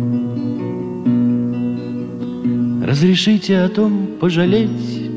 Разрешите 2.85 3.59
о 3.59 3.69
том 3.69 4.07
пожалеть 4.19 5.09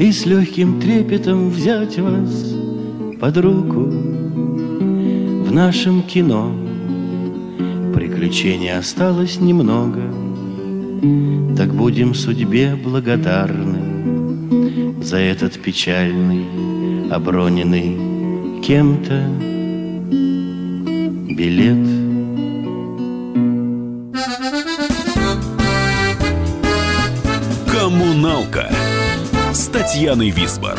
и 0.00 0.12
с 0.12 0.24
легким 0.26 0.80
трепетом 0.80 1.50
взять 1.50 1.98
вас 1.98 2.54
под 3.20 3.36
руку 3.38 3.95
нашем 5.56 6.02
кино. 6.02 6.54
Приключений 7.94 8.76
осталось 8.76 9.40
немного, 9.40 10.02
так 11.56 11.72
будем 11.74 12.14
судьбе 12.14 12.74
благодарны 12.76 13.80
за 15.02 15.16
этот 15.16 15.54
печальный, 15.54 16.44
оброненный 17.10 18.60
кем-то 18.60 19.30
билет. 21.34 21.86
Коммуналка 27.72 28.70
с 29.54 29.68
Татьяной 29.68 30.28
Висбор. 30.28 30.78